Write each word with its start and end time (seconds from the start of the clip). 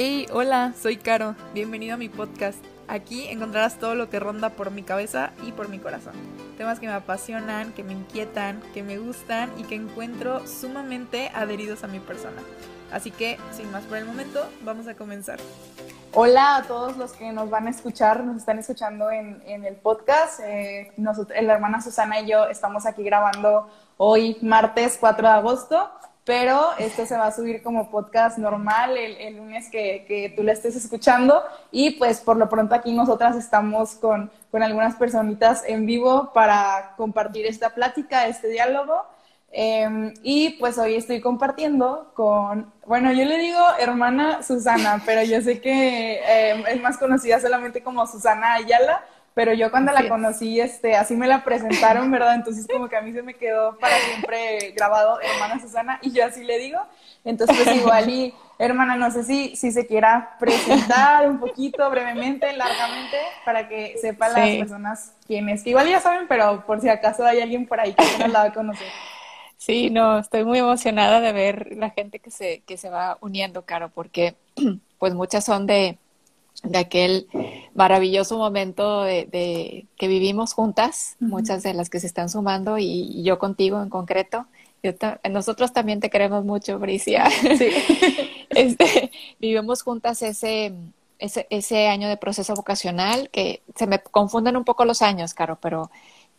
Hey, 0.00 0.28
hola, 0.32 0.74
soy 0.80 0.96
Caro. 0.96 1.34
Bienvenido 1.54 1.94
a 1.94 1.96
mi 1.96 2.08
podcast. 2.08 2.64
Aquí 2.86 3.26
encontrarás 3.26 3.80
todo 3.80 3.96
lo 3.96 4.08
que 4.08 4.20
ronda 4.20 4.50
por 4.50 4.70
mi 4.70 4.84
cabeza 4.84 5.32
y 5.42 5.50
por 5.50 5.68
mi 5.68 5.80
corazón. 5.80 6.12
Temas 6.56 6.78
que 6.78 6.86
me 6.86 6.92
apasionan, 6.92 7.72
que 7.72 7.82
me 7.82 7.94
inquietan, 7.94 8.62
que 8.72 8.84
me 8.84 8.98
gustan 8.98 9.50
y 9.58 9.64
que 9.64 9.74
encuentro 9.74 10.46
sumamente 10.46 11.32
adheridos 11.34 11.82
a 11.82 11.88
mi 11.88 11.98
persona. 11.98 12.40
Así 12.92 13.10
que, 13.10 13.38
sin 13.50 13.72
más 13.72 13.82
por 13.86 13.96
el 13.98 14.04
momento, 14.04 14.48
vamos 14.62 14.86
a 14.86 14.94
comenzar. 14.94 15.40
Hola 16.14 16.58
a 16.58 16.62
todos 16.62 16.96
los 16.96 17.10
que 17.14 17.32
nos 17.32 17.50
van 17.50 17.66
a 17.66 17.70
escuchar, 17.70 18.22
nos 18.22 18.36
están 18.36 18.60
escuchando 18.60 19.10
en, 19.10 19.42
el 19.64 19.74
podcast. 19.74 20.38
Eh, 20.44 20.92
la 20.96 21.54
hermana 21.54 21.82
Susana 21.82 22.20
y 22.20 22.30
yo 22.30 22.44
estamos 22.44 22.86
aquí 22.86 23.02
grabando 23.02 23.68
hoy, 23.96 24.38
martes 24.42 24.96
4 25.00 25.26
de 25.26 25.34
agosto 25.34 25.90
pero 26.28 26.72
esto 26.78 27.06
se 27.06 27.16
va 27.16 27.28
a 27.28 27.32
subir 27.32 27.62
como 27.62 27.90
podcast 27.90 28.36
normal 28.36 28.98
el, 28.98 29.34
lunes 29.38 29.70
que, 29.70 30.04
que, 30.06 30.28
tú 30.36 30.42
lo 30.42 30.52
estés 30.52 30.76
escuchando 30.76 31.42
y 31.72 31.92
pues 31.92 32.20
por 32.20 32.36
lo 32.36 32.50
pronto 32.50 32.74
aquí 32.74 32.92
nosotras 32.92 33.34
estamos 33.34 33.94
con, 33.94 34.30
con 34.50 34.62
algunas 34.62 34.94
personitas 34.96 35.64
en 35.66 35.86
vivo 35.86 36.30
para 36.34 36.92
compartir 36.98 37.46
esta 37.46 37.70
plática, 37.70 38.26
este 38.26 38.48
diálogo. 38.48 39.06
Em, 39.50 40.12
y 40.22 40.50
pues 40.58 40.76
hoy 40.76 40.96
estoy 40.96 41.22
compartiendo 41.22 42.12
con, 42.12 42.70
bueno, 42.84 43.10
yo 43.12 43.24
le 43.24 43.38
digo 43.38 43.64
hermana 43.78 44.42
Susana, 44.42 45.02
pero 45.06 45.22
yo 45.22 45.40
sé 45.40 45.62
que 45.62 46.20
em, 46.26 46.66
es 46.66 46.82
más 46.82 46.98
conocida 46.98 47.40
solamente 47.40 47.82
como 47.82 48.06
Susana 48.06 48.52
Ayala, 48.52 49.02
pero 49.38 49.52
yo 49.52 49.70
cuando 49.70 49.92
la 49.92 50.08
conocí, 50.08 50.60
este, 50.60 50.96
así 50.96 51.14
me 51.14 51.28
la 51.28 51.44
presentaron, 51.44 52.10
¿verdad? 52.10 52.34
Entonces 52.34 52.66
como 52.66 52.88
que 52.88 52.96
a 52.96 53.02
mí 53.02 53.12
se 53.12 53.22
me 53.22 53.34
quedó 53.34 53.78
para 53.78 53.96
siempre 53.98 54.72
grabado 54.72 55.20
hermana 55.20 55.60
Susana 55.60 56.00
y 56.02 56.10
yo 56.10 56.26
así 56.26 56.42
le 56.42 56.58
digo. 56.58 56.80
Entonces 57.24 57.56
pues 57.56 57.76
igual 57.76 58.10
y 58.10 58.34
hermana, 58.58 58.96
no 58.96 59.12
sé 59.12 59.22
si, 59.22 59.54
si 59.54 59.70
se 59.70 59.86
quiera 59.86 60.34
presentar 60.40 61.28
un 61.30 61.38
poquito, 61.38 61.88
brevemente, 61.88 62.52
largamente, 62.52 63.16
para 63.44 63.68
que 63.68 63.96
sepan 64.00 64.32
las 64.32 64.56
personas 64.56 65.12
quiénes, 65.24 65.62
que 65.62 65.70
igual 65.70 65.88
ya 65.88 66.00
saben, 66.00 66.26
pero 66.26 66.66
por 66.66 66.80
si 66.80 66.88
acaso 66.88 67.24
hay 67.24 67.40
alguien 67.40 67.64
por 67.68 67.78
ahí 67.78 67.94
que 67.94 68.18
no 68.18 68.26
la 68.26 68.40
va 68.40 68.44
a 68.46 68.52
conocer. 68.52 68.88
Sí, 69.56 69.88
no, 69.88 70.18
estoy 70.18 70.44
muy 70.44 70.58
emocionada 70.58 71.20
de 71.20 71.30
ver 71.30 71.76
la 71.76 71.90
gente 71.90 72.18
que 72.18 72.32
se, 72.32 72.62
que 72.66 72.76
se 72.76 72.90
va 72.90 73.18
uniendo, 73.20 73.62
Caro, 73.62 73.88
porque 73.88 74.34
pues 74.98 75.14
muchas 75.14 75.44
son 75.44 75.68
de 75.68 75.96
de 76.62 76.78
aquel 76.78 77.28
maravilloso 77.74 78.36
momento 78.38 79.02
de, 79.02 79.86
que 79.96 80.08
vivimos 80.08 80.52
juntas, 80.54 81.16
muchas 81.20 81.62
de 81.62 81.74
las 81.74 81.90
que 81.90 82.00
se 82.00 82.06
están 82.06 82.28
sumando 82.28 82.78
y, 82.78 83.22
yo 83.22 83.38
contigo 83.38 83.80
en 83.82 83.88
concreto. 83.88 84.46
nosotros 85.30 85.72
también 85.72 86.00
te 86.00 86.10
queremos 86.10 86.44
mucho, 86.44 86.78
Bricia. 86.78 87.28
Este, 88.50 89.12
vivimos 89.38 89.82
juntas 89.82 90.22
ese, 90.22 90.72
ese, 91.18 91.46
ese, 91.50 91.86
año 91.86 92.08
de 92.08 92.16
proceso 92.16 92.54
vocacional, 92.54 93.28
que 93.30 93.62
se 93.76 93.86
me 93.86 94.00
confunden 94.00 94.56
un 94.56 94.64
poco 94.64 94.86
los 94.86 95.02
años, 95.02 95.34
Caro, 95.34 95.58
pero, 95.60 95.90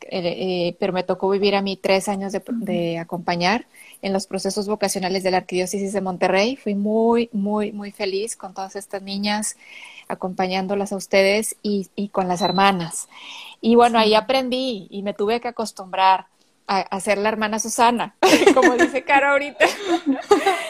eh, 0.02 0.20
eh, 0.20 0.76
pero 0.80 0.92
me 0.92 1.04
tocó 1.04 1.30
vivir 1.30 1.56
a 1.56 1.62
mí 1.62 1.78
tres 1.78 2.10
años 2.10 2.34
de, 2.34 2.42
de 2.48 2.98
acompañar 2.98 3.68
en 4.02 4.14
los 4.14 4.28
procesos 4.28 4.68
vocacionales 4.68 5.24
de 5.24 5.32
la 5.32 5.38
Arquidiócesis 5.38 5.94
de 5.94 6.02
Monterrey. 6.02 6.56
Fui 6.56 6.76
muy, 6.76 7.30
muy, 7.34 7.72
muy 7.72 7.92
feliz 7.92 8.36
con 8.36 8.54
todas 8.54 8.76
estas 8.76 9.02
niñas 9.02 9.58
acompañándolas 10.08 10.92
a 10.92 10.96
ustedes 10.96 11.56
y, 11.62 11.88
y 11.96 12.10
con 12.10 12.28
las 12.28 12.42
hermanas. 12.42 13.08
Y 13.62 13.76
bueno, 13.76 14.00
ahí 14.00 14.16
aprendí 14.16 14.88
y 14.90 15.04
me 15.04 15.14
tuve 15.14 15.40
que 15.40 15.50
acostumbrar 15.50 16.28
a, 16.68 16.80
a 16.80 17.00
ser 17.00 17.18
la 17.18 17.30
hermana 17.30 17.60
Susana, 17.60 18.16
como 18.54 18.74
dice 18.74 19.04
Cara 19.04 19.32
ahorita. 19.32 19.66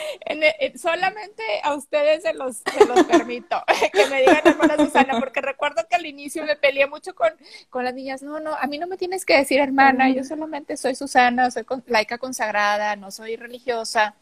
solamente 0.76 1.44
a 1.64 1.74
ustedes 1.74 2.24
se 2.24 2.34
los, 2.34 2.58
se 2.58 2.86
los 2.86 3.04
permito 3.06 3.62
que 3.94 4.06
me 4.08 4.22
digan 4.22 4.42
hermana 4.46 4.78
Susana, 4.78 5.20
porque 5.20 5.42
recuerdo 5.42 5.86
que 5.90 5.96
al 5.96 6.06
inicio 6.06 6.46
me 6.46 6.56
peleé 6.56 6.88
mucho 6.88 7.16
con, 7.16 7.30
con 7.70 7.84
las 7.84 7.94
niñas. 7.94 8.22
No, 8.22 8.40
no, 8.40 8.54
a 8.56 8.68
mí 8.68 8.78
no 8.78 8.88
me 8.88 8.98
tienes 8.98 9.26
que 9.26 9.38
decir 9.38 9.60
hermana, 9.60 10.10
yo 10.10 10.24
solamente 10.24 10.78
soy 10.78 10.96
Susana, 10.96 11.52
soy 11.52 11.66
laica 11.88 12.18
consagrada, 12.18 12.96
no 12.96 13.12
soy 13.12 13.36
religiosa. 13.36 14.16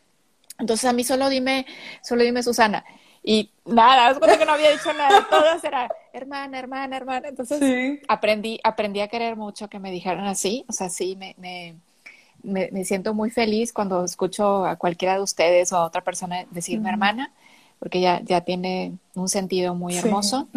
Entonces 0.59 0.89
a 0.89 0.93
mí 0.93 1.03
solo 1.03 1.29
dime, 1.29 1.65
solo 2.01 2.23
dime 2.23 2.43
Susana. 2.43 2.83
Y 3.23 3.51
nada, 3.65 4.11
es 4.11 4.37
que 4.37 4.45
no 4.45 4.53
había 4.53 4.71
dicho 4.71 4.93
nada, 4.93 5.27
todas 5.29 5.61
era 5.63 5.89
hermana, 6.13 6.59
hermana, 6.59 6.95
hermana. 6.95 7.27
Entonces 7.27 7.99
aprendí, 8.07 8.59
aprendí 8.63 9.01
a 9.01 9.09
querer 9.09 9.35
mucho 9.35 9.67
que 9.67 9.79
me 9.79 9.91
dijeran 9.91 10.25
así, 10.27 10.63
o 10.69 10.71
sea, 10.71 10.89
sí, 10.89 11.17
me, 11.17 11.35
me, 11.37 11.75
me, 12.43 12.69
siento 12.85 13.13
muy 13.13 13.29
feliz 13.29 13.73
cuando 13.73 14.03
escucho 14.03 14.65
a 14.65 14.75
cualquiera 14.75 15.15
de 15.15 15.21
ustedes 15.21 15.71
o 15.73 15.77
a 15.77 15.85
otra 15.85 16.01
persona 16.01 16.45
decirme 16.51 16.89
hermana, 16.89 17.31
porque 17.79 18.01
ya, 18.01 18.21
ya 18.23 18.41
tiene 18.41 18.93
un 19.15 19.29
sentido 19.29 19.75
muy 19.75 19.97
hermoso. 19.97 20.47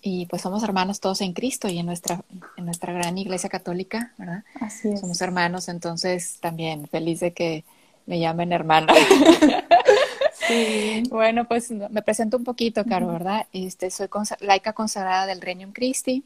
Y 0.00 0.26
pues 0.26 0.40
somos 0.42 0.62
hermanos 0.62 1.00
todos 1.00 1.20
en 1.20 1.34
Cristo 1.34 1.68
y 1.68 1.78
en 1.78 1.86
nuestra, 1.86 2.22
en 2.56 2.64
nuestra 2.64 2.92
gran 2.92 3.18
iglesia 3.18 3.50
católica, 3.50 4.12
¿verdad? 4.16 4.42
Así 4.60 4.88
es. 4.88 5.00
Somos 5.00 5.20
hermanos, 5.20 5.68
entonces 5.68 6.38
también 6.40 6.88
feliz 6.88 7.20
de 7.20 7.32
que 7.32 7.64
me 8.06 8.18
llamen 8.18 8.52
hermana. 8.52 8.92
Bueno, 11.08 11.46
pues 11.46 11.70
me 11.70 12.02
presento 12.02 12.36
un 12.36 12.44
poquito, 12.44 12.84
Caro, 12.84 13.06
¿verdad? 13.06 13.46
Este, 13.52 13.90
soy 13.90 14.08
laica 14.40 14.72
consagrada 14.72 15.26
del 15.26 15.40
Regnum 15.40 15.72
Christi, 15.72 16.24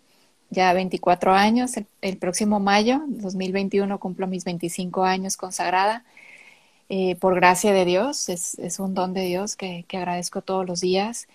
ya 0.50 0.72
24 0.72 1.32
años. 1.32 1.72
El, 2.00 2.18
próximo 2.18 2.60
mayo 2.60 3.02
2021 3.08 3.98
cumplo 3.98 4.26
mis 4.26 4.44
25 4.44 5.04
años 5.04 5.36
consagrada. 5.36 6.04
Eh, 6.88 7.16
por 7.16 7.34
gracia 7.34 7.72
de 7.72 7.84
Dios, 7.84 8.28
es, 8.28 8.58
es, 8.60 8.78
un 8.78 8.94
don 8.94 9.12
de 9.12 9.22
Dios 9.22 9.56
que, 9.56 9.84
que, 9.88 9.96
agradezco 9.96 10.40
todos 10.42 10.64
los 10.66 10.80
días, 10.80 11.26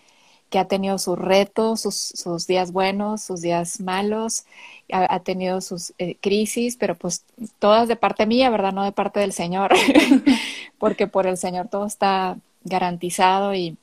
que 0.50 0.60
ha 0.60 0.68
tenido 0.68 0.98
sus 0.98 1.18
retos, 1.18 1.82
sus, 1.82 1.96
sus 1.96 2.48
días 2.48 2.72
buenos, 2.72 3.22
sus 3.22 3.42
días 3.42 3.82
malos, 3.82 4.46
ha, 4.92 5.20
tenido 5.22 5.62
sus 5.62 5.94
eh, 5.98 6.18
crisis, 6.22 6.78
pero 6.78 6.96
pues 6.96 7.24
todas 7.60 7.88
de 7.88 7.96
parte 7.96 8.26
mía, 8.26 8.50
¿verdad? 8.50 8.74
No 8.74 8.84
de 8.84 8.92
parte 8.92 9.20
del 9.20 9.34
Señor, 9.34 9.74
porque 10.78 11.08
por 11.08 11.28
el 11.28 11.38
Señor 11.38 11.70
todo 11.70 11.86
está 11.86 12.38
garantizado 12.64 13.54
y 13.56 13.78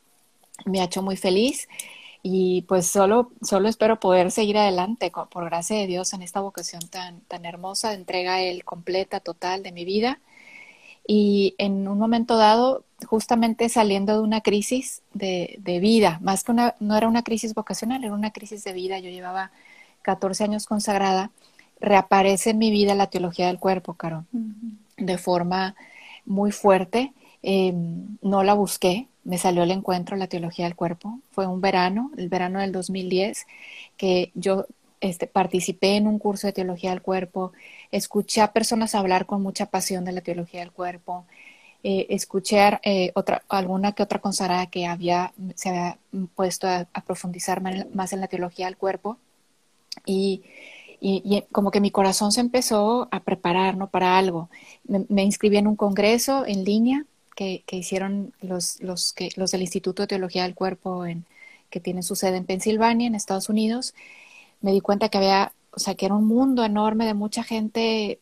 me 0.67 0.81
ha 0.81 0.85
hecho 0.85 1.03
muy 1.03 1.17
feliz. 1.17 1.69
Y 2.23 2.63
pues 2.63 2.87
solo, 2.87 3.31
solo 3.43 3.69
espero 3.69 4.01
poder 4.01 4.31
seguir 4.31 4.59
adelante, 4.59 5.13
por 5.31 5.45
gracia 5.45 5.77
de 5.77 5.87
Dios, 5.87 6.13
en 6.13 6.23
esta 6.23 6.41
vocación 6.41 6.83
tan, 6.89 7.21
tan 7.23 7.45
hermosa 7.45 7.91
de 7.91 7.97
entrega 7.97 8.35
a 8.35 8.43
Él 8.43 8.65
completa, 8.65 9.21
total 9.21 9.63
de 9.63 9.73
mi 9.73 9.85
vida. 9.85 10.21
Y 11.07 11.55
en 11.59 11.89
un 11.89 11.99
momento 11.99 12.37
dado, 12.37 12.85
justamente 13.07 13.69
saliendo 13.69 14.15
de 14.15 14.21
una 14.21 14.41
crisis 14.43 15.03
de, 15.15 15.57
de 15.61 15.81
vida, 15.81 16.19
más 16.23 16.45
que 16.45 16.53
una, 16.53 16.75
no 16.81 16.97
era 16.97 17.09
una 17.09 17.23
crisis 17.23 17.55
vocacional, 17.55 18.05
era 18.05 18.13
una 18.13 18.33
crisis 18.33 18.65
de 18.65 18.73
vida. 18.73 18.99
Yo 18.99 19.11
llevaba 19.11 19.51
14 20.03 20.45
años 20.45 20.67
consagrada, 20.67 21.31
reaparece 21.81 22.51
en 22.51 22.59
mi 22.59 22.71
vida 22.71 22.95
la 22.95 23.09
teología 23.09 23.47
del 23.47 23.59
cuerpo, 23.59 23.95
Caro, 23.95 24.25
de 24.97 25.19
forma 25.19 25.77
muy 26.27 26.53
fuerte 26.53 27.13
eh, 27.43 27.73
no 28.21 28.43
la 28.43 28.55
busqué, 28.55 29.09
me 29.29 29.37
salió 29.37 29.63
el 29.63 29.71
encuentro 29.71 30.17
la 30.17 30.27
teología 30.27 30.65
del 30.65 30.75
cuerpo. 30.75 31.21
Fue 31.33 31.47
un 31.47 31.61
verano, 31.61 32.11
el 32.17 32.31
verano 32.31 32.61
del 32.61 32.73
2010, 32.73 33.47
que 33.99 34.33
yo 34.35 34.65
este, 35.01 35.27
participé 35.27 35.97
en 35.97 36.07
un 36.07 36.19
curso 36.19 36.47
de 36.47 36.55
teología 36.55 36.91
del 36.91 37.03
cuerpo, 37.03 37.53
escuché 37.91 38.41
a 38.41 38.55
personas 38.55 38.95
hablar 38.95 39.27
con 39.27 39.43
mucha 39.43 39.67
pasión 39.67 40.07
de 40.07 40.13
la 40.13 40.23
teología 40.23 40.61
del 40.61 40.73
cuerpo, 40.73 41.27
eh, 41.83 42.07
escuché 42.09 42.81
eh, 42.83 43.13
alguna 43.51 43.93
que 43.93 44.03
otra 44.03 44.19
consagrada 44.19 44.67
que 44.67 44.87
había, 44.87 45.35
se 45.57 45.69
había 45.69 45.99
puesto 46.35 46.67
a, 46.67 46.87
profundizar 47.07 47.61
más 47.61 48.13
en 48.15 48.21
la 48.21 48.29
teología 48.29 48.65
del 48.65 48.79
cuerpo 48.79 49.19
y, 50.07 50.43
como 51.53 51.71
que 51.71 51.81
mi 51.83 51.91
corazón 51.91 52.33
se 52.33 52.41
empezó 52.41 53.09
a 53.11 53.21
preparar 53.21 53.77
¿no? 53.77 53.89
para 53.91 54.19
algo. 54.19 54.49
Me 54.87 55.23
inscribí 55.23 55.59
en 55.59 55.67
un 55.69 55.77
congreso 55.77 56.47
en 56.47 56.65
línea 56.65 57.05
que, 57.39 57.77
hicieron 57.77 58.33
los, 58.41 58.81
los, 58.83 59.13
que, 59.13 59.31
los 59.37 59.53
del 59.53 59.63
Instituto 59.63 60.03
de 60.03 60.09
Teología 60.09 60.43
del 60.43 60.57
Cuerpo, 60.57 61.07
en, 61.07 61.25
que 61.71 61.79
tiene 61.79 62.03
su 62.03 62.17
sede 62.17 62.37
en 62.39 62.45
Pensilvania, 62.45 63.07
en 63.07 63.15
Estados 63.15 63.49
Unidos, 63.49 63.95
me 64.61 64.73
di 64.73 64.81
cuenta 64.81 65.09
que 65.09 65.19
había, 65.19 65.53
o 65.71 65.79
sea, 65.79 65.95
que 65.95 66.07
era 66.07 66.17
un 66.17 66.27
mundo 66.27 66.65
enorme 66.65 67.07
de 67.07 67.15
mucha 67.15 67.45
gente 67.45 68.19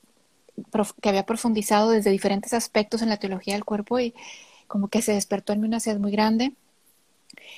que 1.00 1.08
había 1.08 1.24
profundizado 1.24 1.90
desde 1.90 2.10
diferentes 2.10 2.52
aspectos 2.52 3.00
en 3.00 3.08
la 3.08 3.18
teología 3.18 3.54
del 3.54 3.64
cuerpo 3.64 3.98
y 4.00 4.14
como 4.66 4.88
que 4.88 5.00
se 5.02 5.12
despertó 5.12 5.52
en 5.54 5.60
mí 5.60 5.68
una 5.68 5.80
sed 5.80 5.98
muy 5.98 6.12
grande. 6.12 6.52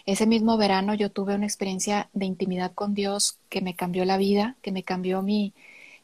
Ese 0.06 0.26
mismo 0.26 0.56
verano 0.58 0.94
yo 0.94 1.10
tuve 1.10 1.34
una 1.34 1.46
experiencia 1.46 2.08
de 2.12 2.26
intimidad 2.26 2.72
con 2.72 2.94
Dios 2.94 3.38
que 3.48 3.62
me 3.62 3.74
cambió 3.74 4.04
la 4.04 4.16
vida, 4.16 4.56
que 4.62 4.72
me 4.72 4.84
cambió 4.84 5.22
mi, 5.22 5.54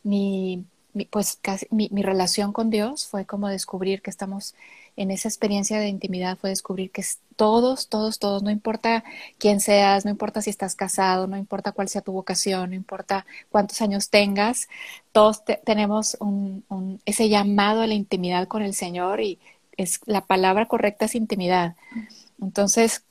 mi, 0.03 0.65
pues 1.11 1.38
mi 1.70 2.02
relación 2.02 2.52
con 2.52 2.70
Dios. 2.70 3.06
Fue 3.06 3.25
como 3.26 3.49
descubrir 3.49 4.02
que 4.02 4.11
estamos 4.11 4.55
en 4.96 5.11
esa 5.11 5.29
experiencia 5.29 5.79
de 5.79 5.88
intimidad 5.88 6.38
fue 6.38 6.50
descubrir 6.50 6.91
que 6.91 7.05
todos, 7.37 7.88
todos, 7.88 8.19
todos, 8.19 8.43
no 8.43 8.50
importa 8.50 9.02
quién 9.38 9.61
seas, 9.61 10.05
no 10.05 10.11
importa 10.11 10.41
si 10.41 10.50
estás 10.50 10.76
casado, 10.76 11.26
no 11.26 11.37
importa 11.37 11.73
cuál 11.73 11.88
sea 11.88 12.00
tu 12.00 12.12
vocación, 12.12 12.70
no 12.70 12.76
importa 12.76 13.26
cuántos 13.50 13.81
años 13.82 14.08
tengas, 14.11 14.69
todos 15.12 15.43
tenemos 15.64 16.17
un, 16.20 17.00
ese 17.05 17.29
llamado 17.29 17.82
a 17.82 17.87
la 17.87 17.94
intimidad 17.94 18.46
con 18.46 18.62
el 18.62 18.75
Señor 18.75 19.20
y 19.20 19.38
es 19.76 20.00
la 20.06 20.20
palabra 20.20 20.67
correcta 20.67 21.06
es 21.06 21.17
intimidad. 21.17 21.75
Entonces, 22.41 23.02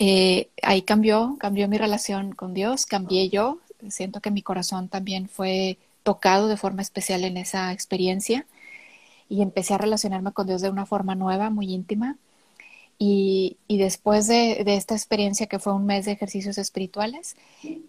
eh, 0.00 0.48
ahí 0.62 0.82
cambió, 0.82 1.36
cambió 1.38 1.68
mi 1.68 1.78
relación 1.78 2.34
con 2.34 2.54
Dios, 2.54 2.86
cambié 2.86 3.28
yo. 3.28 3.58
Siento 3.88 4.20
que 4.20 4.32
mi 4.32 4.42
corazón 4.42 4.88
también 4.88 5.28
fue 5.28 5.78
tocado 6.02 6.48
de 6.48 6.56
forma 6.56 6.82
especial 6.82 7.24
en 7.24 7.36
esa 7.36 7.72
experiencia 7.72 8.46
y 9.28 9.42
empecé 9.42 9.74
a 9.74 9.78
relacionarme 9.78 10.32
con 10.32 10.46
Dios 10.46 10.62
de 10.62 10.70
una 10.70 10.86
forma 10.86 11.14
nueva, 11.14 11.50
muy 11.50 11.72
íntima. 11.72 12.16
Y, 13.00 13.58
después 13.68 14.26
de, 14.26 14.60
esta 14.66 14.94
experiencia, 14.94 15.46
que 15.46 15.60
fue 15.60 15.72
un 15.72 15.86
mes 15.86 16.06
de 16.06 16.12
ejercicios 16.12 16.58
espirituales, 16.58 17.36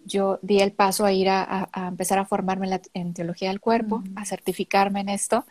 yo 0.04 0.38
di 0.42 0.60
el 0.60 0.70
paso 0.72 1.04
a 1.04 1.12
ir 1.12 1.28
a, 1.28 1.68
empezar 1.88 2.20
a 2.20 2.24
formarme 2.24 2.80
en, 2.94 3.14
teología 3.14 3.48
del 3.48 3.60
cuerpo, 3.60 4.04
a 4.14 4.24
certificarme 4.24 5.00
en 5.00 5.08
esto 5.08 5.44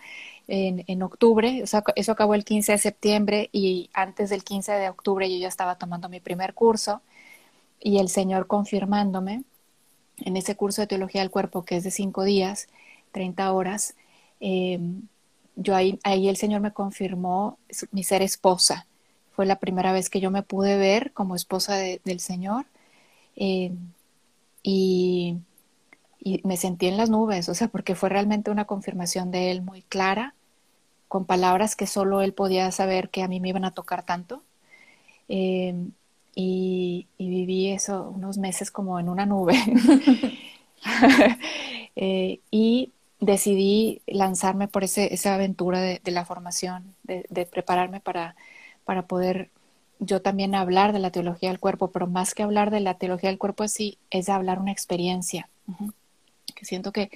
en, 0.48 1.04
octubre. 1.04 1.62
O 1.64 1.68
sea, 1.68 1.84
eso 1.96 2.12
acabó 2.12 2.36
el 2.36 2.46
15 2.46 2.74
de 2.74 2.78
septiembre 2.78 3.50
y 3.52 3.90
antes 3.94 4.30
del 4.30 4.44
15 4.44 4.72
de 4.74 4.90
octubre 4.90 5.30
yo 5.30 5.38
ya 5.38 5.48
estaba 5.48 5.78
tomando 5.78 6.10
mi 6.10 6.20
primer 6.20 6.54
curso 6.54 7.02
y 7.80 8.00
el 8.00 8.10
Señor 8.10 8.48
confirmándome 8.48 9.44
en 10.26 10.38
ese 10.38 10.56
curso 10.56 10.82
de 10.82 10.88
teología 10.88 11.22
del 11.22 11.32
cuerpo, 11.32 11.64
que 11.66 11.78
es 11.78 11.84
de 11.84 11.92
cinco 11.92 12.24
días, 12.24 12.68
30 13.12 13.52
horas. 13.54 13.96
Eh, 14.40 14.80
yo 15.56 15.76
ahí, 15.76 16.00
el 16.06 16.38
Señor 16.38 16.62
me 16.62 16.74
confirmó 16.74 17.58
mi 17.92 18.04
ser 18.04 18.22
esposa 18.22 18.86
fue 19.40 19.46
la 19.46 19.60
primera 19.60 19.94
vez 19.94 20.10
que 20.10 20.20
yo 20.20 20.32
me 20.32 20.44
pude 20.44 20.76
ver 20.76 21.14
como 21.14 21.34
esposa 21.34 21.78
del 21.78 22.20
Señor 22.20 22.66
eh, 23.38 23.72
y, 24.62 25.38
me 26.44 26.58
sentí 26.58 26.88
en 26.88 26.98
las 26.98 27.10
nubes, 27.10 27.48
o 27.48 27.54
sea, 27.56 27.70
porque 27.70 27.96
fue 27.96 28.10
realmente 28.10 28.52
una 28.52 28.66
confirmación 28.66 29.32
de 29.32 29.52
Él 29.52 29.62
muy 29.62 29.82
clara, 29.84 30.36
con 31.08 31.24
palabras 31.24 31.78
que 31.78 31.88
solo 31.88 32.22
Él 32.22 32.34
podía 32.34 32.70
saber 32.72 33.10
que 33.10 33.24
a 33.24 33.30
mí 33.30 33.40
me 33.40 33.48
iban 33.48 33.64
a 33.64 33.74
tocar 33.74 34.04
tanto. 34.04 34.44
Eh, 35.30 35.88
y, 36.36 37.08
viví 37.18 37.70
eso 37.70 38.12
unos 38.16 38.38
meses 38.38 38.72
como 38.72 39.00
en 39.00 39.10
una 39.10 39.26
nube. 39.26 39.56
Eh, 42.02 42.40
y 42.50 42.94
decidí 43.20 44.02
lanzarme 44.08 44.70
por 44.70 44.86
ese, 44.86 45.14
esa 45.14 45.36
aventura 45.36 45.82
de, 45.82 46.00
la 46.06 46.24
formación, 46.24 46.96
de 47.04 47.46
prepararme 47.46 48.00
para 48.00 48.38
para 48.90 49.04
poder 49.04 49.52
yo 50.00 50.20
también 50.24 50.56
hablar 50.56 50.94
de 50.94 51.00
la 51.00 51.12
teología 51.12 51.50
del 51.50 51.60
cuerpo, 51.60 51.92
pero 51.92 52.08
más 52.08 52.34
que 52.34 52.42
hablar 52.42 52.72
de 52.72 52.80
la 52.80 52.96
teología 52.96 53.30
del 53.30 53.38
cuerpo 53.38 53.68
sí 53.68 54.00
es 54.10 54.30
hablar 54.30 54.58
una 54.58 54.72
experiencia. 54.72 55.48
Que 56.56 56.66
siento 56.66 56.92
que 56.92 57.12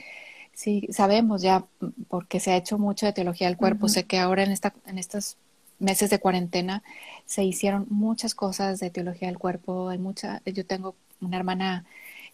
sí 0.54 0.88
sabemos 0.92 1.42
ya, 1.42 1.66
porque 2.10 2.40
se 2.40 2.52
ha 2.52 2.58
hecho 2.58 2.78
mucho 2.78 3.08
de 3.08 3.14
teología 3.14 3.48
del 3.48 3.58
cuerpo, 3.58 3.90
sé 3.90 4.04
que 4.04 4.20
ahora 4.20 4.44
en, 4.44 4.52
esta, 4.52 4.76
en 4.86 5.00
estos 5.00 5.36
meses 5.80 6.10
de 6.10 6.20
cuarentena 6.20 6.84
se 7.26 7.44
hicieron 7.44 7.86
muchas 7.90 8.36
cosas 8.36 8.80
de 8.80 8.90
teología 8.90 9.28
del 9.28 9.40
cuerpo, 9.40 9.90
hay 9.90 9.98
mucha, 9.98 10.42
yo 10.46 10.66
tengo 10.66 10.96
una 11.22 11.38
hermana 11.38 11.86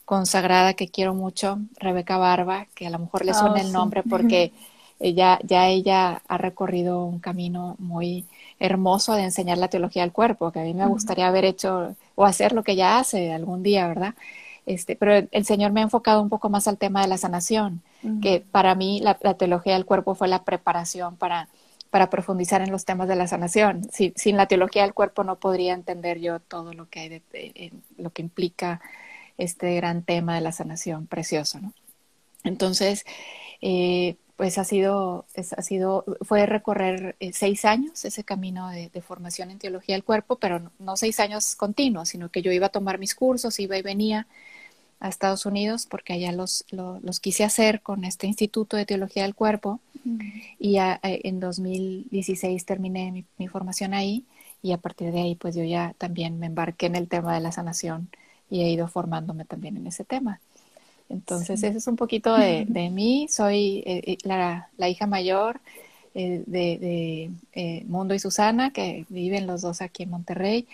consagrada 0.05 0.73
que 0.73 0.89
quiero 0.89 1.13
mucho, 1.13 1.59
Rebeca 1.79 2.17
Barba, 2.17 2.67
que 2.73 2.87
a 2.87 2.89
lo 2.89 2.99
mejor 2.99 3.25
le 3.25 3.33
suena 3.33 3.57
ah, 3.57 3.61
el 3.61 3.71
nombre 3.71 4.01
porque 4.03 4.51
ella, 4.99 5.39
ya 5.43 5.67
ella 5.67 6.21
ha 6.27 6.37
recorrido 6.37 7.05
un 7.05 7.19
camino 7.19 7.75
muy 7.79 8.25
hermoso 8.59 9.13
de 9.13 9.23
enseñar 9.23 9.57
la 9.57 9.69
teología 9.69 10.01
del 10.01 10.11
cuerpo, 10.11 10.51
que 10.51 10.59
a 10.59 10.63
mí 10.63 10.73
me 10.73 10.87
gustaría 10.87 11.27
haber 11.27 11.45
hecho 11.45 11.95
o 12.15 12.25
hacer 12.25 12.53
lo 12.53 12.63
que 12.63 12.73
ella 12.73 12.99
hace 12.99 13.31
algún 13.31 13.63
día, 13.63 13.87
¿verdad? 13.87 14.15
Este, 14.65 14.95
pero 14.95 15.27
el 15.31 15.45
Señor 15.45 15.71
me 15.71 15.79
ha 15.79 15.83
enfocado 15.83 16.21
un 16.21 16.29
poco 16.29 16.49
más 16.49 16.67
al 16.67 16.77
tema 16.77 17.01
de 17.01 17.07
la 17.07 17.17
sanación, 17.17 17.81
que 18.21 18.43
para 18.51 18.75
mí 18.75 19.01
la, 19.01 19.15
teología 19.15 19.73
del 19.73 19.85
cuerpo 19.85 20.15
fue 20.15 20.27
la 20.27 20.43
preparación 20.43 21.15
para, 21.15 21.49
para 21.89 22.09
profundizar 22.09 22.61
en 22.61 22.71
los 22.71 22.85
temas 22.85 23.07
de 23.07 23.15
la 23.15 23.27
sanación. 23.27 23.89
sin 23.91 24.37
la 24.37 24.47
teología 24.47 24.83
del 24.83 24.93
cuerpo 24.93 25.23
no 25.23 25.39
podría 25.39 25.73
entender 25.73 26.19
yo 26.19 26.39
todo 26.39 26.73
lo 26.73 26.87
que 26.89 26.99
hay 26.99 27.09
de, 27.09 27.73
lo 27.97 28.11
que 28.11 28.21
implica 28.21 28.81
este 29.37 29.75
gran 29.75 30.03
tema 30.03 30.35
de 30.35 30.41
la 30.41 30.51
sanación 30.51 31.07
precioso, 31.07 31.59
¿no? 31.59 31.73
Entonces, 32.43 33.05
eh, 33.61 34.15
pues 34.39 34.57
ha 34.57 34.63
sido, 34.63 35.25
ha 35.57 35.61
sido, 35.61 36.05
fue 36.21 36.45
recorrer 36.45 37.17
eh, 37.19 37.33
seis 37.33 37.65
años 37.65 38.05
ese 38.05 38.23
camino 38.23 38.69
de, 38.69 38.89
formación 39.01 39.51
en 39.51 39.59
teología 39.59 39.95
del 39.95 40.05
cuerpo, 40.05 40.37
pero 40.37 40.71
no, 40.79 40.95
seis 40.95 41.19
años 41.19 41.55
continuos, 41.55 42.09
sino 42.09 42.29
que 42.29 42.41
yo 42.41 42.51
iba 42.53 42.67
a 42.67 42.69
tomar 42.69 42.99
mis 42.99 43.15
cursos, 43.15 43.59
iba 43.59 43.77
y 43.77 43.81
venía 43.81 44.27
a 44.99 45.09
Estados 45.09 45.45
Unidos 45.45 45.87
porque 45.89 46.13
allá 46.13 46.31
los, 46.31 46.65
los, 46.71 47.19
quise 47.19 47.43
hacer 47.43 47.81
con 47.81 48.03
este 48.03 48.27
Instituto 48.27 48.77
de 48.77 48.85
Teología 48.85 49.23
del 49.23 49.35
Cuerpo 49.35 49.79
y 50.59 50.77
en 50.77 51.39
2016 51.39 52.65
terminé 52.65 53.11
mi, 53.11 53.25
mi, 53.37 53.47
formación 53.47 53.93
ahí 53.93 54.23
y 54.61 54.71
a 54.71 54.77
partir 54.77 55.11
de 55.11 55.21
ahí 55.21 55.35
pues 55.35 55.55
yo 55.55 55.63
ya 55.63 55.93
también 55.97 56.39
me 56.39 56.47
embarqué 56.47 56.87
en 56.87 56.95
el 56.95 57.07
tema 57.07 57.33
de 57.33 57.41
la 57.41 57.51
sanación 57.51 58.09
y 58.49 58.61
he 58.61 58.69
ido 58.69 58.87
formándome 58.87 59.45
también 59.45 59.77
en 59.77 59.87
ese 59.87 60.03
tema. 60.03 60.39
Entonces, 61.09 61.63
eso 61.63 61.77
es 61.77 61.87
un 61.87 61.95
poquito 61.95 62.35
de, 62.37 62.89
mí. 62.91 63.27
Soy 63.29 63.83
eh, 63.85 64.01
eh, 64.05 64.17
la, 64.23 64.69
hija 64.87 65.07
mayor 65.07 65.59
eh, 66.15 66.43
de, 66.45 67.83
Mundo 67.87 68.13
y 68.13 68.19
Susana, 68.19 68.71
que 68.71 69.05
viven 69.09 69.47
los 69.47 69.61
dos 69.61 69.81
aquí 69.81 70.03
en 70.03 70.11
Monterrey. 70.11 70.67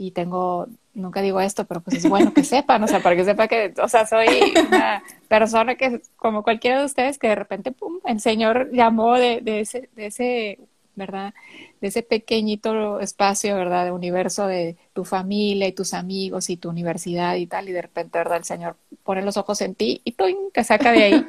Y 0.00 0.12
tengo, 0.12 0.66
nunca 0.94 1.20
digo 1.20 1.42
esto, 1.42 1.66
pero 1.66 1.82
pues 1.82 1.98
es 1.98 2.08
bueno 2.08 2.32
que 2.32 2.42
sepan, 2.42 2.82
o 2.82 2.88
sea, 2.88 3.02
para 3.02 3.16
que 3.16 3.24
sepa 3.26 3.48
que, 3.48 3.74
o 3.82 3.86
sea, 3.86 4.06
soy 4.06 4.28
una 4.66 5.02
persona 5.28 5.74
que, 5.74 6.00
como 6.16 6.42
cualquiera 6.42 6.78
de 6.78 6.86
ustedes, 6.86 7.18
que 7.18 7.28
de 7.28 7.34
repente, 7.34 7.70
pum, 7.70 7.98
el 8.06 8.18
Señor 8.20 8.70
llamó 8.72 9.16
de, 9.16 9.42
de 9.42 9.60
ese, 9.60 9.90
de 9.94 10.06
ese 10.06 10.58
¿verdad? 10.94 11.34
De 11.80 11.88
ese 11.88 12.02
pequeñito 12.02 13.00
espacio, 13.00 13.56
¿verdad? 13.56 13.84
De 13.86 13.92
universo 13.92 14.46
de 14.46 14.76
tu 14.92 15.04
familia 15.04 15.66
y 15.66 15.72
tus 15.72 15.94
amigos 15.94 16.50
y 16.50 16.56
tu 16.56 16.68
universidad 16.68 17.36
y 17.36 17.46
tal, 17.46 17.68
y 17.68 17.72
de 17.72 17.82
repente, 17.82 18.18
¿verdad? 18.18 18.38
El 18.38 18.44
Señor 18.44 18.76
pone 19.02 19.22
los 19.22 19.36
ojos 19.36 19.60
en 19.60 19.74
ti 19.74 20.00
y 20.04 20.12
te 20.52 20.64
saca 20.64 20.92
de 20.92 21.02
ahí. 21.02 21.26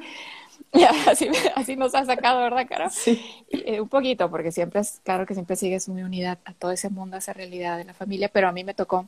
así, 1.07 1.29
así 1.56 1.75
nos 1.75 1.94
ha 1.95 2.06
sacado, 2.06 2.41
¿verdad, 2.41 2.65
Caro? 2.68 2.89
Sí. 2.89 3.21
Eh, 3.50 3.81
un 3.81 3.89
poquito, 3.89 4.29
porque 4.29 4.51
siempre 4.51 4.81
es, 4.81 5.00
claro 5.03 5.25
que 5.25 5.33
siempre 5.33 5.56
sigues 5.56 5.89
muy 5.89 6.03
unidad 6.03 6.39
a 6.45 6.53
todo 6.53 6.71
ese 6.71 6.89
mundo, 6.89 7.15
a 7.15 7.19
esa 7.19 7.33
realidad 7.33 7.77
de 7.77 7.85
la 7.85 7.94
familia, 7.94 8.29
pero 8.29 8.47
a 8.47 8.51
mí 8.51 8.63
me 8.63 8.73
tocó 8.73 9.07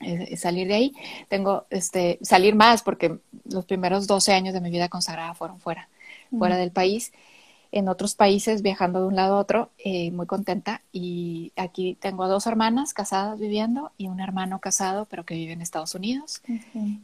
eh, 0.00 0.36
salir 0.36 0.68
de 0.68 0.74
ahí. 0.74 0.92
Tengo, 1.28 1.66
este, 1.70 2.18
salir 2.22 2.54
más, 2.54 2.82
porque 2.82 3.18
los 3.44 3.64
primeros 3.64 4.06
12 4.06 4.32
años 4.32 4.54
de 4.54 4.60
mi 4.60 4.70
vida 4.70 4.88
consagrada 4.88 5.34
fueron 5.34 5.60
fuera, 5.60 5.88
fuera 6.30 6.56
del 6.56 6.72
país 6.72 7.12
en 7.70 7.88
otros 7.88 8.14
países 8.14 8.62
viajando 8.62 9.00
de 9.00 9.06
un 9.06 9.16
lado 9.16 9.36
a 9.36 9.40
otro, 9.40 9.70
eh, 9.78 10.10
muy 10.10 10.26
contenta. 10.26 10.82
Y 10.92 11.52
aquí 11.56 11.96
tengo 12.00 12.28
dos 12.28 12.46
hermanas 12.46 12.94
casadas 12.94 13.38
viviendo 13.38 13.92
y 13.98 14.08
un 14.08 14.20
hermano 14.20 14.58
casado, 14.60 15.06
pero 15.06 15.24
que 15.24 15.34
vive 15.34 15.52
en 15.52 15.62
Estados 15.62 15.94
Unidos. 15.94 16.42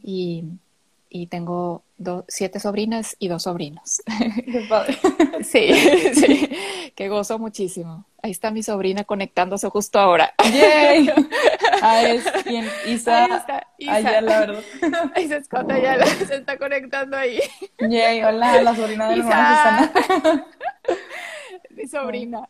Y, 0.03 0.43
y, 1.09 1.27
tengo 1.27 1.83
siete 2.27 2.59
sobrinas 2.59 3.15
y 3.19 3.27
dos 3.27 3.43
sobrinos. 3.43 4.01
Qué 4.45 4.65
padre. 4.67 4.97
sí, 5.43 5.73
sí, 6.13 6.49
que 6.95 7.09
gozo 7.09 7.39
muchísimo. 7.39 8.05
Ahí 8.21 8.31
está 8.31 8.51
mi 8.51 8.63
sobrina 8.63 9.03
conectándose 9.03 9.69
justo 9.69 9.99
ahora. 9.99 10.33
¡Yay! 10.43 11.09
Ah, 11.81 12.01
es 12.01 12.23
quien, 12.43 12.67
Isa. 12.87 13.25
Ahí 13.25 13.31
está, 13.31 13.67
Isa. 13.77 14.21
la 14.21 14.39
verdad. 14.39 14.63
Ahí 15.13 15.27
se 15.27 15.37
esconde, 15.37 15.79
ya 15.81 16.03
se 16.05 16.35
está 16.37 16.57
conectando 16.57 17.15
ahí. 17.15 17.39
Yay, 17.77 18.23
hola, 18.23 18.61
la 18.61 18.75
sobrina 18.75 19.09
de 19.09 19.17
Isa. 19.17 19.91
Mi 21.71 21.87
sobrina. 21.87 22.47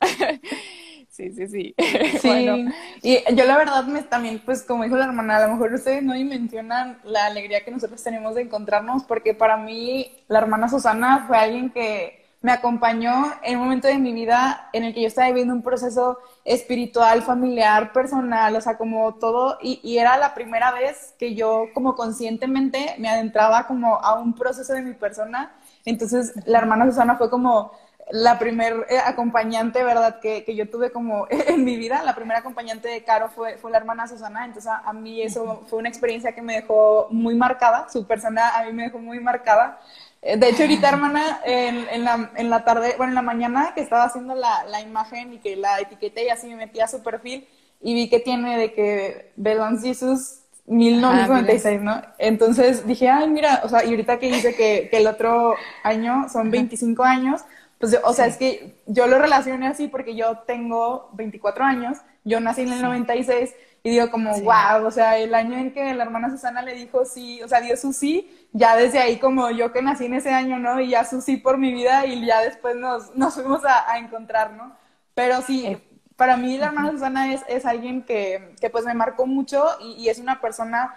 Sí, 1.15 1.31
sí, 1.31 1.47
sí. 1.47 1.75
Sí, 2.19 2.27
bueno. 2.27 2.71
y 3.01 3.19
yo 3.33 3.45
la 3.45 3.57
verdad 3.57 3.85
me 3.85 4.01
también, 4.03 4.41
pues 4.43 4.63
como 4.63 4.83
dijo 4.83 4.97
la 4.97 5.05
hermana, 5.05 5.37
a 5.37 5.47
lo 5.47 5.53
mejor 5.53 5.73
ustedes 5.73 6.03
no 6.03 6.13
dimensionan 6.13 6.99
la 7.05 7.27
alegría 7.27 7.63
que 7.63 7.71
nosotros 7.71 8.03
tenemos 8.03 8.35
de 8.35 8.41
encontrarnos, 8.41 9.03
porque 9.05 9.33
para 9.33 9.55
mí 9.55 10.11
la 10.27 10.39
hermana 10.39 10.67
Susana 10.67 11.23
fue 11.25 11.37
alguien 11.37 11.69
que 11.69 12.25
me 12.41 12.51
acompañó 12.51 13.33
en 13.43 13.57
un 13.57 13.63
momento 13.63 13.87
de 13.87 13.97
mi 13.97 14.13
vida 14.13 14.69
en 14.73 14.83
el 14.83 14.93
que 14.93 15.01
yo 15.01 15.07
estaba 15.07 15.29
viviendo 15.29 15.53
un 15.53 15.63
proceso 15.63 16.19
espiritual, 16.43 17.23
familiar, 17.23 17.93
personal, 17.93 18.55
o 18.55 18.61
sea, 18.61 18.77
como 18.77 19.15
todo, 19.15 19.57
y, 19.61 19.79
y, 19.83 19.97
era 19.97 20.17
la 20.17 20.33
primera 20.35 20.71
vez 20.71 21.15
que 21.17 21.33
yo 21.33 21.69
como 21.73 21.95
conscientemente 21.95 22.95
me 22.99 23.09
adentraba 23.09 23.65
como 23.67 23.95
a 23.95 24.19
un 24.19 24.35
proceso 24.35 24.73
de 24.73 24.81
mi 24.81 24.93
persona, 24.93 25.55
entonces 25.85 26.33
la 26.45 26.59
hermana 26.59 26.85
Susana 26.85 27.15
fue 27.15 27.29
como 27.29 27.71
la 28.11 28.37
primer 28.37 28.85
eh, 28.89 28.99
acompañante, 29.03 29.83
¿verdad?, 29.83 30.19
que, 30.19 30.43
que, 30.43 30.55
yo 30.55 30.69
tuve 30.69 30.91
como 30.91 31.27
en 31.29 31.63
mi 31.63 31.75
vida. 31.75 32.03
La 32.03 32.15
primera 32.15 32.39
acompañante 32.39 32.87
de 32.87 33.03
Caro 33.03 33.29
fue, 33.29 33.57
fue 33.57 33.71
la 33.71 33.77
hermana 33.77 34.07
Susana, 34.07 34.45
entonces 34.45 34.71
a, 34.71 34.93
mí 34.93 35.21
eso 35.21 35.63
fue 35.67 35.79
una 35.79 35.89
experiencia 35.89 36.33
que 36.33 36.41
me 36.41 36.53
dejó 36.53 37.07
muy 37.09 37.35
marcada, 37.35 37.87
su 37.89 38.05
persona 38.05 38.55
a 38.55 38.63
mí 38.65 38.73
me 38.73 38.83
dejó 38.83 38.99
muy 38.99 39.19
marcada. 39.19 39.79
Eh, 40.21 40.37
de 40.37 40.49
hecho, 40.49 40.63
ahorita, 40.63 40.89
hermana, 40.89 41.39
en, 41.43 41.87
en, 41.89 42.03
la, 42.03 42.31
en 42.35 42.49
la 42.49 42.63
tarde, 42.63 42.93
bueno, 42.97 43.11
en 43.11 43.15
la 43.15 43.21
mañana 43.21 43.73
que 43.73 43.81
estaba 43.81 44.05
haciendo 44.05 44.35
la, 44.35 44.65
la 44.65 44.81
imagen 44.81 45.33
y 45.33 45.39
que 45.39 45.55
la 45.55 45.79
etiqueté 45.79 46.25
y 46.25 46.29
así 46.29 46.47
me 46.47 46.55
metí 46.55 46.79
a 46.79 46.87
su 46.87 47.01
perfil 47.01 47.47
y 47.81 47.93
vi 47.93 48.09
que 48.09 48.19
tiene 48.19 48.57
de 48.57 48.73
que 48.73 49.31
Belons 49.35 49.83
Jesus 49.83 50.39
1996, 50.67 51.81
¿no? 51.81 52.01
Entonces 52.17 52.87
dije, 52.87 53.09
ay, 53.09 53.29
mira, 53.29 53.61
o 53.63 53.69
sea, 53.69 53.83
y 53.85 53.89
ahorita 53.89 54.17
que 54.17 54.27
dice 54.27 54.55
que, 54.55 54.87
que 54.89 54.97
el 54.97 55.07
otro 55.07 55.55
año 55.83 56.27
son 56.31 56.49
25 56.49 57.03
años, 57.03 57.41
pues, 57.85 58.01
o 58.03 58.13
sea, 58.13 58.25
es 58.25 58.37
que 58.37 58.73
yo 58.87 59.05
lo 59.05 59.19
relacioné 59.19 59.67
así 59.67 59.87
porque 59.87 60.15
yo 60.15 60.39
tengo 60.39 61.11
24 61.13 61.63
años, 61.63 61.99
yo 62.23 62.39
nací 62.39 62.61
en 62.61 62.73
el 62.73 62.81
96 62.81 63.53
y 63.83 63.91
digo 63.91 64.09
como, 64.09 64.31
wow, 64.41 64.87
o 64.87 64.89
sea, 64.89 65.19
el 65.19 65.35
año 65.35 65.55
en 65.55 65.71
que 65.71 65.93
la 65.93 66.03
hermana 66.03 66.31
Susana 66.31 66.63
le 66.63 66.73
dijo 66.73 67.05
sí, 67.05 67.43
o 67.43 67.47
sea, 67.47 67.61
dio 67.61 67.77
su 67.77 67.93
sí, 67.93 68.47
ya 68.53 68.75
desde 68.75 68.97
ahí 68.97 69.19
como 69.19 69.51
yo 69.51 69.71
que 69.71 69.83
nací 69.83 70.05
en 70.05 70.15
ese 70.15 70.31
año, 70.31 70.57
¿no? 70.57 70.81
Y 70.81 70.89
ya 70.89 71.03
su 71.03 71.21
sí 71.21 71.37
por 71.37 71.59
mi 71.59 71.73
vida 71.73 72.07
y 72.07 72.25
ya 72.25 72.41
después 72.41 72.75
nos, 72.75 73.15
nos 73.15 73.35
fuimos 73.35 73.61
a, 73.65 73.99
encontrar, 73.99 74.53
¿no? 74.53 74.75
Pero 75.13 75.43
sí, 75.43 75.67
eh, 75.67 75.87
para 76.15 76.37
mí 76.37 76.57
la 76.57 76.67
hermana 76.67 76.91
Susana 76.91 77.31
es, 77.31 77.43
es 77.47 77.67
alguien 77.67 78.01
que, 78.01 78.55
que, 78.59 78.71
pues 78.71 78.85
me 78.85 78.95
marcó 78.95 79.27
mucho 79.27 79.63
y, 79.79 80.03
y, 80.03 80.09
es 80.09 80.17
una 80.17 80.41
persona 80.41 80.95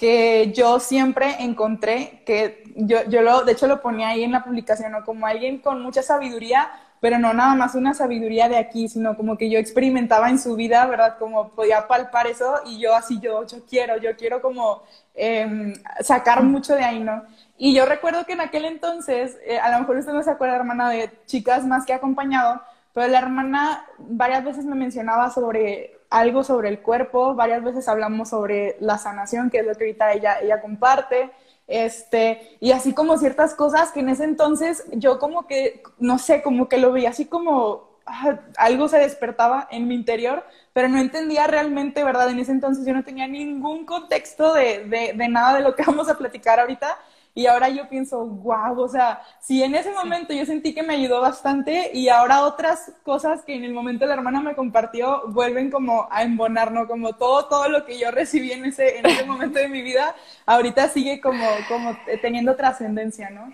que 0.00 0.50
yo 0.56 0.80
siempre 0.80 1.36
encontré, 1.40 2.22
que 2.24 2.64
yo, 2.74 3.04
yo 3.10 3.20
lo, 3.20 3.44
de 3.44 3.52
hecho 3.52 3.66
lo 3.66 3.82
ponía 3.82 4.08
ahí 4.08 4.24
en 4.24 4.32
la 4.32 4.42
publicación, 4.42 4.92
¿no? 4.92 5.04
Como 5.04 5.26
alguien 5.26 5.58
con 5.58 5.82
mucha 5.82 6.02
sabiduría, 6.02 6.70
pero 7.00 7.18
no 7.18 7.34
nada 7.34 7.54
más 7.54 7.74
una 7.74 7.92
sabiduría 7.92 8.48
de 8.48 8.56
aquí, 8.56 8.88
sino 8.88 9.14
como 9.14 9.36
que 9.36 9.50
yo 9.50 9.58
experimentaba 9.58 10.30
en 10.30 10.38
su 10.38 10.56
vida, 10.56 10.86
¿verdad? 10.86 11.18
Como 11.18 11.50
podía 11.50 11.86
palpar 11.86 12.28
eso 12.28 12.62
y 12.64 12.78
yo 12.78 12.94
así, 12.96 13.20
yo, 13.20 13.46
yo 13.46 13.58
quiero, 13.68 13.98
yo 13.98 14.16
quiero 14.16 14.40
como 14.40 14.84
em, 15.14 15.74
sacar 16.00 16.42
mucho 16.44 16.74
de 16.74 16.82
ahí, 16.82 17.00
¿no? 17.00 17.22
Y 17.58 17.74
yo 17.74 17.84
recuerdo 17.84 18.24
que 18.24 18.32
en 18.32 18.40
aquel 18.40 18.64
entonces, 18.64 19.36
eh, 19.44 19.58
a 19.58 19.70
lo 19.70 19.80
mejor 19.80 19.98
usted 19.98 20.14
no 20.14 20.22
se 20.22 20.30
acuerda, 20.30 20.56
hermana, 20.56 20.88
de 20.88 21.10
chicas 21.26 21.66
más 21.66 21.84
que 21.84 21.92
acompañado, 21.92 22.62
pero 22.94 23.06
la 23.08 23.18
hermana 23.18 23.84
varias 23.98 24.44
veces 24.44 24.64
me 24.64 24.76
mencionaba 24.76 25.30
sobre 25.30 25.99
algo 26.10 26.42
sobre 26.42 26.68
el 26.68 26.80
cuerpo, 26.80 27.34
varias 27.34 27.62
veces 27.62 27.88
hablamos 27.88 28.30
sobre 28.30 28.76
la 28.80 28.98
sanación, 28.98 29.48
que 29.48 29.60
es 29.60 29.66
lo 29.66 29.74
que 29.74 29.84
ahorita 29.84 30.12
ella, 30.12 30.40
ella 30.40 30.60
comparte, 30.60 31.30
este, 31.68 32.58
y 32.60 32.72
así 32.72 32.92
como 32.92 33.16
ciertas 33.16 33.54
cosas 33.54 33.92
que 33.92 34.00
en 34.00 34.08
ese 34.08 34.24
entonces 34.24 34.84
yo 34.92 35.20
como 35.20 35.46
que, 35.46 35.84
no 35.98 36.18
sé, 36.18 36.42
como 36.42 36.68
que 36.68 36.78
lo 36.78 36.90
veía 36.90 37.10
así 37.10 37.26
como 37.26 37.90
ah, 38.06 38.40
algo 38.56 38.88
se 38.88 38.98
despertaba 38.98 39.68
en 39.70 39.86
mi 39.86 39.94
interior, 39.94 40.44
pero 40.72 40.88
no 40.88 40.98
entendía 40.98 41.46
realmente, 41.46 42.02
¿verdad? 42.02 42.28
En 42.30 42.40
ese 42.40 42.50
entonces 42.50 42.84
yo 42.84 42.92
no 42.92 43.04
tenía 43.04 43.28
ningún 43.28 43.86
contexto 43.86 44.52
de, 44.52 44.84
de, 44.86 45.12
de 45.14 45.28
nada 45.28 45.54
de 45.54 45.62
lo 45.62 45.76
que 45.76 45.84
vamos 45.86 46.08
a 46.08 46.18
platicar 46.18 46.58
ahorita. 46.58 46.98
Y 47.34 47.46
ahora 47.46 47.68
yo 47.68 47.88
pienso, 47.88 48.26
wow, 48.26 48.80
o 48.80 48.88
sea, 48.88 49.22
si 49.40 49.62
en 49.62 49.74
ese 49.74 49.92
momento 49.92 50.34
yo 50.34 50.44
sentí 50.44 50.74
que 50.74 50.82
me 50.82 50.94
ayudó 50.94 51.20
bastante 51.20 51.90
y 51.94 52.08
ahora 52.08 52.42
otras 52.42 52.92
cosas 53.04 53.44
que 53.44 53.54
en 53.54 53.64
el 53.64 53.72
momento 53.72 54.04
la 54.06 54.14
hermana 54.14 54.40
me 54.40 54.56
compartió 54.56 55.22
vuelven 55.28 55.70
como 55.70 56.08
a 56.10 56.22
embonar, 56.22 56.72
¿no? 56.72 56.88
Como 56.88 57.12
todo, 57.14 57.46
todo 57.46 57.68
lo 57.68 57.84
que 57.84 57.98
yo 57.98 58.10
recibí 58.10 58.52
en 58.52 58.64
ese, 58.64 58.98
en 58.98 59.06
ese 59.06 59.24
momento 59.24 59.58
de 59.58 59.68
mi 59.68 59.82
vida, 59.82 60.14
ahorita 60.46 60.88
sigue 60.88 61.20
como, 61.20 61.46
como 61.68 61.96
teniendo 62.20 62.56
trascendencia, 62.56 63.30
¿no? 63.30 63.52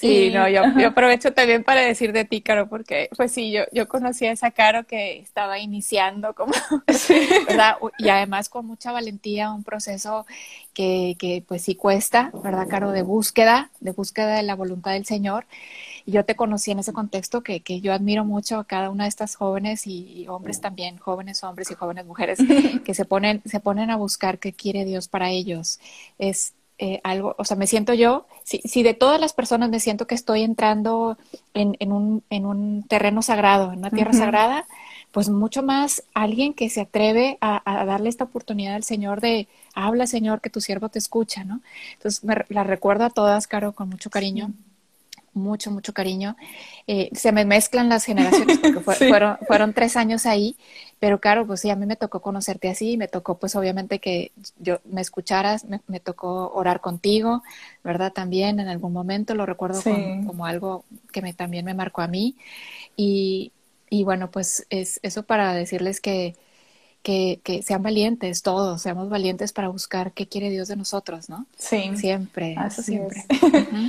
Sí, 0.00 0.30
no, 0.30 0.48
yo, 0.48 0.62
yo, 0.78 0.88
aprovecho 0.88 1.34
también 1.34 1.62
para 1.62 1.82
decir 1.82 2.14
de 2.14 2.24
ti, 2.24 2.40
Caro, 2.40 2.70
porque 2.70 3.10
pues 3.16 3.32
sí, 3.32 3.52
yo, 3.52 3.64
yo 3.70 3.86
conocí 3.86 4.24
a 4.24 4.32
esa 4.32 4.50
Caro 4.50 4.84
que 4.86 5.18
estaba 5.18 5.58
iniciando 5.58 6.34
como, 6.34 6.54
¿verdad? 7.48 7.76
Y 7.98 8.08
además 8.08 8.48
con 8.48 8.66
mucha 8.66 8.92
valentía, 8.92 9.52
un 9.52 9.62
proceso 9.62 10.24
que, 10.72 11.16
que 11.18 11.44
pues 11.46 11.62
sí 11.62 11.74
cuesta, 11.74 12.30
¿verdad, 12.42 12.66
Caro? 12.66 12.92
De 12.92 13.02
búsqueda, 13.02 13.70
de 13.80 13.92
búsqueda 13.92 14.36
de 14.36 14.42
la 14.42 14.54
voluntad 14.54 14.92
del 14.92 15.04
Señor. 15.04 15.44
Y 16.06 16.12
yo 16.12 16.24
te 16.24 16.34
conocí 16.34 16.70
en 16.70 16.78
ese 16.78 16.94
contexto 16.94 17.42
que, 17.42 17.60
que 17.60 17.82
yo 17.82 17.92
admiro 17.92 18.24
mucho 18.24 18.58
a 18.58 18.64
cada 18.64 18.88
una 18.88 19.04
de 19.04 19.10
estas 19.10 19.34
jóvenes 19.34 19.86
y, 19.86 20.26
hombres 20.28 20.62
también, 20.62 20.96
jóvenes 20.96 21.44
hombres 21.44 21.70
y 21.70 21.74
jóvenes 21.74 22.06
mujeres, 22.06 22.38
que 22.84 22.94
se 22.94 23.04
ponen, 23.04 23.42
se 23.44 23.60
ponen 23.60 23.90
a 23.90 23.96
buscar 23.96 24.38
qué 24.38 24.54
quiere 24.54 24.86
Dios 24.86 25.08
para 25.08 25.30
ellos. 25.30 25.78
Es 26.18 26.54
eh, 26.82 26.98
algo, 27.04 27.34
o 27.36 27.44
sea, 27.44 27.58
me 27.58 27.66
siento 27.66 27.92
yo, 27.92 28.26
si, 28.42 28.62
si, 28.64 28.82
de 28.82 28.94
todas 28.94 29.20
las 29.20 29.34
personas 29.34 29.68
me 29.68 29.80
siento 29.80 30.06
que 30.06 30.14
estoy 30.14 30.42
entrando 30.42 31.18
en, 31.52 31.76
en, 31.78 31.92
un, 31.92 32.22
en 32.30 32.46
un, 32.46 32.84
terreno 32.88 33.20
sagrado, 33.20 33.72
en 33.72 33.80
una 33.80 33.90
tierra 33.90 34.14
sagrada, 34.14 34.64
pues 35.12 35.28
mucho 35.28 35.62
más 35.62 36.02
alguien 36.14 36.54
que 36.54 36.70
se 36.70 36.80
atreve 36.80 37.36
a, 37.42 37.60
a, 37.70 37.84
darle 37.84 38.08
esta 38.08 38.24
oportunidad 38.24 38.76
al 38.76 38.84
Señor 38.84 39.20
de, 39.20 39.46
habla 39.74 40.06
Señor, 40.06 40.40
que 40.40 40.48
tu 40.48 40.62
siervo 40.62 40.88
te 40.88 40.98
escucha, 40.98 41.44
¿no? 41.44 41.60
Entonces, 41.92 42.24
me, 42.24 42.46
la 42.48 42.64
recuerdo 42.64 43.04
a 43.04 43.10
todas, 43.10 43.46
Caro, 43.46 43.72
con 43.72 43.90
mucho 43.90 44.08
cariño 44.08 44.50
mucho, 45.32 45.70
mucho 45.70 45.92
cariño. 45.92 46.36
Eh, 46.86 47.10
se 47.12 47.32
me 47.32 47.44
mezclan 47.44 47.88
las 47.88 48.04
generaciones 48.04 48.58
porque 48.58 48.80
fueron, 49.08 49.38
fueron 49.46 49.72
tres 49.72 49.96
años 49.96 50.26
ahí, 50.26 50.56
pero 50.98 51.20
claro, 51.20 51.46
pues 51.46 51.60
sí, 51.60 51.70
a 51.70 51.76
mí 51.76 51.86
me 51.86 51.96
tocó 51.96 52.20
conocerte 52.20 52.68
así, 52.68 52.96
me 52.96 53.08
tocó 53.08 53.38
pues 53.38 53.54
obviamente 53.56 53.98
que 53.98 54.32
yo 54.58 54.80
me 54.84 55.00
escucharas, 55.00 55.64
me, 55.64 56.00
tocó 56.00 56.52
orar 56.52 56.80
contigo, 56.80 57.42
¿verdad? 57.84 58.12
También 58.12 58.60
en 58.60 58.68
algún 58.68 58.92
momento 58.92 59.34
lo 59.34 59.46
recuerdo 59.46 59.82
como, 60.26 60.46
algo 60.46 60.84
que 61.12 61.22
me, 61.22 61.32
también 61.32 61.64
me 61.64 61.74
marcó 61.74 62.02
a 62.02 62.08
mí. 62.08 62.36
Y, 62.96 63.52
y 63.88 64.04
bueno, 64.04 64.30
pues 64.30 64.66
es 64.70 65.00
eso 65.02 65.22
para 65.24 65.54
decirles 65.54 66.00
que 66.00 66.34
que, 67.02 67.40
que, 67.42 67.62
sean 67.62 67.82
valientes 67.82 68.42
todos, 68.42 68.82
seamos 68.82 69.08
valientes 69.08 69.52
para 69.52 69.68
buscar 69.68 70.12
qué 70.12 70.26
quiere 70.26 70.50
Dios 70.50 70.68
de 70.68 70.76
nosotros, 70.76 71.28
¿no? 71.28 71.46
Sí. 71.56 71.92
Siempre, 71.96 72.56
siempre. 72.70 73.24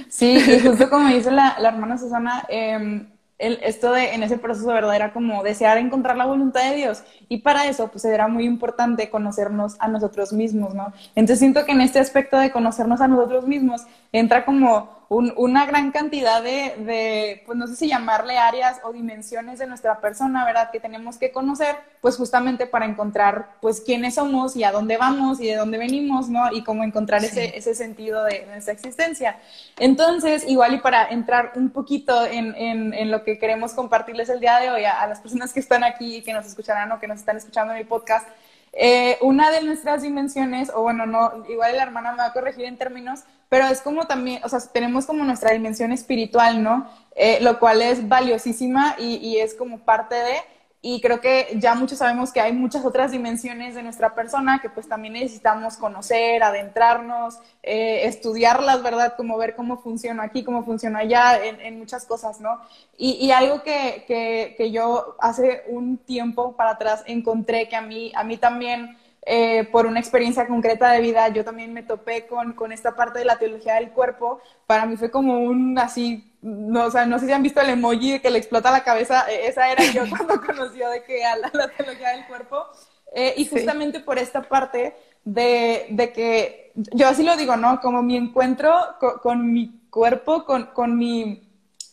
sí, 0.09 0.37
y 0.37 0.59
justo 0.59 0.89
como 0.89 1.09
dice 1.09 1.31
la, 1.31 1.57
la 1.59 1.69
hermana 1.69 1.97
Susana, 1.97 2.45
eh, 2.49 3.05
el, 3.41 3.59
esto 3.63 3.91
de 3.91 4.13
en 4.13 4.23
ese 4.23 4.37
proceso, 4.37 4.67
¿verdad? 4.67 4.95
Era 4.95 5.13
como 5.13 5.43
desear 5.43 5.77
encontrar 5.77 6.15
la 6.15 6.25
voluntad 6.25 6.69
de 6.69 6.75
Dios. 6.75 7.03
Y 7.27 7.39
para 7.39 7.65
eso, 7.65 7.87
pues 7.89 8.05
era 8.05 8.27
muy 8.27 8.45
importante 8.45 9.09
conocernos 9.09 9.75
a 9.79 9.87
nosotros 9.87 10.31
mismos, 10.31 10.73
¿no? 10.75 10.93
Entonces 11.15 11.39
siento 11.39 11.65
que 11.65 11.71
en 11.71 11.81
este 11.81 11.99
aspecto 11.99 12.37
de 12.37 12.51
conocernos 12.51 13.01
a 13.01 13.07
nosotros 13.07 13.47
mismos 13.47 13.81
entra 14.11 14.45
como 14.45 15.00
una 15.13 15.65
gran 15.65 15.91
cantidad 15.91 16.41
de, 16.41 17.43
pues 17.45 17.57
no 17.57 17.67
sé 17.67 17.75
si 17.75 17.89
llamarle 17.89 18.37
áreas 18.37 18.79
o 18.85 18.93
dimensiones 18.93 19.59
de 19.59 19.67
nuestra 19.67 19.99
persona, 19.99 20.45
¿verdad? 20.45 20.71
Que 20.71 20.79
tenemos 20.79 21.17
que 21.17 21.33
conocer, 21.33 21.75
pues 21.99 22.15
justamente 22.15 22.65
para 22.65 22.85
encontrar, 22.85 23.57
pues 23.59 23.81
quiénes 23.81 24.15
somos 24.15 24.55
y 24.55 24.63
a 24.63 24.71
dónde 24.71 24.95
vamos 24.95 25.41
y 25.41 25.47
de 25.47 25.57
dónde 25.57 25.77
venimos, 25.77 26.29
¿no? 26.29 26.49
Y 26.53 26.63
cómo 26.63 26.85
encontrar 26.85 27.25
ese, 27.25 27.57
ese 27.57 27.75
sentido 27.75 28.23
de, 28.23 28.45
nuestra 28.45 28.73
existencia. 28.73 29.37
Entonces, 29.79 30.47
igual 30.47 30.75
y 30.75 30.77
para 30.77 31.09
entrar 31.09 31.51
un 31.55 31.71
poquito 31.71 32.25
en, 32.25 32.55
en, 32.55 32.93
en, 32.93 33.11
lo 33.11 33.25
que 33.25 33.37
queremos 33.37 33.73
compartirles 33.73 34.29
el 34.29 34.39
día 34.39 34.59
de 34.59 34.69
hoy 34.69 34.85
a, 34.85 35.01
a 35.01 35.07
las 35.07 35.19
personas 35.19 35.51
que 35.51 35.59
están 35.59 35.83
aquí 35.83 36.15
y 36.17 36.21
que 36.21 36.31
nos 36.31 36.45
escucharán 36.45 36.89
o 36.93 37.01
que 37.01 37.07
nos 37.07 37.19
están 37.19 37.35
escuchando 37.35 37.73
en 37.73 37.79
el 37.79 37.85
podcast, 37.85 38.29
eh, 38.73 39.17
una 39.21 39.51
de 39.51 39.63
nuestras 39.63 40.01
dimensiones, 40.01 40.71
o 40.73 40.81
bueno, 40.81 41.05
no, 41.05 41.43
igual 41.49 41.75
la 41.75 41.83
hermana 41.83 42.11
me 42.11 42.19
va 42.19 42.27
a 42.27 42.33
corregir 42.33 42.65
en 42.65 42.77
términos, 42.77 43.23
pero 43.49 43.67
es 43.67 43.81
como 43.81 44.07
también, 44.07 44.41
o 44.43 44.49
sea, 44.49 44.59
tenemos 44.71 45.05
como 45.05 45.25
nuestra 45.25 45.51
dimensión 45.51 45.91
espiritual, 45.91 46.63
¿no? 46.63 46.89
Eh, 47.15 47.39
lo 47.41 47.59
cual 47.59 47.81
es 47.81 48.07
valiosísima 48.07 48.95
y, 48.97 49.17
y, 49.17 49.39
es 49.39 49.55
como 49.55 49.79
parte 49.79 50.15
de, 50.15 50.35
y 50.83 50.99
creo 50.99 51.21
que 51.21 51.47
ya 51.57 51.75
muchos 51.75 51.99
sabemos 51.99 52.31
que 52.31 52.41
hay 52.41 52.53
muchas 52.53 52.83
otras 52.83 53.11
dimensiones 53.11 53.75
de 53.75 53.83
nuestra 53.83 54.15
persona 54.15 54.59
que 54.59 54.69
pues 54.69 54.87
también 54.87 55.13
necesitamos 55.13 55.77
conocer, 55.77 56.41
adentrarnos, 56.41 57.37
eh, 57.61 58.07
estudiarlas, 58.07 58.81
¿verdad? 58.81 59.13
Como 59.15 59.37
ver 59.37 59.55
cómo 59.55 59.77
funciona 59.77 60.23
aquí, 60.23 60.43
cómo 60.43 60.63
funciona 60.63 60.99
allá, 60.99 61.43
en, 61.45 61.61
en 61.61 61.77
muchas 61.77 62.05
cosas, 62.05 62.41
¿no? 62.41 62.59
Y, 62.97 63.11
y 63.23 63.31
algo 63.31 63.61
que, 63.61 64.05
que, 64.07 64.55
que, 64.57 64.71
yo 64.71 65.15
hace 65.19 65.63
un 65.69 65.97
tiempo 65.97 66.55
para 66.55 66.71
atrás 66.71 67.03
encontré 67.05 67.69
que 67.69 67.75
a 67.75 67.81
mí, 67.81 68.11
a 68.15 68.23
mí 68.23 68.37
también, 68.37 68.97
eh, 69.23 69.65
por 69.71 69.85
una 69.85 69.99
experiencia 69.99 70.47
concreta 70.47 70.91
de 70.91 71.01
vida, 71.01 71.27
yo 71.29 71.43
también 71.43 71.73
me 71.73 71.83
topé 71.83 72.27
con, 72.27 72.53
con 72.53 72.71
esta 72.71 72.95
parte 72.95 73.19
de 73.19 73.25
la 73.25 73.37
teología 73.37 73.75
del 73.75 73.91
cuerpo. 73.91 74.39
Para 74.67 74.85
mí 74.85 74.97
fue 74.97 75.11
como 75.11 75.39
un 75.39 75.77
así 75.77 76.31
no, 76.41 76.85
o 76.85 76.91
sea, 76.91 77.05
no 77.05 77.19
sé 77.19 77.27
si 77.27 77.31
han 77.31 77.43
visto 77.43 77.61
el 77.61 77.69
emoji 77.69 78.13
de 78.13 78.21
que 78.21 78.31
le 78.31 78.39
explota 78.39 78.71
la 78.71 78.83
cabeza, 78.83 79.25
e, 79.29 79.47
esa 79.47 79.71
era 79.71 79.83
yo 79.85 80.03
cuando 80.09 80.41
conoció 80.41 80.89
de 80.89 81.03
que 81.03 81.23
a 81.23 81.37
la, 81.37 81.49
teología 81.49 82.09
del 82.09 82.25
cuerpo, 82.27 82.65
eh, 83.13 83.33
y 83.37 83.45
justamente 83.45 83.99
por 83.99 84.17
esta 84.17 84.41
parte 84.41 84.95
de, 85.23 85.87
de, 85.89 86.11
que, 86.11 86.71
yo 86.73 87.07
así 87.07 87.23
lo 87.23 87.35
digo, 87.35 87.55
¿no? 87.57 87.79
Como 87.79 88.01
mi 88.01 88.17
encuentro 88.17 88.73
con, 89.21 89.51
mi 89.51 89.81
cuerpo, 89.89 90.45
con, 90.45 90.67
con, 90.67 90.97
mi, 90.97 91.50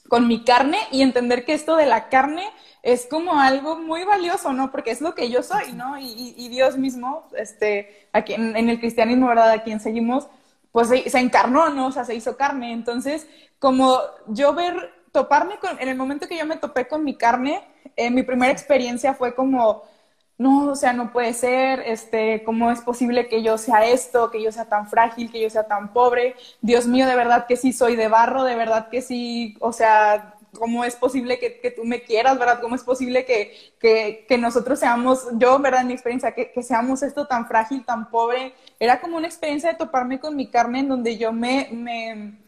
con 0.09 0.27
mi 0.27 0.45
carne, 0.45 0.79
y 0.91 1.03
entender 1.03 1.45
que 1.45 1.55
esto 1.55 1.77
de 1.77 1.87
la 1.87 2.09
carne 2.09 2.45
es 2.83 3.07
como 3.07 3.39
algo 3.41 3.77
muy 3.77 4.05
valioso, 4.05 4.53
¿no? 4.53 4.71
Porque 4.71 4.91
es 4.91 5.01
lo 5.01 5.15
que 5.15 5.31
yo 5.31 5.43
soy, 5.43 5.73
¿no? 5.73 5.99
Y, 5.99 6.49
Dios 6.49 6.77
mismo, 6.77 7.29
este, 7.37 8.09
aquí 8.13 8.35
en, 8.35 8.57
en, 8.57 8.69
el 8.69 8.81
cristianismo, 8.81 9.29
¿verdad? 9.29 9.51
A 9.51 9.63
quien 9.63 9.81
seguimos, 9.81 10.29
pues 10.73 10.89
se, 10.89 11.11
se, 11.11 11.19
encarnó, 11.19 11.71
¿no? 11.71 11.89
O 11.89 11.93
sea, 11.93 12.05
se 12.05 12.15
hizo 12.15 12.37
carne. 12.37 12.73
Entonces, 12.73 13.27
como 13.59 13.99
yo 14.29 14.55
ver, 14.55 14.93
toparme 15.13 15.59
con, 15.59 15.81
en 15.81 15.89
el 15.89 15.97
momento 15.97 16.29
que 16.29 16.39
yo 16.39 16.47
me 16.47 16.57
topé 16.57 16.87
con 16.87 17.05
mi 17.05 17.17
carne, 17.17 17.63
eh, 17.97 18.11
mi 18.11 18.23
primera 18.23 18.53
experiencia 18.53 19.15
fue 19.15 19.35
como, 19.35 19.83
no, 20.39 20.71
o 20.71 20.77
sea, 20.77 20.93
no 20.93 21.13
puede 21.13 21.35
ser, 21.35 21.81
este, 21.81 22.45
¿cómo 22.45 22.71
es 22.71 22.81
posible 22.81 23.29
que 23.29 23.43
yo 23.43 23.59
sea 23.59 23.87
esto, 23.87 24.31
que 24.31 24.43
yo 24.43 24.53
sea 24.53 24.67
tan 24.67 24.89
frágil, 24.89 25.31
que 25.33 25.41
yo 25.43 25.51
sea 25.51 25.67
tan 25.67 25.93
pobre? 25.93 26.37
Dios 26.61 26.87
mío, 26.87 27.07
de 27.07 27.17
verdad 27.17 27.47
que 27.47 27.57
sí 27.57 27.73
soy 27.73 27.97
de 27.97 28.09
barro, 28.09 28.45
de 28.45 28.55
verdad 28.55 28.89
que 28.89 29.03
sí, 29.03 29.57
o 29.61 29.73
sea, 29.73 30.37
¿cómo 30.53 30.85
es 30.85 30.97
posible 30.97 31.39
que, 31.39 31.61
que 31.61 31.73
tú 31.73 31.85
me 31.85 32.03
quieras, 32.03 32.39
verdad? 32.39 32.61
¿Cómo 32.61 32.77
es 32.77 32.85
posible 32.85 33.25
que, 33.25 33.53
que, 33.81 34.27
que 34.29 34.39
nosotros 34.39 34.79
seamos, 34.79 35.27
yo, 35.35 35.59
verdad, 35.59 35.81
en 35.83 35.89
mi 35.89 35.93
experiencia, 35.95 36.33
que, 36.33 36.53
que 36.53 36.63
seamos 36.63 37.03
esto 37.03 37.27
tan 37.27 37.49
frágil, 37.49 37.85
tan 37.85 38.09
pobre? 38.11 38.55
Era 38.79 39.01
como 39.01 39.17
una 39.17 39.27
experiencia 39.27 39.71
de 39.71 39.77
toparme 39.77 40.21
con 40.21 40.37
mi 40.37 40.47
carne 40.49 40.81
en 40.81 40.89
donde 40.89 41.19
yo 41.19 41.33
me, 41.33 41.69
me 41.73 42.39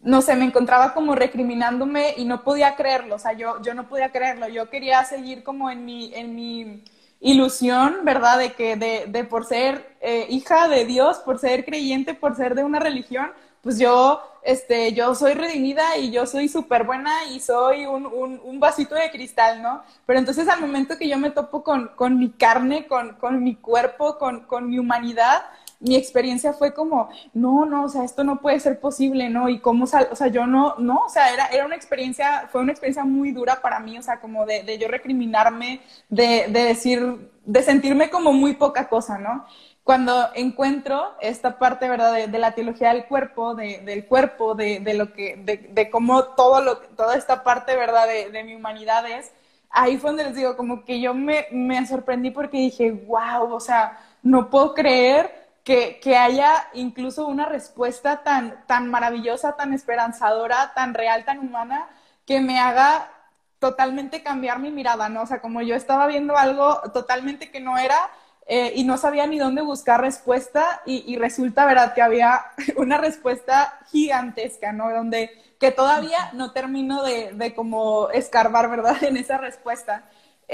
no 0.00 0.20
sé, 0.22 0.34
me 0.36 0.44
encontraba 0.44 0.94
como 0.94 1.14
recriminándome 1.14 2.14
y 2.16 2.24
no 2.24 2.42
podía 2.42 2.74
creerlo, 2.76 3.16
o 3.16 3.18
sea, 3.18 3.32
yo, 3.34 3.60
yo 3.62 3.74
no 3.74 3.88
podía 3.88 4.10
creerlo, 4.10 4.48
yo 4.48 4.68
quería 4.68 5.04
seguir 5.04 5.42
como 5.44 5.70
en 5.70 5.84
mi, 5.84 6.12
en 6.14 6.34
mi, 6.34 6.84
ilusión, 7.22 7.98
¿verdad? 8.04 8.38
De 8.38 8.52
que 8.52 8.76
de, 8.76 9.06
de 9.06 9.24
por 9.24 9.46
ser 9.46 9.96
eh, 10.00 10.26
hija 10.28 10.68
de 10.68 10.84
Dios, 10.84 11.18
por 11.18 11.38
ser 11.38 11.64
creyente, 11.64 12.14
por 12.14 12.36
ser 12.36 12.54
de 12.54 12.64
una 12.64 12.80
religión, 12.80 13.30
pues 13.62 13.78
yo, 13.78 14.20
este, 14.42 14.92
yo 14.92 15.14
soy 15.14 15.34
redimida 15.34 15.96
y 15.96 16.10
yo 16.10 16.26
soy 16.26 16.48
súper 16.48 16.82
buena 16.82 17.26
y 17.26 17.38
soy 17.38 17.86
un, 17.86 18.06
un, 18.06 18.40
un, 18.42 18.58
vasito 18.58 18.96
de 18.96 19.08
cristal, 19.12 19.62
¿no? 19.62 19.82
Pero 20.04 20.18
entonces 20.18 20.48
al 20.48 20.60
momento 20.60 20.98
que 20.98 21.08
yo 21.08 21.16
me 21.16 21.30
topo 21.30 21.62
con, 21.62 21.92
con 21.94 22.18
mi 22.18 22.30
carne, 22.30 22.88
con, 22.88 23.14
con 23.14 23.42
mi 23.44 23.54
cuerpo, 23.54 24.18
con, 24.18 24.40
con 24.40 24.68
mi 24.68 24.80
humanidad, 24.80 25.42
mi 25.82 25.96
experiencia 25.96 26.52
fue 26.52 26.72
como, 26.72 27.08
no, 27.34 27.66
no, 27.66 27.84
o 27.84 27.88
sea, 27.88 28.04
esto 28.04 28.24
no 28.24 28.40
puede 28.40 28.60
ser 28.60 28.80
posible, 28.80 29.28
¿no? 29.28 29.48
Y 29.48 29.58
cómo, 29.58 29.86
sal 29.86 30.08
o 30.10 30.16
sea, 30.16 30.28
yo 30.28 30.46
no, 30.46 30.76
no, 30.78 31.04
o 31.06 31.08
sea, 31.08 31.32
era, 31.32 31.46
era 31.46 31.66
una 31.66 31.76
experiencia, 31.76 32.48
fue 32.50 32.60
una 32.60 32.72
experiencia 32.72 33.04
muy 33.04 33.32
dura 33.32 33.60
para 33.60 33.80
mí, 33.80 33.98
o 33.98 34.02
sea, 34.02 34.20
como 34.20 34.46
de, 34.46 34.62
de 34.62 34.78
yo 34.78 34.88
recriminarme, 34.88 35.80
de, 36.08 36.46
de 36.48 36.64
decir, 36.64 37.30
de 37.44 37.62
sentirme 37.62 38.10
como 38.10 38.32
muy 38.32 38.54
poca 38.54 38.88
cosa, 38.88 39.18
¿no? 39.18 39.44
Cuando 39.82 40.28
encuentro 40.34 41.16
esta 41.20 41.58
parte, 41.58 41.88
¿verdad?, 41.88 42.28
de, 42.28 42.38
la 42.38 42.54
teología 42.54 42.92
del 42.94 43.06
cuerpo, 43.06 43.56
de, 43.56 43.78
del 43.78 44.06
cuerpo, 44.06 44.54
de, 44.54 44.78
de 44.78 44.94
lo 44.94 45.12
que, 45.12 45.36
de, 45.36 45.90
cómo 45.90 46.22
todo 46.36 46.60
lo, 46.62 46.78
toda 46.78 47.16
esta 47.16 47.42
parte, 47.42 47.74
¿verdad?, 47.74 48.06
de, 48.06 48.30
de 48.30 48.44
mi 48.44 48.54
humanidad 48.54 49.04
es, 49.10 49.32
ahí 49.70 49.96
fue 49.98 50.10
donde 50.10 50.24
les 50.24 50.36
digo, 50.36 50.56
como 50.56 50.84
que 50.84 51.00
yo 51.00 51.14
me, 51.14 51.46
me 51.50 51.84
sorprendí 51.86 52.30
porque 52.30 52.58
dije, 52.58 52.92
wow, 52.92 53.52
o 53.52 53.58
sea, 53.58 53.98
no 54.22 54.50
puedo 54.50 54.74
creer 54.74 55.41
que, 55.64 56.00
que, 56.00 56.16
haya 56.16 56.68
incluso 56.74 57.26
una 57.26 57.46
respuesta 57.46 58.22
tan, 58.22 58.64
tan 58.66 58.88
maravillosa, 58.90 59.56
tan 59.56 59.72
esperanzadora, 59.72 60.72
tan 60.74 60.94
real, 60.94 61.24
tan 61.24 61.38
humana, 61.38 61.88
que 62.26 62.40
me 62.40 62.58
haga 62.58 63.10
totalmente 63.58 64.22
cambiar 64.22 64.58
mi 64.58 64.70
mirada, 64.70 65.08
¿no? 65.08 65.22
O 65.22 65.26
sea, 65.26 65.40
como 65.40 65.62
yo 65.62 65.76
estaba 65.76 66.06
viendo 66.08 66.36
algo 66.36 66.80
totalmente 66.92 67.50
que 67.50 67.60
no 67.60 67.78
era 67.78 68.10
eh, 68.46 68.72
y 68.74 68.82
no 68.82 68.98
sabía 68.98 69.26
ni 69.28 69.38
dónde 69.38 69.62
buscar 69.62 70.00
respuesta 70.00 70.82
y, 70.84 71.04
y, 71.06 71.16
resulta, 71.16 71.64
¿verdad?, 71.64 71.94
que 71.94 72.02
había 72.02 72.42
una 72.76 72.98
respuesta 72.98 73.78
gigantesca, 73.90 74.72
¿no? 74.72 74.90
Donde 74.90 75.30
que 75.60 75.70
todavía 75.70 76.30
no 76.32 76.50
termino 76.50 77.04
de, 77.04 77.34
de 77.34 77.54
como 77.54 78.10
escarbar, 78.10 78.68
¿verdad?, 78.68 79.00
en 79.04 79.16
esa 79.16 79.38
respuesta. 79.38 80.02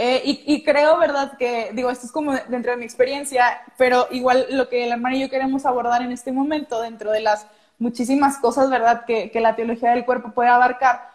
Eh, 0.00 0.22
y, 0.24 0.44
y, 0.46 0.62
creo, 0.62 0.96
¿verdad? 0.96 1.36
Que, 1.36 1.70
digo, 1.72 1.90
esto 1.90 2.06
es 2.06 2.12
como 2.12 2.32
dentro 2.48 2.70
de 2.70 2.76
mi 2.76 2.84
experiencia, 2.84 3.62
pero 3.76 4.06
igual 4.12 4.46
lo 4.50 4.68
que 4.68 4.86
la 4.86 4.94
hermana 4.94 5.16
y 5.16 5.22
yo 5.22 5.28
queremos 5.28 5.66
abordar 5.66 6.02
en 6.02 6.12
este 6.12 6.30
momento, 6.30 6.80
dentro 6.80 7.10
de 7.10 7.20
las 7.20 7.48
muchísimas 7.78 8.38
cosas, 8.38 8.70
¿verdad? 8.70 9.04
Que, 9.06 9.32
que 9.32 9.40
la 9.40 9.56
teología 9.56 9.90
del 9.90 10.04
cuerpo 10.04 10.30
puede 10.30 10.50
abarcar, 10.50 11.10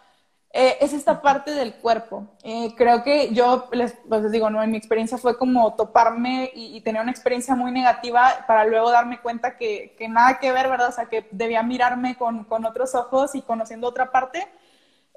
eh, 0.52 0.76
es 0.82 0.92
esta 0.92 1.22
parte 1.22 1.52
del 1.52 1.76
cuerpo. 1.76 2.26
Eh, 2.42 2.74
creo 2.76 3.02
que 3.02 3.32
yo, 3.32 3.70
les, 3.72 3.94
pues 4.06 4.20
les 4.22 4.32
digo, 4.32 4.50
¿no? 4.50 4.62
En 4.62 4.70
mi 4.70 4.76
experiencia 4.76 5.16
fue 5.16 5.38
como 5.38 5.74
toparme 5.76 6.50
y, 6.54 6.76
y, 6.76 6.82
tener 6.82 7.00
una 7.00 7.10
experiencia 7.10 7.54
muy 7.54 7.72
negativa 7.72 8.44
para 8.46 8.66
luego 8.66 8.90
darme 8.90 9.18
cuenta 9.20 9.56
que, 9.56 9.94
que 9.96 10.08
nada 10.08 10.38
que 10.38 10.52
ver, 10.52 10.68
¿verdad? 10.68 10.90
O 10.90 10.92
sea, 10.92 11.06
que 11.06 11.26
debía 11.30 11.62
mirarme 11.62 12.16
con, 12.16 12.44
con 12.44 12.66
otros 12.66 12.94
ojos 12.94 13.34
y 13.34 13.40
conociendo 13.40 13.88
otra 13.88 14.10
parte 14.10 14.46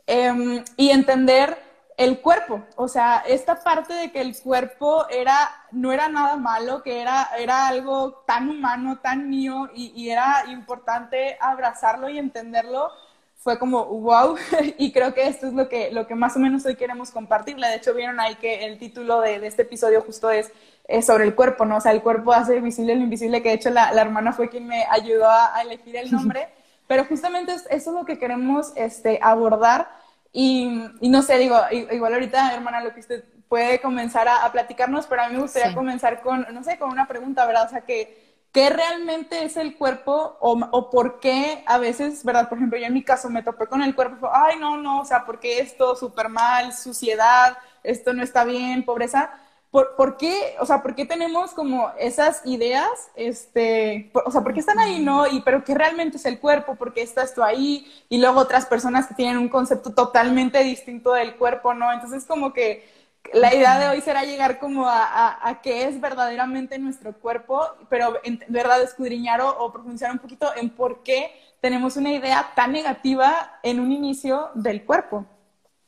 em, 0.06 0.64
y 0.78 0.92
entender 0.92 1.67
el 1.98 2.22
cuerpo, 2.22 2.62
o 2.76 2.88
sea, 2.88 3.24
esta 3.28 3.64
parte 3.64 3.92
de 3.96 4.12
que 4.12 4.22
el 4.22 4.40
cuerpo 4.40 5.08
era, 5.10 5.50
no 5.72 5.92
era 5.92 6.08
nada 6.08 6.38
malo, 6.38 6.84
que 6.84 7.02
era, 7.02 7.30
era 7.40 7.68
algo 7.68 8.24
tan 8.28 8.50
humano, 8.50 9.00
tan 9.00 9.28
mío, 9.28 9.68
y, 9.74 9.92
y 9.96 10.12
era 10.12 10.46
importante 10.48 11.38
abrazarlo 11.42 12.08
y 12.08 12.20
entenderlo, 12.20 12.92
fue 13.34 13.58
como 13.58 13.86
wow, 13.86 14.36
y 14.78 14.92
creo 14.92 15.16
que 15.16 15.28
esto 15.28 15.48
es 15.48 15.54
lo 15.54 15.68
que, 15.68 15.92
lo 15.92 16.06
que 16.06 16.14
más 16.14 16.36
o 16.36 16.40
menos 16.40 16.66
hoy 16.66 16.76
queremos 16.76 17.10
compartirle. 17.10 17.68
De 17.68 17.78
hecho, 17.78 17.96
vieron 17.96 18.20
ahí 18.20 18.36
que 18.36 18.66
el 18.66 18.78
título 18.78 19.22
de, 19.22 19.40
de 19.40 19.48
este 19.48 19.64
episodio 19.64 20.02
justo 20.02 20.30
es, 20.30 20.52
es, 20.88 21.06
sobre 21.06 21.24
el 21.24 21.34
cuerpo, 21.34 21.66
¿no? 21.66 21.78
O 21.78 21.82
sea, 21.82 21.94
el 21.94 22.04
cuerpo 22.04 22.32
hace 22.32 22.60
visible 22.60 22.96
lo 22.96 23.02
invisible, 23.02 23.42
que 23.42 23.50
de 23.50 23.56
hecho 23.56 23.70
la, 23.72 23.92
la 23.92 24.02
hermana 24.02 24.34
fue 24.34 24.50
quien 24.50 24.68
me 24.68 24.86
ayudó 24.92 25.28
a, 25.30 25.56
a 25.56 25.62
elegir 25.64 25.96
el 25.96 26.12
nombre, 26.12 26.48
pero 26.88 27.06
justamente 27.06 27.54
eso 27.54 27.68
es 27.72 27.88
lo 27.88 28.06
que 28.06 28.20
queremos 28.20 28.72
este, 28.76 29.20
abordar 29.24 29.90
y, 30.32 30.84
y, 31.02 31.10
no 31.10 31.22
sé, 31.22 31.38
digo, 31.38 31.60
igual 31.72 32.14
ahorita, 32.14 32.54
hermana, 32.54 32.82
lo 32.82 32.94
que 32.94 33.00
usted 33.00 33.24
puede 33.48 33.80
comenzar 33.82 34.28
a, 34.28 34.46
a 34.46 34.52
platicarnos, 34.52 35.08
pero 35.08 35.24
a 35.24 35.30
mí 35.30 35.36
me 35.36 35.42
gustaría 35.42 35.70
sí. 35.70 35.74
comenzar 35.74 36.22
con, 36.22 36.46
no 36.54 36.64
sé, 36.64 36.78
con 36.78 36.92
una 36.92 37.08
pregunta, 37.08 37.46
¿verdad? 37.46 37.66
O 37.68 37.70
sea, 37.70 37.82
que, 37.82 38.46
¿qué 38.52 38.70
realmente 38.70 39.44
es 39.46 39.58
el 39.58 39.78
cuerpo 39.78 40.38
o, 40.42 40.54
o, 40.72 40.90
por 40.90 41.20
qué 41.20 41.64
a 41.66 41.78
veces, 41.78 42.24
¿verdad? 42.24 42.50
Por 42.50 42.58
ejemplo, 42.58 42.80
yo 42.80 42.86
en 42.86 42.94
mi 42.94 43.04
caso 43.04 43.30
me 43.30 43.44
topé 43.44 43.68
con 43.68 43.82
el 43.84 43.96
cuerpo 43.96 44.16
y 44.18 44.20
fue, 44.20 44.30
ay, 44.32 44.60
no, 44.60 44.78
no, 44.78 45.02
o 45.02 45.06
sea, 45.06 45.26
¿por 45.26 45.40
qué 45.40 45.60
esto? 45.60 45.96
Súper 45.96 46.30
mal, 46.30 46.74
suciedad, 46.74 47.58
esto 47.84 48.14
no 48.14 48.24
está 48.24 48.44
bien, 48.44 48.84
pobreza. 48.86 49.32
¿Por, 49.72 49.96
¿Por, 49.98 50.18
qué, 50.18 50.56
o 50.60 50.66
sea, 50.66 50.82
por 50.82 50.96
qué 50.96 51.06
tenemos 51.06 51.52
como 51.52 51.92
esas 52.00 52.42
ideas, 52.46 52.90
este, 53.16 54.10
por, 54.14 54.24
o 54.26 54.32
sea, 54.32 54.42
por 54.42 54.54
qué 54.54 54.62
están 54.62 54.80
ahí, 54.80 55.00
no? 55.00 55.28
Y, 55.28 55.42
pero 55.42 55.64
¿qué 55.64 55.76
realmente 55.76 56.18
es 56.18 56.26
el 56.26 56.40
cuerpo? 56.40 56.76
¿Por 56.76 56.94
qué 56.94 57.02
estás 57.02 57.36
tú 57.36 57.44
ahí? 57.44 57.86
Y 58.10 58.20
luego 58.20 58.40
otras 58.40 58.66
personas 58.66 59.08
que 59.08 59.14
tienen 59.16 59.38
un 59.38 59.50
concepto 59.50 59.94
totalmente 59.94 60.64
distinto 60.64 61.14
del 61.14 61.36
cuerpo, 61.36 61.74
¿no? 61.74 61.92
Entonces, 61.92 62.26
como 62.26 62.54
que 62.54 62.88
la 63.34 63.54
idea 63.54 63.78
de 63.78 63.90
hoy 63.90 64.02
será 64.02 64.24
llegar 64.24 64.58
como 64.60 64.88
a, 64.88 65.04
a, 65.04 65.50
a 65.50 65.62
qué 65.62 65.84
es 65.86 66.00
verdaderamente 66.00 66.80
nuestro 66.80 67.14
cuerpo, 67.20 67.62
pero 67.90 68.20
en 68.24 68.40
verdad 68.48 68.82
escudriñar 68.82 69.42
o, 69.42 69.50
o 69.50 69.72
profundizar 69.74 70.12
un 70.12 70.20
poquito 70.20 70.48
en 70.56 70.70
por 70.70 71.04
qué 71.04 71.32
tenemos 71.62 71.98
una 71.98 72.12
idea 72.12 72.52
tan 72.56 72.72
negativa 72.72 73.60
en 73.64 73.80
un 73.80 73.92
inicio 73.92 74.50
del 74.56 74.86
cuerpo. 74.86 75.26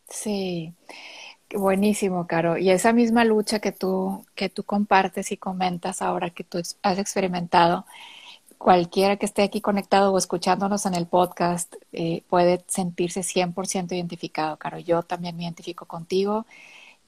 Sí. 0.10 0.76
Buenísimo, 1.56 2.28
Caro. 2.28 2.58
Y 2.60 2.70
esa 2.70 2.94
misma 2.94 3.26
lucha 3.26 3.60
que 3.60 3.72
tú, 3.72 4.24
que 4.36 4.50
tú 4.50 4.64
compartes 4.64 5.32
y 5.32 5.38
comentas 5.38 6.02
ahora 6.04 6.30
que 6.30 6.44
tú 6.44 6.60
has 6.84 7.00
experimentado, 7.00 7.86
cualquiera 8.60 9.18
que 9.18 9.26
esté 9.26 9.44
aquí 9.44 9.62
conectado 9.62 10.14
o 10.14 10.18
escuchándonos 10.20 10.86
en 10.86 10.94
el 10.96 11.08
podcast 11.08 11.74
eh, 11.94 12.24
puede 12.30 12.64
sentirse 12.68 13.22
100% 13.24 13.94
identificado, 13.94 14.58
Caro. 14.58 14.80
Yo 14.80 15.02
también 15.04 15.38
me 15.38 15.44
identifico 15.44 15.86
contigo 15.86 16.46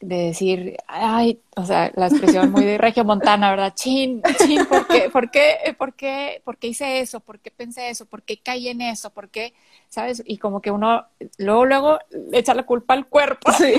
de 0.02 0.18
decir, 0.18 0.78
ay, 0.88 1.40
o 1.56 1.66
sea, 1.66 1.92
la 1.96 2.08
expresión 2.08 2.52
muy 2.52 2.66
de 2.66 2.78
regiomontana, 2.78 3.52
¿verdad? 3.52 3.74
Chin, 3.76 4.22
chin, 4.46 4.66
¿por 4.66 4.88
qué, 4.88 5.10
por 5.10 5.30
qué, 5.30 5.76
por 5.78 5.94
qué, 5.94 6.42
por 6.44 6.58
qué 6.58 6.68
hice 6.68 7.00
eso? 7.00 7.20
¿Por 7.20 7.40
qué 7.40 7.52
pensé 7.52 7.90
eso? 7.90 8.06
¿Por 8.06 8.24
qué 8.24 8.38
caí 8.38 8.68
en 8.68 8.82
eso? 8.82 9.12
¿Por 9.12 9.30
qué, 9.30 9.54
sabes? 9.90 10.24
Y 10.26 10.38
como 10.38 10.62
que 10.62 10.72
uno 10.72 11.06
luego, 11.38 11.66
luego 11.66 12.00
le 12.10 12.40
echa 12.40 12.54
la 12.54 12.64
culpa 12.64 12.96
al 12.96 13.08
cuerpo. 13.08 13.52
Sí. 13.52 13.74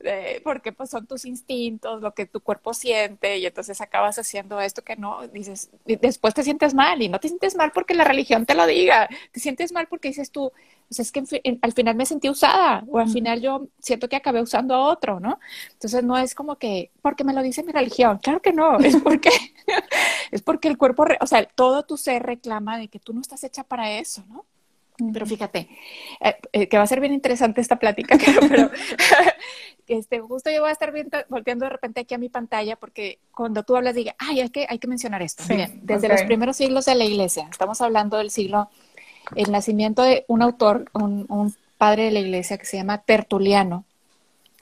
de, 0.00 0.40
porque 0.44 0.72
pues 0.72 0.90
son 0.90 1.06
tus 1.06 1.24
instintos, 1.24 2.02
lo 2.02 2.14
que 2.14 2.26
tu 2.26 2.40
cuerpo 2.40 2.74
siente, 2.74 3.38
y 3.38 3.46
entonces 3.46 3.80
acabas 3.80 4.18
haciendo 4.18 4.60
esto 4.60 4.82
que 4.82 4.96
no, 4.96 5.26
dices, 5.28 5.70
después 5.84 6.34
te 6.34 6.42
sientes 6.42 6.74
mal, 6.74 7.02
y 7.02 7.08
no 7.08 7.18
te 7.18 7.28
sientes 7.28 7.56
mal 7.56 7.72
porque 7.72 7.94
la 7.94 8.04
religión 8.04 8.46
te 8.46 8.54
lo 8.54 8.66
diga, 8.66 9.08
te 9.32 9.40
sientes 9.40 9.72
mal 9.72 9.88
porque 9.88 10.08
dices 10.08 10.30
tú, 10.30 10.52
pues 10.88 11.00
es 11.00 11.12
que 11.12 11.22
al 11.60 11.72
final 11.72 11.96
me 11.96 12.06
sentí 12.06 12.30
usada, 12.30 12.82
o 12.88 12.98
al 12.98 13.10
final 13.10 13.42
yo 13.42 13.68
siento 13.78 14.08
que 14.08 14.16
acabé 14.16 14.40
usando 14.40 14.74
a 14.74 14.88
otro, 14.88 15.20
¿no? 15.20 15.38
Entonces 15.72 16.02
no 16.02 16.16
es 16.16 16.34
como 16.34 16.56
que, 16.56 16.90
porque 17.02 17.24
me 17.24 17.34
lo 17.34 17.42
dice 17.42 17.62
mi 17.62 17.72
religión, 17.72 18.18
claro 18.22 18.40
que 18.40 18.54
no, 18.54 18.78
es 18.80 18.96
porque, 18.96 19.30
es 20.30 20.40
porque 20.40 20.68
el 20.68 20.78
cuerpo, 20.78 21.04
o 21.20 21.26
sea, 21.26 21.44
todo 21.44 21.84
tu 21.84 21.98
ser 21.98 22.22
reclama 22.22 22.78
de 22.78 22.88
que 22.88 22.98
tú 22.98 23.12
no 23.12 23.20
estás 23.20 23.44
hecha 23.44 23.64
para 23.64 23.98
eso, 23.98 24.24
¿no? 24.28 24.46
Pero 25.12 25.26
fíjate, 25.26 25.68
eh, 26.20 26.36
eh, 26.52 26.68
que 26.68 26.76
va 26.76 26.82
a 26.82 26.88
ser 26.88 27.00
bien 27.00 27.12
interesante 27.12 27.60
esta 27.60 27.78
plática, 27.78 28.18
pero 28.48 28.70
este, 29.86 30.20
justo 30.20 30.50
yo 30.50 30.62
voy 30.62 30.70
a 30.70 30.72
estar 30.72 30.90
viendo, 30.90 31.18
volviendo 31.28 31.66
de 31.66 31.70
repente 31.70 32.00
aquí 32.00 32.14
a 32.14 32.18
mi 32.18 32.28
pantalla 32.28 32.76
porque 32.76 33.20
cuando 33.30 33.62
tú 33.62 33.76
hablas 33.76 33.94
diga, 33.94 34.16
ay, 34.18 34.40
hay 34.40 34.48
que, 34.48 34.66
hay 34.68 34.78
que 34.78 34.88
mencionar 34.88 35.22
esto. 35.22 35.44
Sí, 35.44 35.52
Miren, 35.52 35.80
desde 35.82 36.06
okay. 36.06 36.16
los 36.18 36.22
primeros 36.22 36.56
siglos 36.56 36.86
de 36.86 36.96
la 36.96 37.04
iglesia, 37.04 37.46
estamos 37.48 37.80
hablando 37.80 38.16
del 38.16 38.30
siglo, 38.30 38.70
el 39.36 39.50
nacimiento 39.50 40.02
de 40.02 40.24
un 40.28 40.42
autor, 40.42 40.90
un, 40.92 41.26
un 41.28 41.54
padre 41.76 42.04
de 42.04 42.10
la 42.10 42.20
iglesia 42.20 42.58
que 42.58 42.66
se 42.66 42.76
llama 42.76 42.98
Tertuliano, 42.98 43.84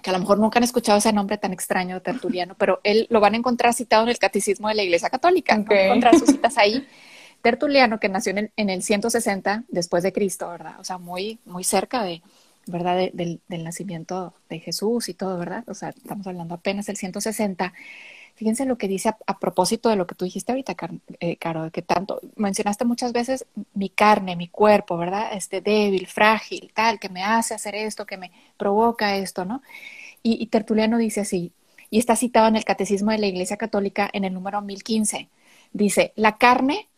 que 0.03 0.11
a 0.11 0.13
lo 0.13 0.19
mejor 0.19 0.39
nunca 0.39 0.59
han 0.59 0.65
escuchado 0.65 0.99
ese 0.99 1.13
nombre 1.13 1.39
tan 1.39 1.53
extraño, 1.53 2.01
Tertuliano, 2.01 2.55
pero 2.57 2.81
él 2.85 3.07
lo 3.11 3.21
van 3.21 3.35
a 3.35 3.39
encontrar 3.39 3.75
citado 3.75 4.03
en 4.05 4.11
el 4.11 4.19
Catecismo 4.19 4.69
de 4.69 4.75
la 4.75 4.83
Iglesia 4.83 5.11
Católica. 5.11 5.59
Okay. 5.59 5.65
Van 5.65 5.79
a 5.79 5.87
encontrar 5.87 6.19
sus 6.19 6.29
citas 6.29 6.59
ahí. 6.59 6.87
Tertuliano, 7.43 7.99
que 7.99 8.09
nació 8.09 8.31
en 8.31 8.39
el, 8.39 8.51
en 8.57 8.71
el 8.71 8.83
160 8.83 9.65
después 9.69 10.03
de 10.03 10.13
Cristo, 10.13 10.49
¿verdad? 10.49 10.75
O 10.79 10.85
sea, 10.85 10.99
muy, 10.99 11.39
muy 11.45 11.65
cerca 11.65 12.03
de, 12.03 12.23
¿verdad? 12.67 12.97
De, 12.97 13.11
del, 13.15 13.41
del, 13.49 13.65
nacimiento 13.65 14.35
de 14.49 14.59
Jesús 14.59 15.09
y 15.09 15.15
todo, 15.15 15.39
¿verdad? 15.39 15.65
O 15.67 15.75
sea, 15.75 15.91
estamos 15.91 16.27
hablando 16.27 16.55
apenas 16.55 16.87
del 16.87 16.97
160. 16.97 17.73
Fíjense 18.37 18.67
lo 18.67 18.77
que 18.77 18.87
dice 18.87 19.09
a, 19.09 19.19
a 19.27 19.39
propósito 19.39 19.89
de 19.89 19.97
lo 19.97 20.07
que 20.07 20.15
tú 20.15 20.25
dijiste 20.25 20.53
ahorita, 20.53 20.75
Car 20.75 20.93
eh, 21.21 21.37
Caro, 21.37 21.71
que 21.71 21.83
tanto 21.83 22.21
mencionaste 22.37 22.85
muchas 22.85 23.13
veces 23.13 23.47
mi 23.75 23.89
carne, 23.89 24.37
mi 24.37 24.49
cuerpo, 24.49 24.97
¿verdad? 24.97 25.31
Este 25.33 25.61
débil, 25.61 26.07
frágil, 26.07 26.71
tal, 26.75 27.01
que 27.01 27.09
me 27.09 27.25
hace 27.25 27.55
hacer 27.55 27.75
esto, 27.75 28.07
que 28.07 28.19
me 28.19 28.31
provoca 28.59 29.17
esto, 29.17 29.45
¿no? 29.45 29.63
Y, 30.23 30.43
y 30.43 30.47
Tertuliano 30.47 30.99
dice 30.99 31.23
así, 31.23 31.53
y 31.91 31.99
está 31.99 32.15
citado 32.15 32.49
en 32.49 32.57
el 32.57 32.65
Catecismo 32.65 33.11
de 33.11 33.19
la 33.19 33.27
Iglesia 33.27 33.57
Católica 33.57 34.11
en 34.13 34.25
el 34.25 34.35
número 34.35 34.61
1015. 34.61 35.29
Dice, 35.73 36.13
la 36.17 36.37
carne 36.37 36.89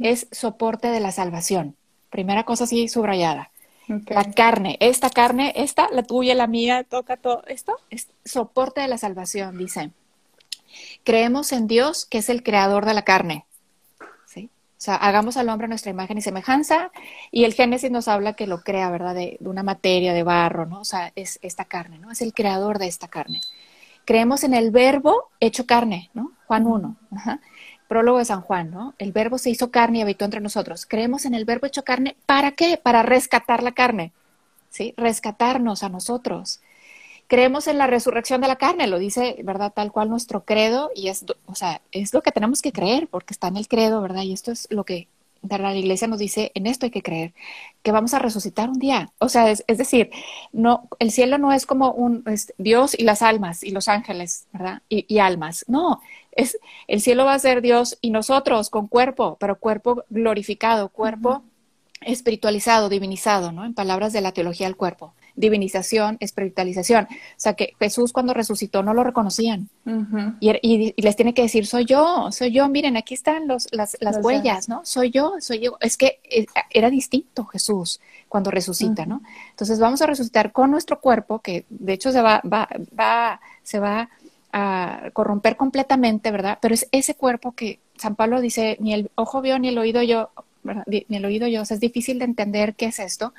es 0.00 0.26
soporte 0.32 0.88
de 0.88 1.00
la 1.00 1.12
salvación. 1.12 1.76
Primera 2.10 2.44
cosa 2.44 2.64
así 2.64 2.88
subrayada. 2.88 3.50
Okay. 3.84 4.16
La 4.16 4.24
carne, 4.32 4.76
esta 4.80 5.10
carne, 5.10 5.52
esta, 5.54 5.88
la 5.92 6.02
tuya, 6.02 6.34
la 6.34 6.48
mía, 6.48 6.82
toca 6.82 7.16
todo 7.16 7.44
esto, 7.46 7.76
es 7.90 8.08
soporte 8.24 8.80
de 8.80 8.88
la 8.88 8.98
salvación, 8.98 9.58
dice. 9.58 9.92
Creemos 11.04 11.52
en 11.52 11.66
Dios, 11.66 12.06
que 12.06 12.18
es 12.18 12.28
el 12.28 12.42
creador 12.42 12.86
de 12.86 12.94
la 12.94 13.02
carne. 13.02 13.46
¿sí? 14.26 14.50
O 14.72 14.80
sea, 14.80 14.96
hagamos 14.96 15.36
al 15.36 15.48
hombre 15.48 15.68
nuestra 15.68 15.90
imagen 15.90 16.18
y 16.18 16.22
semejanza, 16.22 16.90
y 17.30 17.44
el 17.44 17.54
Génesis 17.54 17.90
nos 17.90 18.08
habla 18.08 18.34
que 18.34 18.46
lo 18.46 18.62
crea, 18.62 18.90
¿verdad? 18.90 19.14
De, 19.14 19.38
una 19.40 19.62
materia, 19.62 20.12
de 20.12 20.22
barro, 20.22 20.66
¿no? 20.66 20.80
O 20.80 20.84
sea, 20.84 21.12
es 21.16 21.38
esta 21.42 21.64
carne, 21.64 21.98
¿no? 21.98 22.10
Es 22.10 22.22
el 22.22 22.34
creador 22.34 22.78
de 22.78 22.86
esta 22.86 23.08
carne. 23.08 23.40
Creemos 24.04 24.44
en 24.44 24.54
el 24.54 24.70
verbo 24.70 25.30
hecho 25.40 25.66
carne, 25.66 26.10
¿no? 26.14 26.32
Juan 26.46 26.66
1. 26.66 26.96
Prólogo 27.88 28.18
de 28.18 28.24
San 28.24 28.40
Juan, 28.40 28.70
¿no? 28.70 28.94
El 28.98 29.12
verbo 29.12 29.38
se 29.38 29.50
hizo 29.50 29.70
carne 29.70 29.98
y 29.98 30.02
habitó 30.02 30.24
entre 30.24 30.40
nosotros. 30.40 30.86
Creemos 30.86 31.24
en 31.24 31.34
el 31.34 31.44
verbo 31.44 31.66
hecho 31.66 31.84
carne, 31.84 32.16
¿para 32.26 32.52
qué? 32.52 32.80
Para 32.82 33.02
rescatar 33.02 33.62
la 33.62 33.72
carne, 33.72 34.12
¿sí? 34.70 34.94
Rescatarnos 34.96 35.82
a 35.82 35.88
nosotros. 35.88 36.60
Creemos 37.28 37.66
en 37.66 37.78
la 37.78 37.86
resurrección 37.86 38.40
de 38.40 38.48
la 38.48 38.56
carne, 38.56 38.86
lo 38.86 38.98
dice, 38.98 39.36
¿verdad? 39.42 39.72
Tal 39.74 39.90
cual 39.92 40.08
nuestro 40.08 40.44
credo, 40.44 40.90
y 40.94 41.08
es, 41.08 41.24
o 41.46 41.54
sea, 41.54 41.80
es 41.92 42.14
lo 42.14 42.22
que 42.22 42.32
tenemos 42.32 42.62
que 42.62 42.72
creer, 42.72 43.08
porque 43.08 43.34
está 43.34 43.48
en 43.48 43.56
el 43.56 43.68
credo, 43.68 44.00
¿verdad? 44.00 44.22
Y 44.22 44.32
esto 44.32 44.52
es 44.52 44.68
lo 44.70 44.84
que 44.84 45.08
la 45.42 45.74
iglesia 45.74 46.08
nos 46.08 46.18
dice, 46.18 46.50
en 46.54 46.66
esto 46.66 46.86
hay 46.86 46.90
que 46.90 47.02
creer, 47.02 47.32
que 47.82 47.92
vamos 47.92 48.14
a 48.14 48.18
resucitar 48.18 48.68
un 48.68 48.78
día. 48.78 49.10
O 49.18 49.28
sea, 49.28 49.50
es, 49.50 49.64
decir, 49.66 50.10
no, 50.52 50.88
el 50.98 51.10
cielo 51.10 51.38
no 51.38 51.52
es 51.52 51.66
como 51.66 51.92
un 51.92 52.24
Dios 52.58 52.98
y 52.98 53.04
las 53.04 53.22
almas 53.22 53.62
y 53.62 53.70
los 53.70 53.88
ángeles, 53.88 54.46
¿verdad? 54.52 54.82
Y, 54.88 55.18
almas. 55.18 55.64
No, 55.68 56.00
es 56.32 56.58
el 56.86 57.00
cielo 57.00 57.24
va 57.24 57.34
a 57.34 57.38
ser 57.38 57.62
Dios 57.62 57.98
y 58.00 58.10
nosotros 58.10 58.70
con 58.70 58.88
cuerpo, 58.88 59.36
pero 59.40 59.58
cuerpo 59.58 60.04
glorificado, 60.10 60.88
cuerpo 60.88 61.42
espiritualizado, 62.02 62.88
divinizado, 62.88 63.52
¿no? 63.52 63.64
En 63.64 63.74
palabras 63.74 64.12
de 64.12 64.20
la 64.20 64.32
teología 64.32 64.66
del 64.66 64.76
cuerpo 64.76 65.14
divinización, 65.36 66.16
espiritualización. 66.20 67.04
O 67.04 67.34
sea, 67.36 67.54
que 67.54 67.74
Jesús 67.78 68.12
cuando 68.12 68.34
resucitó 68.34 68.82
no 68.82 68.94
lo 68.94 69.04
reconocían. 69.04 69.68
y, 70.40 70.94
les 71.00 71.16
tiene 71.16 71.34
que 71.34 71.42
decir, 71.42 71.66
soy 71.66 71.84
yo, 71.84 72.32
soy 72.32 72.50
yo, 72.50 72.68
miren, 72.68 72.96
aquí 72.96 73.14
están 73.14 73.46
los, 73.46 73.68
las, 73.70 73.96
las 74.00 74.18
huellas, 74.22 74.68
¿no? 74.68 74.80
Soy 74.84 75.10
yo, 75.10 75.34
soy 75.40 75.60
yo. 75.60 75.76
Es 75.80 75.96
que 75.96 76.20
eh, 76.28 76.46
era 76.70 76.90
distinto 76.90 77.44
Jesús 77.44 78.00
cuando 78.28 78.50
resucita, 78.50 79.06
¿no? 79.06 79.22
Entonces 79.50 79.78
vamos 79.78 80.02
a 80.02 80.06
resucitar 80.06 80.52
con 80.52 80.70
nuestro 80.70 81.00
cuerpo, 81.00 81.40
que 81.40 81.64
de 81.68 81.92
hecho 81.92 82.10
se 82.10 82.22
va, 82.22 82.40
va, 82.44 82.68
va, 82.98 83.40
se 83.62 83.78
va 83.78 84.08
a 84.52 85.10
corromper 85.12 85.56
completamente, 85.56 86.30
¿verdad? 86.30 86.58
Pero 86.60 86.74
es 86.74 86.88
ese 86.90 87.14
cuerpo 87.14 87.52
que 87.52 87.78
San 87.96 88.16
Pablo 88.16 88.40
dice, 88.40 88.76
ni 88.80 88.94
el 88.94 89.10
ojo 89.14 89.42
vio, 89.42 89.58
ni 89.58 89.68
el 89.68 89.78
oído 89.78 90.02
yo, 90.02 90.30
ni 90.86 91.04
el 91.16 91.24
oído 91.24 91.46
yo, 91.46 91.62
o 91.62 91.64
sea, 91.64 91.74
es 91.74 91.80
difícil 91.80 92.18
de 92.18 92.24
entender 92.24 92.74
qué 92.74 92.86
es 92.86 92.98
esto, 92.98 93.32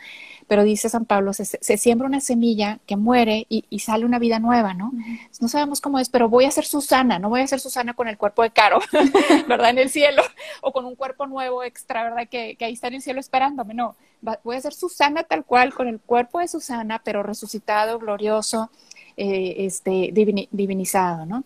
pero 0.48 0.64
dice 0.64 0.90
San 0.90 1.06
Pablo, 1.06 1.34
se, 1.34 1.78
siembra 1.78 2.08
una 2.08 2.22
semilla 2.22 2.80
que 2.86 2.96
muere 2.96 3.46
y, 3.50 3.80
sale 3.80 4.06
una 4.06 4.18
vida 4.18 4.40
nueva, 4.40 4.74
¿no? 4.74 4.92
No 5.40 5.48
sabemos 5.48 5.82
cómo 5.82 6.00
es, 6.00 6.10
pero 6.10 6.30
voy 6.30 6.46
a 6.46 6.52
ser 6.52 6.66
Susana, 6.66 7.20
no 7.20 7.30
voy 7.30 7.42
a 7.42 7.48
ser 7.48 7.60
Susana 7.60 7.94
con 7.94 8.08
el 8.08 8.18
cuerpo 8.18 8.44
de 8.44 8.52
Caro, 8.52 8.80
¿verdad? 9.48 9.72
En 9.72 9.78
el 9.78 9.90
cielo, 9.90 10.24
o 10.62 10.72
con 10.72 10.86
un 10.86 10.96
cuerpo 10.96 11.28
nuevo 11.28 11.64
extra, 11.64 12.04
¿verdad? 12.04 12.28
Que, 12.30 12.58
ahí 12.62 12.74
está 12.74 12.88
en 12.88 12.96
el 12.96 13.02
cielo 13.02 13.20
esperándome, 13.20 13.74
no. 13.74 13.96
voy 14.44 14.56
a 14.56 14.62
ser 14.62 14.74
Susana 14.74 15.24
tal 15.24 15.44
cual, 15.46 15.74
con 15.74 15.88
el 15.88 16.00
cuerpo 16.00 16.40
de 16.40 16.48
Susana, 16.48 17.02
pero 17.04 17.24
resucitado, 17.24 18.00
glorioso, 18.00 18.72
eh, 19.18 19.56
este, 19.60 20.12
divinizado, 20.14 21.26
¿no? 21.26 21.44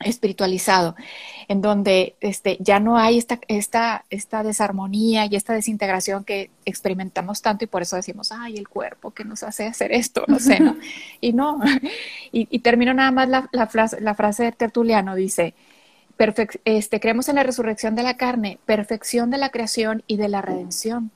Espiritualizado, 0.00 0.94
en 1.48 1.62
donde 1.62 2.16
este, 2.20 2.56
ya 2.60 2.80
no 2.80 2.98
hay 2.98 3.18
esta, 3.18 3.40
esta, 3.48 4.04
esta 4.10 4.42
desarmonía 4.42 5.26
y 5.26 5.36
esta 5.36 5.54
desintegración 5.54 6.24
que 6.24 6.50
experimentamos 6.64 7.42
tanto 7.42 7.64
y 7.64 7.68
por 7.68 7.82
eso 7.82 7.96
decimos, 7.96 8.32
ay, 8.32 8.56
el 8.56 8.68
cuerpo 8.68 9.12
que 9.12 9.24
nos 9.24 9.42
hace 9.42 9.66
hacer 9.66 9.92
esto, 9.92 10.24
no 10.28 10.38
sé, 10.38 10.60
¿no? 10.60 10.76
Y 11.20 11.32
no, 11.32 11.60
y, 12.32 12.58
termino 12.60 12.92
nada 12.94 13.10
más 13.10 13.28
la, 13.28 13.48
la, 13.52 13.66
frase, 13.66 14.00
la 14.00 14.14
frase 14.14 14.44
de 14.44 14.52
Tertuliano, 14.52 15.14
dice, 15.14 15.54
este, 16.64 17.00
creemos 17.00 17.28
en 17.28 17.36
la 17.36 17.42
resurrección 17.42 17.94
de 17.94 18.02
la 18.02 18.16
carne, 18.16 18.58
perfección 18.66 19.30
de 19.30 19.38
la 19.38 19.50
creación 19.50 20.02
y 20.06 20.16
de 20.16 20.28
la 20.28 20.42
redención 20.42 21.10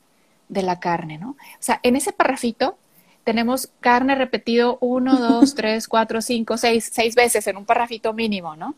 de 0.49 0.63
la 0.63 0.81
carne, 0.81 1.19
¿no? 1.19 1.31
O 1.31 1.61
sea, 1.61 1.81
en 1.83 1.97
ese 1.97 2.13
parrafito 2.13 2.77
tenemos 3.25 3.71
carne 3.81 4.15
repetido 4.15 4.79
uno, 4.81 5.19
dos, 5.19 5.55
tres, 5.57 5.89
cuatro, 5.89 6.23
cinco, 6.23 6.57
seis, 6.57 6.91
seis 6.93 7.15
veces 7.15 7.47
en 7.47 7.57
un 7.57 7.65
parrafito 7.65 8.13
mínimo, 8.13 8.57
¿no? 8.57 8.75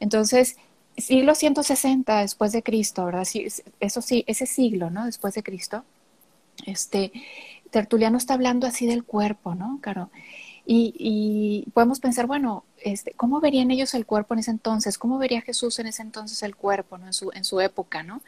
Entonces, 0.00 0.56
siglo 0.96 1.34
160 1.34 2.20
después 2.20 2.52
de 2.52 2.62
Cristo, 2.62 3.04
¿verdad? 3.04 3.26
Eso 3.80 4.02
sí, 4.02 4.24
ese 4.26 4.46
siglo, 4.46 4.90
¿no? 4.90 5.06
Después 5.06 5.34
de 5.34 5.42
Cristo, 5.42 5.84
este, 6.66 7.12
Tertuliano 7.70 8.18
está 8.18 8.34
hablando 8.34 8.66
así 8.66 8.86
del 8.86 9.04
cuerpo, 9.04 9.54
¿no? 9.54 9.78
Claro. 9.80 10.10
Y, 10.70 11.66
podemos 11.72 11.98
pensar, 11.98 12.26
bueno, 12.26 12.64
este, 12.84 13.12
¿cómo 13.12 13.40
verían 13.40 13.70
ellos 13.70 13.94
el 13.94 14.04
cuerpo 14.04 14.34
en 14.34 14.40
ese 14.40 14.50
entonces? 14.50 14.98
¿Cómo 14.98 15.16
vería 15.16 15.40
Jesús 15.40 15.78
en 15.78 15.86
ese 15.86 16.02
entonces 16.02 16.42
el 16.42 16.56
cuerpo, 16.56 16.98
¿no? 16.98 17.06
En 17.06 17.14
su, 17.14 17.30
en 17.32 17.44
su 17.44 17.60
época, 17.60 18.02
¿no? 18.02 18.20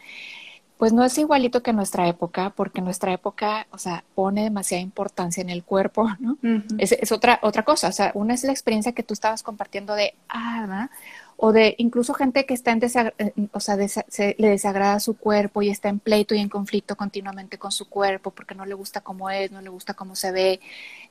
Pues 0.81 0.95
no 0.95 1.05
es 1.05 1.19
igualito 1.19 1.63
que 1.63 1.75
nuestra 1.75 2.09
época, 2.09 2.55
porque 2.57 2.81
nuestra 2.81 3.13
época, 3.13 3.67
o 3.71 3.77
sea, 3.77 4.03
pone 4.15 4.45
demasiada 4.45 4.81
importancia 4.81 5.43
en 5.43 5.51
el 5.51 5.63
cuerpo, 5.63 6.09
¿no? 6.19 6.39
es, 6.79 6.93
es, 6.93 7.13
otra, 7.13 7.39
otra 7.43 7.67
cosa, 7.67 7.89
o 7.89 7.93
sea, 7.93 8.13
una 8.15 8.33
es 8.33 8.45
la 8.45 8.53
experiencia 8.53 8.93
que 8.93 9.03
tú 9.03 9.13
estabas 9.13 9.43
compartiendo 9.43 9.95
de, 9.95 10.15
ah, 10.31 10.89
o 11.43 11.53
de 11.53 11.75
incluso 11.79 12.13
gente 12.13 12.45
que 12.45 12.53
está 12.53 12.71
en 12.71 12.83
eh, 12.85 13.33
o 13.53 13.61
sea, 13.61 13.77
se, 13.89 14.37
le 14.39 14.49
desagrada 14.51 15.01
su 15.01 15.17
cuerpo 15.17 15.63
y 15.63 15.71
está 15.71 15.89
en 15.89 15.99
pleito 15.99 16.35
y 16.35 16.39
en 16.39 16.51
conflicto 16.51 16.97
continuamente 16.97 17.57
con 17.57 17.73
su 17.73 17.89
cuerpo 17.89 18.31
porque 18.31 18.55
no 18.55 18.67
le 18.67 18.75
gusta 18.75 19.01
cómo 19.01 19.31
es, 19.31 19.51
no 19.51 19.63
le 19.63 19.71
gusta 19.71 19.95
cómo 19.95 20.15
se 20.17 20.33
ve, 20.33 20.61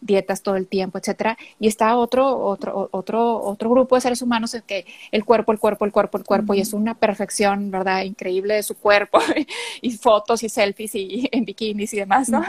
dietas 0.01 0.43
todo 0.43 0.55
el 0.55 0.67
tiempo, 0.67 0.99
etcétera. 0.99 1.35
Y 1.59 1.67
está 1.67 1.97
otro, 1.97 2.37
otro, 2.37 2.89
otro, 2.91 3.41
otro 3.41 3.69
grupo 3.71 3.95
de 3.95 4.01
seres 4.01 4.21
humanos 4.21 4.53
en 4.53 4.61
que 4.61 4.85
el 5.11 5.25
cuerpo, 5.25 5.51
el 5.51 5.57
cuerpo, 5.57 5.85
el 5.85 5.91
cuerpo, 5.91 6.19
el 6.19 6.23
cuerpo, 6.23 6.53
y 6.53 6.61
es 6.61 6.73
una 6.73 6.93
perfección, 6.93 7.71
¿verdad? 7.71 8.03
Increíble 8.03 8.53
de 8.53 8.61
su 8.63 8.77
cuerpo, 8.77 9.17
y 9.81 9.91
fotos 9.93 10.43
y 10.43 10.49
selfies 10.49 10.93
y 10.93 11.27
en 11.31 11.43
bikinis 11.43 11.91
y 11.95 11.97
demás, 11.97 12.29
¿no? 12.29 12.43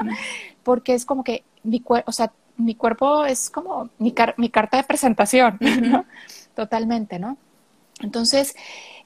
Porque 0.63 0.93
es 0.93 1.07
como 1.07 1.25
que 1.25 1.45
mi 1.63 1.81
cuerpo, 1.81 2.11
o 2.11 2.13
sea, 2.13 2.31
mi 2.59 2.75
cuerpo 2.75 3.25
es 3.25 3.49
como 3.49 3.89
mi, 3.97 4.15
mi 4.37 4.51
carta 4.51 4.77
de 4.77 4.85
presentación, 4.85 5.57
¿no? 5.81 6.05
Totalmente, 6.55 7.19
¿no? 7.19 7.39
Entonces, 8.01 8.55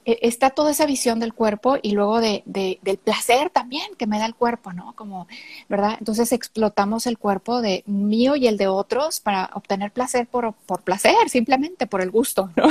e, 0.05 0.19
está 0.23 0.51
toda 0.51 0.71
esa 0.71 0.87
visión 0.87 1.19
del 1.21 1.35
cuerpo 1.35 1.79
y 1.81 1.93
luego 1.93 2.21
de, 2.21 2.43
del 2.45 2.99
placer 2.99 3.51
también 3.51 3.95
que 3.97 4.07
me 4.07 4.19
da 4.19 4.27
el 4.27 4.35
cuerpo, 4.35 4.73
¿no? 4.73 4.95
Como, 4.95 5.27
¿verdad? 5.69 5.97
Entonces 5.99 6.33
explotamos 6.33 7.07
el 7.07 7.19
cuerpo 7.19 7.63
de 7.63 7.83
mío 7.87 8.37
y 8.37 8.47
el 8.47 8.57
de 8.57 8.69
otros 8.69 9.21
para 9.21 9.51
obtener 9.55 9.93
placer 9.93 10.27
por, 10.27 10.53
por 10.53 10.83
placer, 10.83 11.29
simplemente 11.29 11.87
por 11.87 12.03
el 12.03 12.11
gusto, 12.11 12.51
¿no? 12.57 12.69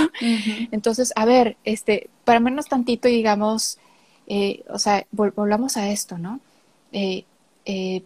Entonces, 0.72 1.12
a 1.16 1.26
ver, 1.26 1.58
este, 1.64 2.10
para 2.24 2.40
menos 2.40 2.68
tantito 2.68 3.08
y 3.08 3.14
digamos, 3.14 3.80
eh, 4.28 4.64
o 4.70 4.80
sea, 4.80 5.06
volvamos 5.12 5.78
a 5.78 5.90
esto, 5.90 6.18
¿no? 6.18 6.40
Eh, 6.92 7.26
eh, 7.66 8.04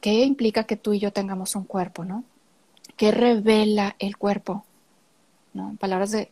¿Qué 0.00 0.24
implica 0.24 0.64
que 0.64 0.76
tú 0.76 0.92
y 0.92 1.00
yo 1.00 1.12
tengamos 1.12 1.56
un 1.56 1.64
cuerpo, 1.64 2.04
¿no? 2.04 2.24
¿Qué 2.96 3.10
revela 3.10 3.96
el 3.98 4.16
cuerpo? 4.16 4.64
¿No? 5.54 5.76
Palabras 5.80 6.12
de 6.12 6.30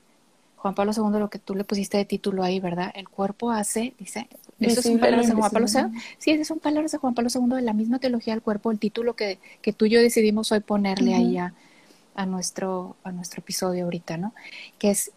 Juan 0.67 0.75
Pablo 0.75 0.93
II, 0.93 1.21
lo 1.21 1.31
que 1.31 1.39
tú 1.39 1.55
le 1.55 1.63
pusiste 1.63 1.97
de 1.97 2.05
título 2.05 2.43
ahí, 2.43 2.59
¿verdad? 2.59 2.91
El 2.97 3.09
cuerpo 3.09 3.53
hace, 3.53 3.95
dice, 4.01 4.29
eso 4.59 4.83
son 4.83 4.99
palabras 4.99 5.29
de 5.29 5.35
Juan 5.35 5.49
Pablo 5.53 5.69
II. 5.73 6.01
Sí, 6.19 6.33
esas 6.33 6.49
son 6.49 6.59
palabras 6.59 6.91
de 6.91 6.99
Juan 6.99 7.15
Pablo 7.15 7.31
II 7.33 7.55
de 7.55 7.63
la 7.63 7.73
misma 7.73 8.01
teología 8.01 8.33
del 8.33 8.43
cuerpo, 8.43 8.73
el 8.73 8.81
título 8.81 9.15
que, 9.15 9.39
que 9.63 9.73
tú 9.73 9.85
y 9.85 9.91
yo 9.91 10.01
decidimos 10.01 10.51
hoy 10.51 10.59
ponerle 10.59 11.15
ahí 11.15 11.39
a, 11.39 12.27
nuestro, 12.27 12.97
a 13.05 13.13
nuestro 13.13 13.43
episodio 13.43 13.85
ahorita, 13.85 14.17
¿no? 14.17 14.35
Que 14.81 14.91
es, 14.91 15.13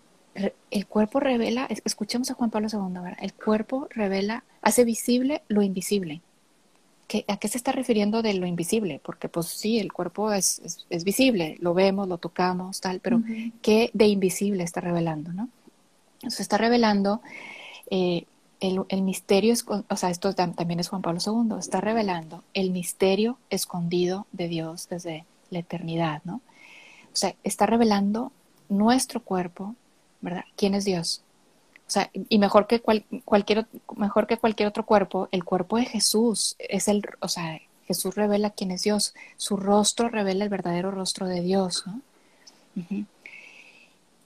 el 0.70 0.86
cuerpo 0.86 1.20
revela, 1.20 1.68
escuchemos 1.84 2.30
a 2.30 2.36
Juan 2.36 2.52
Pablo 2.52 2.68
II, 2.72 3.02
¿verdad? 3.02 3.18
El 3.20 3.34
cuerpo 3.34 3.88
revela, 3.90 4.44
hace 4.62 4.86
visible 4.86 5.42
lo 5.48 5.64
invisible. 5.64 6.22
¿A 7.28 7.38
qué 7.38 7.48
se 7.48 7.58
está 7.58 7.72
refiriendo 7.72 8.22
de 8.22 8.34
lo 8.36 8.46
invisible? 8.46 9.02
Porque 9.04 9.30
pues 9.30 9.48
sí, 9.48 9.80
el 9.80 9.92
cuerpo 9.92 10.32
es, 10.32 10.86
es, 10.90 11.04
visible, 11.04 11.58
lo 11.60 11.74
vemos, 11.74 12.08
lo 12.08 12.20
tocamos, 12.20 12.82
tal, 12.82 13.00
pero 13.00 13.22
¿qué 13.62 13.90
de 13.94 14.06
invisible 14.08 14.64
está 14.64 14.80
revelando? 14.80 15.34
¿no? 15.34 15.50
Se 16.28 16.44
está 16.44 16.58
revelando 16.58 17.22
eh, 17.90 18.26
el, 18.60 18.84
el, 18.90 19.02
misterio, 19.02 19.56
o 19.88 19.96
sea, 19.96 20.10
esto 20.10 20.34
también 20.34 20.80
es 20.80 20.90
Juan 20.90 21.02
Pablo 21.02 21.20
II, 21.26 21.58
está 21.58 21.82
revelando 21.82 22.44
el 22.54 22.72
misterio 22.72 23.40
escondido 23.50 24.28
de 24.32 24.48
Dios 24.48 24.88
desde 24.90 25.26
la 25.50 25.60
eternidad, 25.60 26.22
¿no? 26.26 26.42
O 27.12 27.16
sea, 27.16 27.36
está 27.44 27.66
revelando 27.66 28.32
nuestro 28.68 29.24
cuerpo, 29.24 29.76
¿verdad? 30.22 30.46
¿Quién 30.56 30.76
es 30.76 30.86
Dios? 30.86 31.24
O 31.90 31.92
sea, 31.92 32.12
y 32.14 32.38
mejor 32.38 32.68
que 32.68 32.82
cualquier 32.82 33.66
mejor 33.98 34.28
que 34.28 34.38
cualquier 34.38 34.70
otro 34.70 34.86
cuerpo, 34.86 35.28
el 35.32 35.44
cuerpo 35.44 35.78
de 35.78 35.86
Jesús 35.86 36.56
es 36.60 36.88
el, 36.88 37.02
o 37.20 37.28
sea, 37.28 37.60
Jesús 37.88 38.14
revela 38.14 38.52
quién 38.52 38.70
es 38.70 38.84
Dios, 38.84 39.16
su 39.38 39.58
rostro 39.58 40.08
revela 40.08 40.44
el 40.44 40.52
verdadero 40.52 40.92
rostro 40.92 41.26
de 41.26 41.42
Dios, 41.42 41.84
¿no? 41.88 42.02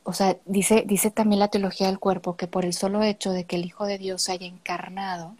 O 0.03 0.11
sea, 0.11 0.35
dice, 0.45 0.83
dice 0.85 1.09
también 1.09 1.39
la 1.39 1.47
teología 1.47 1.87
del 1.87 1.99
cuerpo 1.99 2.35
que 2.35 2.47
por 2.47 2.65
el 2.65 2.73
solo 2.73 3.01
hecho 3.01 3.31
de 3.31 3.45
que 3.45 3.55
el 3.55 3.63
Hijo 3.63 3.85
de 3.85 3.97
Dios 3.97 4.27
haya 4.27 4.45
encarnado, 4.45 5.37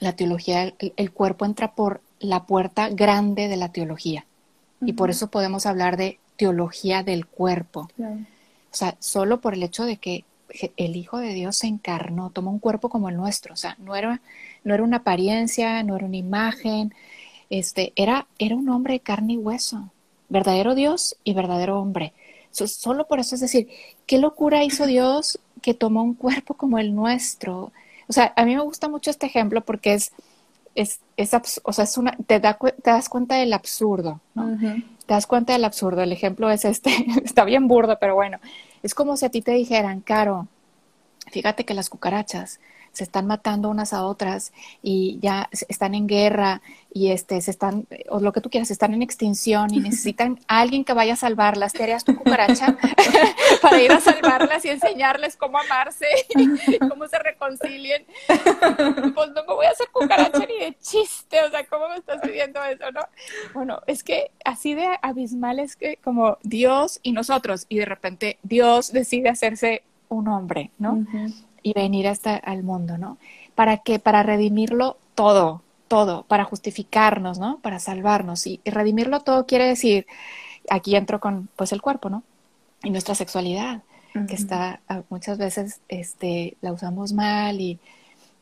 la 0.00 0.16
teología, 0.16 0.74
el, 0.96 1.12
cuerpo 1.12 1.44
entra 1.44 1.76
por 1.76 2.00
la 2.18 2.42
puerta 2.42 2.88
grande 2.88 3.46
de 3.46 3.56
la 3.56 3.70
teología. 3.70 4.26
Y 4.80 4.94
por 4.94 5.10
eso 5.10 5.28
podemos 5.28 5.64
hablar 5.64 5.96
de 5.96 6.18
teología 6.34 7.04
del 7.04 7.26
cuerpo. 7.26 7.88
O 8.00 8.74
sea, 8.74 8.96
solo 8.98 9.40
por 9.40 9.54
el 9.54 9.62
hecho 9.62 9.84
de 9.84 9.98
que 9.98 10.24
el 10.76 10.96
Hijo 10.96 11.18
de 11.18 11.34
Dios 11.34 11.56
se 11.58 11.66
encarnó, 11.66 12.30
tomó 12.30 12.50
un 12.50 12.58
cuerpo 12.58 12.88
como 12.88 13.08
el 13.08 13.16
nuestro, 13.16 13.54
o 13.54 13.56
sea, 13.56 13.76
no 13.78 13.96
era, 13.96 14.20
no 14.64 14.74
era 14.74 14.82
una 14.82 14.98
apariencia, 14.98 15.82
no 15.82 15.96
era 15.96 16.06
una 16.06 16.16
imagen, 16.16 16.94
este, 17.50 17.92
era, 17.96 18.26
era 18.38 18.56
un 18.56 18.68
hombre 18.68 18.94
de 18.94 19.00
carne 19.00 19.34
y 19.34 19.36
hueso, 19.36 19.90
verdadero 20.28 20.74
Dios 20.74 21.16
y 21.24 21.34
verdadero 21.34 21.80
hombre. 21.80 22.12
solo 22.50 23.06
por 23.06 23.20
eso 23.20 23.34
es 23.34 23.40
decir, 23.40 23.68
qué 24.06 24.18
locura 24.18 24.64
hizo 24.64 24.86
Dios 24.86 25.38
que 25.62 25.74
tomó 25.74 26.02
un 26.02 26.14
cuerpo 26.14 26.54
como 26.54 26.78
el 26.78 26.94
nuestro. 26.94 27.72
O 28.08 28.12
sea, 28.12 28.32
a 28.36 28.44
mí 28.44 28.54
me 28.54 28.62
gusta 28.62 28.88
mucho 28.88 29.10
este 29.10 29.26
ejemplo 29.26 29.60
porque 29.60 29.94
es, 29.94 30.12
es, 30.74 31.00
es 31.16 31.60
o 31.64 31.72
sea, 31.72 31.84
es 31.84 31.96
una, 31.98 32.16
te, 32.26 32.40
da, 32.40 32.58
te 32.58 32.90
das 32.90 33.08
cuenta 33.08 33.36
del 33.36 33.52
absurdo, 33.52 34.20
¿no? 34.34 34.58
Te 34.58 35.14
das 35.14 35.26
cuenta 35.26 35.52
del 35.52 35.64
absurdo. 35.64 36.02
El 36.02 36.12
ejemplo 36.12 36.50
es 36.50 36.64
este, 36.64 36.90
está 37.24 37.44
bien 37.44 37.68
burdo, 37.68 37.98
pero 38.00 38.14
bueno, 38.14 38.38
es 38.82 38.94
como 38.94 39.16
si 39.16 39.26
a 39.26 39.30
ti 39.30 39.42
te 39.42 39.52
dijeran, 39.52 40.00
Caro, 40.00 40.48
fíjate 41.30 41.64
que 41.64 41.74
las 41.74 41.90
cucarachas 41.90 42.60
se 42.92 43.04
están 43.04 43.26
matando 43.26 43.68
unas 43.68 43.92
a 43.92 44.04
otras 44.04 44.52
y 44.82 45.18
ya 45.20 45.48
están 45.68 45.94
en 45.94 46.06
guerra 46.06 46.62
y 46.92 47.12
este 47.12 47.40
se 47.40 47.50
están 47.50 47.86
o 48.08 48.20
lo 48.20 48.32
que 48.32 48.40
tú 48.40 48.50
quieras 48.50 48.70
están 48.70 48.94
en 48.94 49.02
extinción 49.02 49.72
y 49.72 49.80
necesitan 49.80 50.38
a 50.48 50.60
alguien 50.60 50.84
que 50.84 50.92
vaya 50.92 51.14
a 51.14 51.16
salvarlas. 51.16 51.72
Te 51.72 51.82
harías 51.82 52.04
tu 52.04 52.16
cucaracha 52.16 52.76
para 53.62 53.80
ir 53.80 53.92
a 53.92 54.00
salvarlas 54.00 54.64
y 54.64 54.68
enseñarles 54.68 55.36
cómo 55.36 55.58
amarse 55.58 56.06
y 56.30 56.78
cómo 56.88 57.06
se 57.08 57.18
reconcilien 57.18 58.04
pues 58.26 59.30
no 59.30 59.44
me 59.46 59.54
voy 59.54 59.66
a 59.66 59.70
hacer 59.70 59.88
cucaracha 59.92 60.46
ni 60.46 60.58
de 60.58 60.76
chiste 60.80 61.42
o 61.42 61.50
sea 61.50 61.64
cómo 61.66 61.88
me 61.88 61.96
estás 61.96 62.20
pidiendo 62.20 62.62
eso 62.64 62.90
no 62.92 63.00
bueno 63.54 63.80
es 63.86 64.02
que 64.02 64.30
así 64.44 64.74
de 64.74 64.86
abismal 65.02 65.58
es 65.58 65.76
que 65.76 65.96
como 65.96 66.38
Dios 66.42 67.00
y 67.02 67.12
nosotros 67.12 67.66
y 67.68 67.78
de 67.78 67.84
repente 67.84 68.38
Dios 68.42 68.92
decide 68.92 69.28
hacerse 69.28 69.82
un 70.08 70.28
hombre 70.28 70.70
no 70.78 71.04
y 71.62 71.72
venir 71.72 72.08
hasta 72.08 72.36
al 72.36 72.62
mundo, 72.62 72.98
¿no? 72.98 73.18
¿Para 73.54 73.78
qué? 73.78 73.98
Para 73.98 74.22
redimirlo 74.22 74.96
todo, 75.14 75.62
todo, 75.88 76.24
para 76.24 76.44
justificarnos, 76.44 77.38
¿no? 77.38 77.58
Para 77.58 77.78
salvarnos. 77.78 78.46
Y, 78.46 78.60
redimirlo 78.64 79.20
todo 79.20 79.46
quiere 79.46 79.64
decir, 79.66 80.06
aquí 80.68 80.96
entro 80.96 81.20
con, 81.20 81.48
pues, 81.56 81.72
el 81.72 81.82
cuerpo, 81.82 82.10
¿no? 82.10 82.22
Y 82.82 82.90
nuestra 82.90 83.14
sexualidad, 83.14 83.82
que 84.26 84.34
está, 84.34 84.80
ah, 84.88 85.02
muchas 85.08 85.38
veces, 85.38 85.80
este, 85.88 86.56
la 86.62 86.72
usamos 86.72 87.12
mal 87.12 87.60
y, 87.60 87.78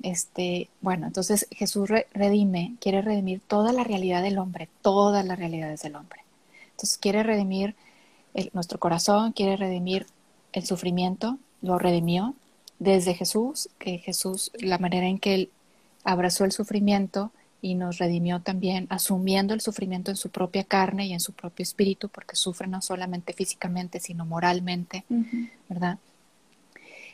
este, 0.03 0.71
bueno, 0.81 1.07
entonces 1.07 1.47
Jesús 1.51 1.91
redime, 2.13 2.77
quiere 2.81 3.03
redimir 3.03 3.41
toda 3.41 3.73
la 3.73 3.85
realidad 3.85 4.23
del 4.23 4.39
hombre, 4.39 4.69
todas 4.83 5.27
las 5.27 5.39
realidades 5.39 5.83
del 5.83 5.97
hombre. 5.97 6.21
Entonces 6.71 6.99
quiere 6.99 7.23
redimir 7.23 7.75
nuestro 8.53 8.79
corazón, 8.79 9.33
quiere 9.33 9.57
redimir 9.57 10.07
el 10.53 10.65
sufrimiento, 10.65 11.39
lo 11.61 11.79
redimió, 11.79 12.35
desde 12.79 13.15
Jesús, 13.15 13.69
que 13.79 13.99
Jesús, 13.99 14.51
la 14.59 14.79
manera 14.79 15.07
en 15.07 15.19
que 15.19 15.35
Él 15.35 15.51
abrazó 16.05 16.45
el 16.45 16.53
sufrimiento 16.53 17.33
y 17.61 17.75
nos 17.75 17.99
redimió 17.99 18.41
también, 18.41 18.87
asumiendo 18.89 19.53
el 19.53 19.61
sufrimiento 19.61 20.11
en 20.11 20.17
su 20.17 20.31
propia 20.31 20.65
carne 20.65 21.07
y 21.07 21.13
en 21.13 21.21
su 21.21 21.33
propio 21.33 21.65
espíritu, 21.65 22.09
porque 22.09 22.37
sufre 22.37 22.69
no 22.69 22.81
solamente 22.81 23.33
físicamente, 23.33 23.99
sino 23.99 24.25
moralmente, 24.25 25.05
¿verdad? 25.69 25.99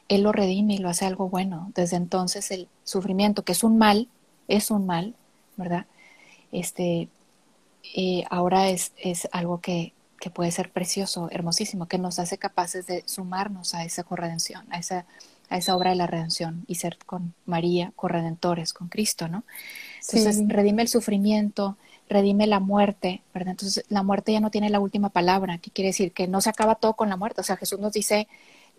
Él 0.09 0.23
lo 0.23 0.33
redime 0.33 0.75
y 0.75 0.79
lo 0.79 0.91
hace 0.91 1.07
algo 1.07 1.31
bueno. 1.31 1.73
Desde 1.75 1.97
entonces 1.97 2.51
el 2.51 2.69
sufrimiento, 2.85 3.43
que 3.43 3.53
es 3.53 3.65
un 3.65 3.79
mal, 3.79 4.09
es 4.49 4.71
un 4.71 4.85
mal, 4.85 5.15
¿verdad? 5.57 5.87
Este, 6.53 7.09
eh, 7.95 8.25
ahora 8.29 8.69
es, 8.69 8.93
es 8.99 9.29
algo 9.33 9.63
que, 9.63 9.95
que, 10.21 10.29
puede 10.29 10.51
ser 10.51 10.71
precioso, 10.71 11.29
hermosísimo, 11.31 11.87
que 11.87 11.99
nos 11.99 12.19
hace 12.19 12.37
capaces 12.37 12.87
de 12.87 13.03
sumarnos 13.07 13.75
a 13.75 13.85
esa 13.85 14.05
corredención, 14.05 14.67
a 14.71 14.79
esa 14.79 15.07
a 15.49 15.59
esa 15.59 15.77
obra 15.77 15.91
de 15.91 15.97
la 15.97 16.07
redención 16.07 16.65
y 16.67 16.77
ser 16.77 16.99
con 17.07 17.35
María, 17.47 17.93
corredentores, 17.97 18.73
con 18.73 18.89
Cristo, 18.89 19.29
¿no? 19.29 19.45
Entonces, 20.13 20.43
redime 20.49 20.83
el 20.83 20.89
sufrimiento, 20.89 21.77
redime 22.09 22.47
la 22.47 22.61
muerte, 22.61 23.23
¿verdad? 23.33 23.53
Entonces, 23.53 23.85
la 23.89 24.03
muerte 24.03 24.33
ya 24.33 24.41
no 24.41 24.51
tiene 24.51 24.71
la 24.71 24.81
última 24.81 25.11
palabra, 25.11 25.59
¿qué 25.59 25.71
quiere 25.71 25.89
decir? 25.89 26.13
Que 26.13 26.29
no 26.29 26.41
se 26.41 26.51
acaba 26.51 26.75
todo 26.75 26.95
con 26.95 27.09
la 27.09 27.17
muerte, 27.17 27.41
o 27.41 27.45
sea, 27.45 27.57
Jesús 27.57 27.81
nos 27.81 27.93
dice, 27.93 28.29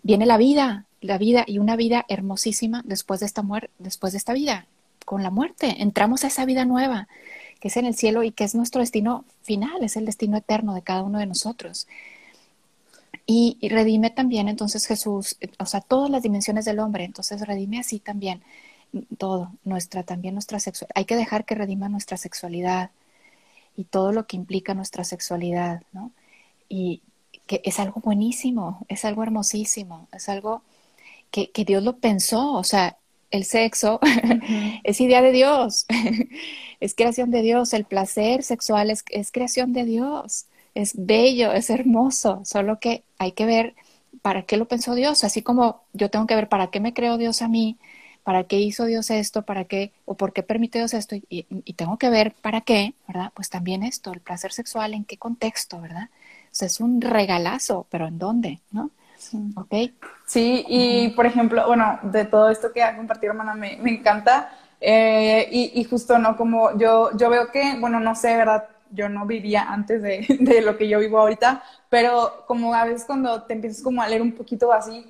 viene 0.02 0.26
la 0.26 0.36
vida, 0.36 0.84
la 1.00 1.18
vida 1.18 1.44
y 1.46 1.58
una 1.58 1.76
vida 1.76 2.04
hermosísima 2.08 2.82
después 2.84 3.20
de 3.20 3.26
esta 3.26 3.42
muerte, 3.42 3.70
después 3.78 4.12
de 4.12 4.18
esta 4.18 4.32
vida, 4.32 4.66
con 5.04 5.22
la 5.22 5.30
muerte, 5.30 5.82
entramos 5.82 6.24
a 6.24 6.28
esa 6.28 6.44
vida 6.44 6.64
nueva, 6.64 7.08
que 7.60 7.68
es 7.68 7.76
en 7.76 7.86
el 7.86 7.94
cielo 7.94 8.22
y 8.22 8.32
que 8.32 8.44
es 8.44 8.54
nuestro 8.54 8.80
destino 8.80 9.24
final, 9.42 9.82
es 9.82 9.96
el 9.96 10.04
destino 10.04 10.36
eterno 10.36 10.74
de 10.74 10.82
cada 10.82 11.02
uno 11.02 11.18
de 11.18 11.26
nosotros. 11.26 11.86
Y, 13.26 13.58
redime 13.68 14.10
también 14.10 14.48
entonces 14.48 14.86
Jesús, 14.86 15.36
eh, 15.40 15.50
o 15.58 15.66
sea, 15.66 15.80
todas 15.80 16.10
las 16.10 16.22
dimensiones 16.22 16.64
del 16.64 16.78
hombre, 16.78 17.04
entonces 17.04 17.40
redime 17.46 17.80
así 17.80 17.98
también 17.98 18.42
todo, 19.18 19.52
nuestra, 19.64 20.04
también 20.04 20.34
nuestra 20.34 20.60
sexualidad. 20.60 20.92
Hay 20.96 21.04
que 21.06 21.16
dejar 21.16 21.44
que 21.44 21.56
redima 21.56 21.88
nuestra 21.88 22.16
sexualidad 22.16 22.90
y 23.76 23.84
todo 23.84 24.12
lo 24.12 24.26
que 24.26 24.36
implica 24.36 24.74
nuestra 24.74 25.04
sexualidad, 25.04 25.82
¿no? 25.92 26.12
Y 26.68 27.02
que 27.46 27.62
es 27.64 27.80
algo 27.80 28.00
buenísimo, 28.00 28.86
es 28.88 29.04
algo 29.04 29.22
hermosísimo, 29.24 30.08
es 30.12 30.28
algo 30.28 30.62
que, 31.30 31.50
que 31.50 31.64
Dios 31.64 31.82
lo 31.82 31.98
pensó, 31.98 32.52
o 32.54 32.64
sea, 32.64 32.96
el 33.30 33.44
sexo 33.44 34.00
es 34.84 35.00
idea 35.00 35.22
de 35.22 35.32
Dios, 35.32 35.86
es 36.80 36.94
creación 36.94 37.30
de 37.30 37.42
Dios, 37.42 37.72
el 37.74 37.84
placer 37.84 38.42
sexual 38.44 38.90
es, 38.90 39.04
es 39.10 39.32
creación 39.32 39.72
de 39.72 39.84
Dios 39.84 40.46
es 40.76 40.92
bello, 40.94 41.52
es 41.52 41.70
hermoso, 41.70 42.42
solo 42.44 42.78
que 42.78 43.02
hay 43.18 43.32
que 43.32 43.46
ver 43.46 43.74
para 44.20 44.42
qué 44.42 44.58
lo 44.58 44.66
pensó 44.66 44.94
Dios, 44.94 45.24
así 45.24 45.40
como 45.40 45.82
yo 45.94 46.10
tengo 46.10 46.26
que 46.26 46.34
ver 46.34 46.48
para 46.48 46.66
qué 46.66 46.80
me 46.80 46.92
creó 46.92 47.16
Dios 47.16 47.40
a 47.40 47.48
mí, 47.48 47.78
para 48.24 48.44
qué 48.44 48.58
hizo 48.60 48.84
Dios 48.84 49.10
esto, 49.10 49.42
para 49.42 49.64
qué 49.64 49.92
o 50.04 50.16
por 50.16 50.34
qué 50.34 50.42
permite 50.42 50.78
Dios 50.78 50.92
esto 50.92 51.16
y, 51.16 51.44
tengo 51.74 51.96
que 51.96 52.10
ver 52.10 52.34
para 52.42 52.60
qué, 52.60 52.94
¿verdad? 53.08 53.32
Pues 53.34 53.48
también 53.48 53.82
esto, 53.82 54.12
el 54.12 54.20
placer 54.20 54.52
sexual, 54.52 54.92
en 54.92 55.04
qué 55.04 55.16
contexto, 55.16 55.80
¿verdad? 55.80 56.10
O 56.46 56.48
sea, 56.50 56.66
es 56.66 56.80
un 56.80 57.00
regalazo, 57.00 57.86
pero 57.90 58.06
¿en 58.06 58.18
dónde, 58.18 58.60
no? 58.70 58.90
Sí. 59.16 59.38
¿Ok? 59.56 59.92
Sí, 60.26 60.64
y 60.68 61.08
por 61.10 61.24
ejemplo, 61.24 61.66
bueno, 61.66 61.98
de 62.02 62.26
todo 62.26 62.50
esto 62.50 62.70
que 62.72 62.82
ha 62.82 62.96
compartido, 62.96 63.32
hermana, 63.32 63.54
me, 63.54 63.78
me 63.78 63.92
encanta. 63.92 64.50
Eh, 64.78 65.48
y, 65.50 65.80
y, 65.80 65.84
justo, 65.84 66.18
¿no? 66.18 66.36
Como 66.36 66.76
yo, 66.76 67.16
yo 67.16 67.30
veo 67.30 67.50
que, 67.50 67.78
bueno, 67.78 67.98
no 67.98 68.14
sé, 68.14 68.36
¿verdad? 68.36 68.64
Yo 68.96 69.08
no 69.08 69.26
vivía 69.26 69.66
antes 69.68 70.02
de, 70.02 70.26
de, 70.40 70.60
lo 70.62 70.76
que 70.76 70.88
yo 70.88 70.98
vivo 70.98 71.18
ahorita, 71.18 71.62
pero 71.88 72.44
como 72.48 72.74
a 72.74 72.84
veces 72.84 73.04
cuando 73.04 73.44
te 73.44 73.54
empiezas 73.54 73.82
como 73.82 74.02
a 74.02 74.08
leer 74.08 74.22
un 74.22 74.32
poquito 74.32 74.72
así, 74.72 75.06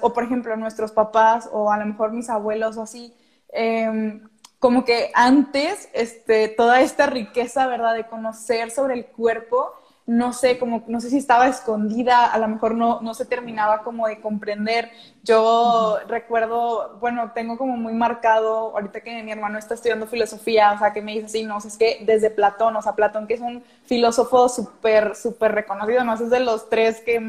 o 0.00 0.12
por 0.12 0.24
ejemplo 0.24 0.54
nuestros 0.56 0.92
papás 0.92 1.48
o 1.50 1.72
a 1.72 1.78
lo 1.78 1.86
mejor 1.86 2.12
mis 2.12 2.28
abuelos 2.28 2.76
o 2.76 2.82
así, 2.82 3.14
em, 3.48 4.28
como 4.58 4.84
que 4.84 5.10
antes 5.14 5.88
este, 5.92 6.48
toda 6.48 6.82
esta 6.82 7.06
riqueza, 7.06 7.66
¿verdad?, 7.66 7.94
de 7.94 8.06
conocer 8.06 8.70
sobre 8.70 8.94
el 8.94 9.06
cuerpo 9.06 9.72
no 10.06 10.32
sé, 10.32 10.58
como, 10.58 10.82
no 10.88 11.00
sé 11.00 11.10
si 11.10 11.18
estaba 11.18 11.46
escondida, 11.46 12.26
a 12.26 12.38
lo 12.38 12.48
mejor 12.48 12.74
no, 12.74 13.00
no 13.02 13.14
se 13.14 13.24
terminaba 13.24 13.82
como 13.82 14.08
de 14.08 14.20
comprender. 14.20 14.90
Yo 15.22 15.98
recuerdo, 16.08 16.98
bueno, 17.00 17.30
tengo 17.32 17.56
como 17.56 17.76
muy 17.76 17.92
marcado, 17.92 18.72
ahorita 18.72 19.00
que 19.02 19.22
mi 19.22 19.30
hermano 19.30 19.58
está 19.58 19.74
estudiando 19.74 20.08
filosofía, 20.08 20.72
o 20.72 20.78
sea, 20.78 20.92
que 20.92 21.02
me 21.02 21.12
dice 21.12 21.26
así, 21.26 21.44
no, 21.44 21.58
es 21.58 21.76
que 21.76 22.02
desde 22.04 22.30
Platón, 22.30 22.74
o 22.74 22.82
sea, 22.82 22.96
Platón 22.96 23.28
que 23.28 23.34
es 23.34 23.40
un 23.40 23.62
filósofo 23.84 24.48
súper, 24.48 25.14
súper 25.14 25.52
reconocido, 25.52 26.02
no 26.02 26.14
es 26.14 26.30
de 26.30 26.40
los 26.40 26.68
tres 26.68 27.00
que 27.00 27.20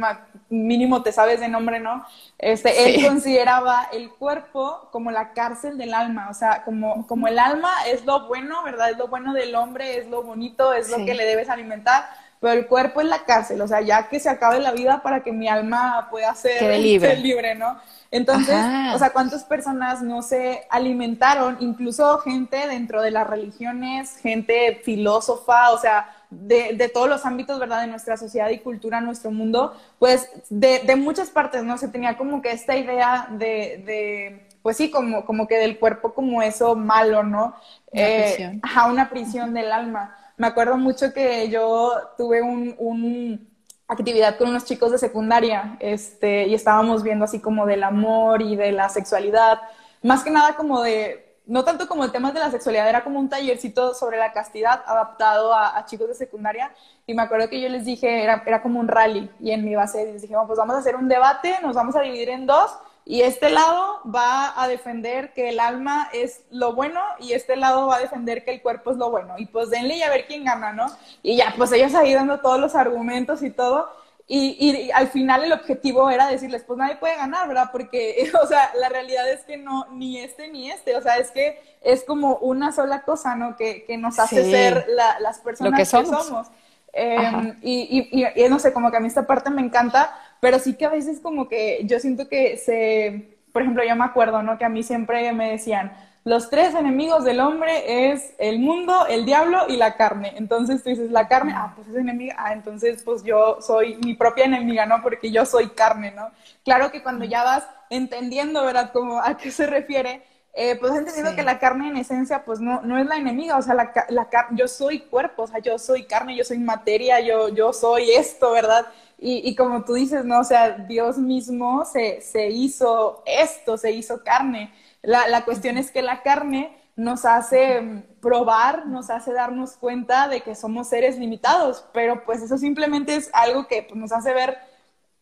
mínimo 0.49 1.03
te 1.03 1.11
sabes 1.11 1.39
de 1.41 1.49
nombre, 1.49 1.79
¿no? 1.79 2.03
Este, 2.39 2.95
Él 2.95 3.05
consideraba 3.05 3.87
el 3.91 4.09
cuerpo 4.09 4.89
como 4.91 5.11
la 5.11 5.33
cárcel 5.33 5.77
del 5.77 5.93
alma, 5.93 6.29
o 6.31 6.33
sea, 6.33 6.63
como, 6.63 7.05
como 7.05 7.27
el 7.27 7.37
alma 7.37 7.69
es 7.87 8.03
lo 8.05 8.27
bueno, 8.27 8.63
¿verdad? 8.63 8.89
Es 8.89 8.97
lo 8.97 9.07
bueno 9.07 9.33
del 9.33 9.53
hombre, 9.53 9.97
es 9.97 10.09
lo 10.09 10.23
bonito, 10.23 10.73
es 10.73 10.89
lo 10.89 11.05
que 11.05 11.13
le 11.13 11.25
debes 11.25 11.49
alimentar 11.49 12.05
pero 12.43 12.59
el 12.59 12.67
cuerpo 12.67 12.99
es 12.99 13.07
la 13.07 13.23
cárcel, 13.23 13.61
o 13.61 13.67
sea, 13.69 13.79
ya 13.79 14.09
que 14.09 14.19
se 14.19 14.27
acabe 14.27 14.59
la 14.59 14.73
vida 14.73 15.01
para 15.01 15.23
que 15.23 15.31
mi 15.31 15.47
alma 15.47 16.09
pueda 16.11 16.35
ser 16.35 16.77
libre. 16.77 17.15
libre, 17.15 17.55
¿no? 17.55 17.77
Entonces, 18.11 18.57
o 18.93 18.99
sea, 18.99 19.11
¿cuántas 19.13 19.45
personas 19.45 20.01
no 20.01 20.21
se 20.21 20.67
alimentaron? 20.69 21.55
Incluso 21.61 22.17
gente 22.19 22.67
dentro 22.67 23.01
de 23.01 23.11
las 23.11 23.27
religiones, 23.27 24.17
gente 24.17 24.81
filósofa, 24.83 25.71
o 25.71 25.77
sea, 25.77 26.13
de, 26.29 26.73
de, 26.73 26.89
todos 26.89 27.07
los 27.07 27.25
ámbitos, 27.25 27.57
¿verdad? 27.59 27.79
De 27.79 27.87
nuestra 27.87 28.17
sociedad 28.17 28.49
y 28.49 28.59
cultura, 28.59 28.99
nuestro 28.99 29.31
mundo, 29.31 29.79
pues 29.97 30.29
de, 30.49 30.79
de 30.79 30.97
muchas 30.97 31.29
partes, 31.29 31.63
¿no? 31.63 31.77
Se 31.77 31.87
tenía 31.87 32.17
como 32.17 32.41
que 32.41 32.51
esta 32.51 32.75
idea 32.75 33.25
de, 33.31 33.81
de 33.85 34.47
pues 34.61 34.75
sí, 34.75 34.91
como, 34.91 35.23
como 35.23 35.47
que 35.47 35.55
del 35.55 35.79
cuerpo 35.79 36.13
como 36.13 36.41
eso 36.41 36.75
malo, 36.75 37.23
¿no? 37.23 37.55
Una 37.93 38.03
eh, 38.03 38.59
Ajá, 38.61 38.91
una 38.91 39.09
prisión 39.09 39.53
del 39.53 39.71
alma 39.71 40.17
me 40.43 40.47
acuerdo 40.47 40.75
mucho 40.75 41.13
que 41.13 41.47
yo 41.47 41.93
tuve 42.17 42.41
un, 42.41 43.47
actividad 43.87 44.37
con 44.37 44.49
unos 44.49 44.65
chicos 44.65 44.91
de 44.91 44.97
secundaria, 44.97 45.77
este, 45.79 46.47
y 46.47 46.53
estábamos 46.53 47.01
viendo 47.01 47.23
así 47.23 47.39
como 47.39 47.65
del 47.65 47.81
amor 47.81 48.41
y 48.41 48.57
de 48.57 48.73
la 48.73 48.89
sexualidad, 48.89 49.61
más 50.01 50.21
que 50.21 50.31
nada 50.31 50.57
como 50.57 50.81
de 50.81 51.37
no 51.45 51.63
tanto 51.63 51.87
como 51.87 52.03
el 52.03 52.11
tema 52.11 52.33
de 52.33 52.41
la 52.41 52.51
sexualidad, 52.51 52.89
era 52.89 53.05
como 53.05 53.19
un 53.19 53.29
tallercito 53.29 53.93
sobre 53.93 54.17
la 54.17 54.33
castidad 54.33 54.83
adaptado 54.85 55.53
a, 55.53 55.85
chicos 55.85 56.09
de 56.09 56.15
secundaria. 56.15 56.71
Y 57.07 57.13
me 57.13 57.21
acuerdo 57.21 57.47
que 57.47 57.61
yo 57.61 57.69
les 57.69 57.85
dije, 57.85 58.23
era, 58.23 58.43
era 58.45 58.61
como 58.61 58.81
un 58.81 58.89
rally, 58.89 59.29
y 59.39 59.51
en 59.51 59.63
mi 59.63 59.75
base 59.75 60.03
les 60.11 60.23
dije, 60.23 60.35
pues 60.45 60.57
vamos 60.57 60.75
a 60.75 60.79
hacer 60.79 60.97
un 60.97 61.07
debate, 61.07 61.57
nos 61.61 61.75
vamos 61.75 61.95
a 61.95 62.01
dividir 62.01 62.29
en 62.29 62.45
dos, 62.45 62.69
y 63.05 63.21
este 63.21 63.49
lado 63.49 64.01
va 64.05 64.61
a 64.61 64.67
defender 64.67 65.33
que 65.33 65.49
el 65.49 65.59
alma 65.59 66.09
es 66.13 66.43
lo 66.51 66.73
bueno 66.73 67.01
y 67.19 67.33
este 67.33 67.57
lado 67.57 67.87
va 67.87 67.97
a 67.97 67.99
defender 67.99 68.45
que 68.45 68.51
el 68.51 68.61
cuerpo 68.61 68.91
es 68.91 68.97
lo 68.97 69.09
bueno. 69.09 69.35
Y 69.37 69.47
pues 69.47 69.69
denle 69.69 69.97
y 69.97 70.03
a 70.03 70.09
ver 70.09 70.25
quién 70.25 70.45
gana, 70.45 70.71
¿no? 70.71 70.87
Y 71.21 71.35
ya, 71.35 71.53
pues 71.57 71.71
ellos 71.73 71.93
ahí 71.95 72.13
dando 72.13 72.39
todos 72.39 72.59
los 72.59 72.75
argumentos 72.75 73.43
y 73.43 73.49
todo. 73.49 73.89
Y, 74.25 74.55
y, 74.57 74.91
al 74.91 75.09
final 75.09 75.43
el 75.43 75.51
objetivo 75.51 76.09
era 76.09 76.27
decirles, 76.27 76.63
pues 76.63 76.79
nadie 76.79 76.95
puede 76.95 77.17
ganar, 77.17 77.45
¿verdad? 77.45 77.69
Porque, 77.73 78.31
o 78.41 78.47
sea, 78.47 78.71
la 78.79 78.87
realidad 78.87 79.29
es 79.29 79.41
que 79.41 79.57
no, 79.57 79.85
ni 79.91 80.19
este 80.19 80.47
ni 80.47 80.71
este, 80.71 80.95
o 80.95 81.01
sea, 81.01 81.17
es 81.17 81.29
que 81.31 81.61
es 81.81 82.05
como 82.05 82.37
una 82.37 82.71
sola 82.71 83.01
cosa, 83.01 83.35
¿no? 83.35 83.57
Que, 83.57 83.83
que 83.83 83.97
nos 83.97 84.19
hace 84.19 84.49
ser 84.49 84.87
las 85.19 85.39
personas 85.39 85.77
que 85.77 85.85
somos. 85.85 86.47
Em, 86.93 87.57
y, 87.63 88.09
y, 88.11 88.43
y, 88.43 88.49
no 88.49 88.59
sé, 88.59 88.71
como 88.71 88.91
que 88.91 88.97
a 88.97 88.99
mí 88.99 89.07
esta 89.07 89.25
parte 89.25 89.49
me 89.49 89.61
encanta, 89.61 90.15
pero 90.43 90.59
sí 90.59 90.73
que 90.73 90.83
a 90.83 90.89
veces 90.89 91.21
como 91.21 91.47
que 91.47 91.79
yo 91.85 92.01
siento 92.01 92.27
que 92.27 92.57
se, 92.57 93.37
por 93.53 93.61
ejemplo, 93.61 93.81
yo 93.87 93.95
me 93.95 94.03
acuerdo, 94.03 94.43
¿no? 94.43 94.57
Que 94.57 94.65
a 94.65 94.69
mí 94.69 94.83
siempre 94.83 95.31
me 95.31 95.49
decían, 95.49 95.93
los 96.25 96.49
tres 96.49 96.75
enemigos 96.75 97.23
del 97.23 97.39
hombre 97.39 98.11
es 98.11 98.33
el 98.39 98.59
mundo, 98.59 99.07
el 99.07 99.23
diablo 99.23 99.59
y 99.69 99.77
la 99.77 99.95
carne. 99.95 100.33
Entonces 100.35 100.83
tú 100.83 100.89
dices, 100.89 101.11
la 101.11 101.29
carne, 101.29 101.53
ah, 101.55 101.71
pues 101.77 101.87
es 101.87 101.95
enemiga, 101.95 102.35
ah, 102.37 102.51
entonces 102.51 103.03
pues 103.03 103.23
yo 103.23 103.59
soy 103.61 103.95
mi 104.03 104.15
propia 104.15 104.43
enemiga, 104.43 104.85
¿no? 104.85 105.01
Porque 105.01 105.31
yo 105.31 105.45
soy 105.45 105.69
carne, 105.69 106.11
¿no? 106.11 106.29
Claro 106.65 106.91
que 106.91 107.01
cuando 107.01 107.23
ya 107.23 107.45
vas 107.45 107.65
entendiendo, 107.89 108.65
¿verdad? 108.65 108.91
Como 108.91 109.19
a 109.21 109.37
qué 109.37 109.49
se 109.49 109.65
refiere, 109.65 110.23
eh, 110.55 110.75
pues 110.75 110.91
has 110.91 110.99
entendido 110.99 111.33
que 111.37 111.43
la 111.43 111.57
carne 111.57 111.87
en 111.87 111.95
esencia 111.95 112.43
pues 112.43 112.59
no, 112.59 112.81
no 112.81 112.99
es 112.99 113.05
la 113.05 113.15
enemiga, 113.15 113.57
o 113.57 113.61
sea, 113.61 113.75
la, 113.75 113.93
la, 114.09 114.27
yo 114.51 114.67
soy 114.67 114.99
cuerpo, 114.99 115.43
o 115.43 115.47
sea, 115.47 115.59
yo 115.59 115.79
soy 115.79 116.03
carne, 116.03 116.35
yo 116.35 116.43
soy 116.43 116.59
materia, 116.59 117.21
yo, 117.21 117.47
yo 117.47 117.71
soy 117.71 118.11
esto, 118.11 118.51
¿verdad? 118.51 118.85
Y, 119.23 119.41
y 119.47 119.55
como 119.55 119.85
tú 119.85 119.93
dices, 119.93 120.25
¿no? 120.25 120.41
O 120.41 120.43
sea, 120.43 120.71
Dios 120.71 121.17
mismo 121.17 121.85
se, 121.85 122.19
se 122.19 122.49
hizo 122.49 123.23
esto, 123.25 123.77
se 123.77 123.93
hizo 123.93 124.21
carne. 124.21 124.73
La, 125.01 125.29
la 125.29 125.45
cuestión 125.45 125.77
es 125.77 125.91
que 125.91 126.01
la 126.01 126.21
carne 126.23 126.75
nos 126.97 127.23
hace 127.23 127.81
mm, 127.81 128.03
probar, 128.19 128.85
nos 128.85 129.09
hace 129.09 129.31
darnos 129.31 129.77
cuenta 129.77 130.27
de 130.27 130.41
que 130.41 130.55
somos 130.55 130.89
seres 130.89 131.17
limitados, 131.17 131.85
pero 131.93 132.25
pues 132.25 132.41
eso 132.41 132.57
simplemente 132.57 133.15
es 133.15 133.29
algo 133.31 133.65
que 133.65 133.83
pues, 133.83 133.95
nos 133.95 134.11
hace 134.11 134.33
ver 134.33 134.57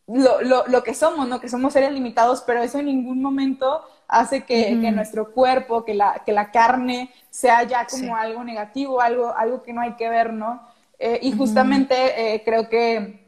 lo, 0.07 0.41
lo, 0.41 0.65
lo, 0.65 0.83
que 0.83 0.95
somos, 0.95 1.27
¿no? 1.27 1.39
Que 1.39 1.47
somos 1.47 1.71
seres 1.71 1.91
limitados, 1.91 2.41
pero 2.41 2.63
eso 2.63 2.79
en 2.79 2.87
ningún 2.87 3.21
momento 3.21 3.83
hace 4.07 4.45
que, 4.45 4.79
que 4.81 4.91
nuestro 4.91 5.31
cuerpo, 5.31 5.85
que 5.85 5.93
la, 5.93 6.23
que 6.25 6.33
la 6.33 6.49
carne 6.49 7.11
sea 7.29 7.61
ya 7.63 7.85
como 7.85 8.15
algo 8.15 8.43
negativo, 8.43 8.99
algo, 8.99 9.31
algo 9.37 9.61
que 9.61 9.73
no 9.73 9.81
hay 9.81 9.93
que 9.93 10.09
ver, 10.09 10.33
¿no? 10.33 10.67
Eh, 10.97 11.19
y 11.21 11.31
justamente 11.31 12.33
eh, 12.33 12.43
creo 12.43 12.67
que 12.67 13.20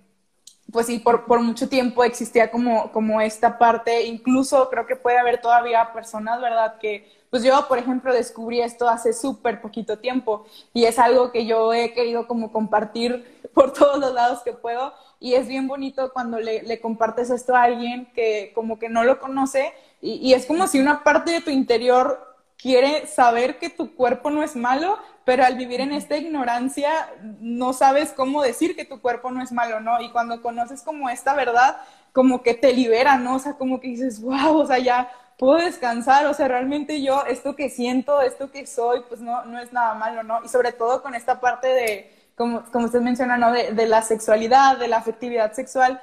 pues 0.74 0.88
sí, 0.88 1.00
por, 1.00 1.26
por, 1.26 1.40
mucho 1.40 1.70
tiempo 1.70 2.04
existía 2.04 2.52
como, 2.52 2.92
como 2.92 3.22
esta 3.22 3.60
parte, 3.60 4.04
incluso 4.04 4.70
creo 4.70 4.88
que 4.88 4.96
puede 4.96 5.20
haber 5.20 5.40
todavía 5.40 5.94
personas, 5.94 6.42
¿verdad? 6.42 6.80
Que, 6.80 7.10
pues 7.30 7.44
yo, 7.44 7.68
por 7.68 7.78
ejemplo, 7.78 8.12
descubrí 8.12 8.60
esto 8.60 8.90
hace 8.90 9.14
súper 9.14 9.62
poquito 9.62 10.00
tiempo 10.00 10.46
y 10.74 10.86
es 10.86 10.98
algo 10.98 11.32
que 11.32 11.46
yo 11.46 11.74
he 11.74 11.94
querido 11.94 12.28
como 12.28 12.52
compartir 12.52 13.42
por 13.54 13.72
todos 13.72 14.00
los 14.00 14.14
lados 14.14 14.42
que 14.42 14.54
puedo 14.54 14.94
y 15.20 15.36
es 15.36 15.48
bien 15.48 15.68
bonito 15.68 16.12
cuando 16.12 16.40
le, 16.40 16.82
compartes 16.82 17.30
esto 17.30 17.56
a 17.56 17.64
alguien 17.64 18.12
que 18.16 18.52
como 18.56 18.80
que 18.80 18.90
no 18.90 19.04
lo 19.04 19.20
conoce 19.20 19.74
y, 20.02 20.16
y 20.16 20.34
es 20.34 20.46
como 20.48 20.68
si 20.68 20.80
una 20.80 21.04
parte 21.04 21.32
de 21.32 21.42
tu 21.42 21.52
interior 21.52 22.34
quiere 22.58 23.08
saber 23.08 23.60
que 23.60 23.70
tu 23.70 23.94
cuerpo 23.96 24.30
no 24.30 24.42
es 24.42 24.56
malo, 24.56 24.98
pero 25.26 25.46
al 25.46 25.56
vivir 25.56 25.82
en 25.82 25.92
esta 25.92 26.18
ignorancia 26.18 27.10
no 27.40 27.74
sabes 27.74 28.12
cómo 28.12 28.42
decir 28.42 28.76
que 28.76 28.86
tu 28.86 29.02
cuerpo 29.02 29.32
no 29.32 29.42
es 29.42 29.52
malo, 29.52 29.80
¿no? 29.80 30.02
Y 30.02 30.12
cuando 30.12 30.42
conoces 30.42 30.82
como 30.82 31.10
esta 31.10 31.34
verdad, 31.34 31.78
como 32.12 32.44
que 32.44 32.54
te 32.54 32.74
libera, 32.74 33.18
¿no? 33.18 33.36
O 33.36 33.40
sea, 33.40 33.54
como 33.54 33.80
que 33.80 33.88
dices, 33.88 34.22
wow, 34.22 34.58
o 34.58 34.66
sea, 34.66 34.80
ya 34.80 35.10
puedo 35.38 35.58
descansar, 35.58 36.26
o 36.28 36.34
sea, 36.34 36.48
realmente 36.48 37.02
yo, 37.02 37.24
esto 37.26 37.56
que 37.56 37.70
siento, 37.70 38.22
esto 38.22 38.52
que 38.52 38.68
soy, 38.68 39.02
pues 39.08 39.22
no, 39.22 39.46
no 39.46 39.60
es 39.60 39.74
nada 39.74 39.94
malo, 39.96 40.24
¿no? 40.24 40.44
Y 40.44 40.50
sobre 40.50 40.74
todo 40.74 41.02
con 41.02 41.16
esta 41.16 41.40
parte 41.40 41.68
de, 41.68 42.12
como, 42.36 42.64
como 42.72 42.86
usted 42.86 43.02
menciona, 43.02 43.38
¿no? 43.38 43.52
De, 43.52 43.72
de 43.72 43.88
la 43.88 44.02
sexualidad, 44.02 44.78
de 44.78 44.88
la 44.88 44.98
afectividad 44.98 45.54
sexual, 45.54 46.02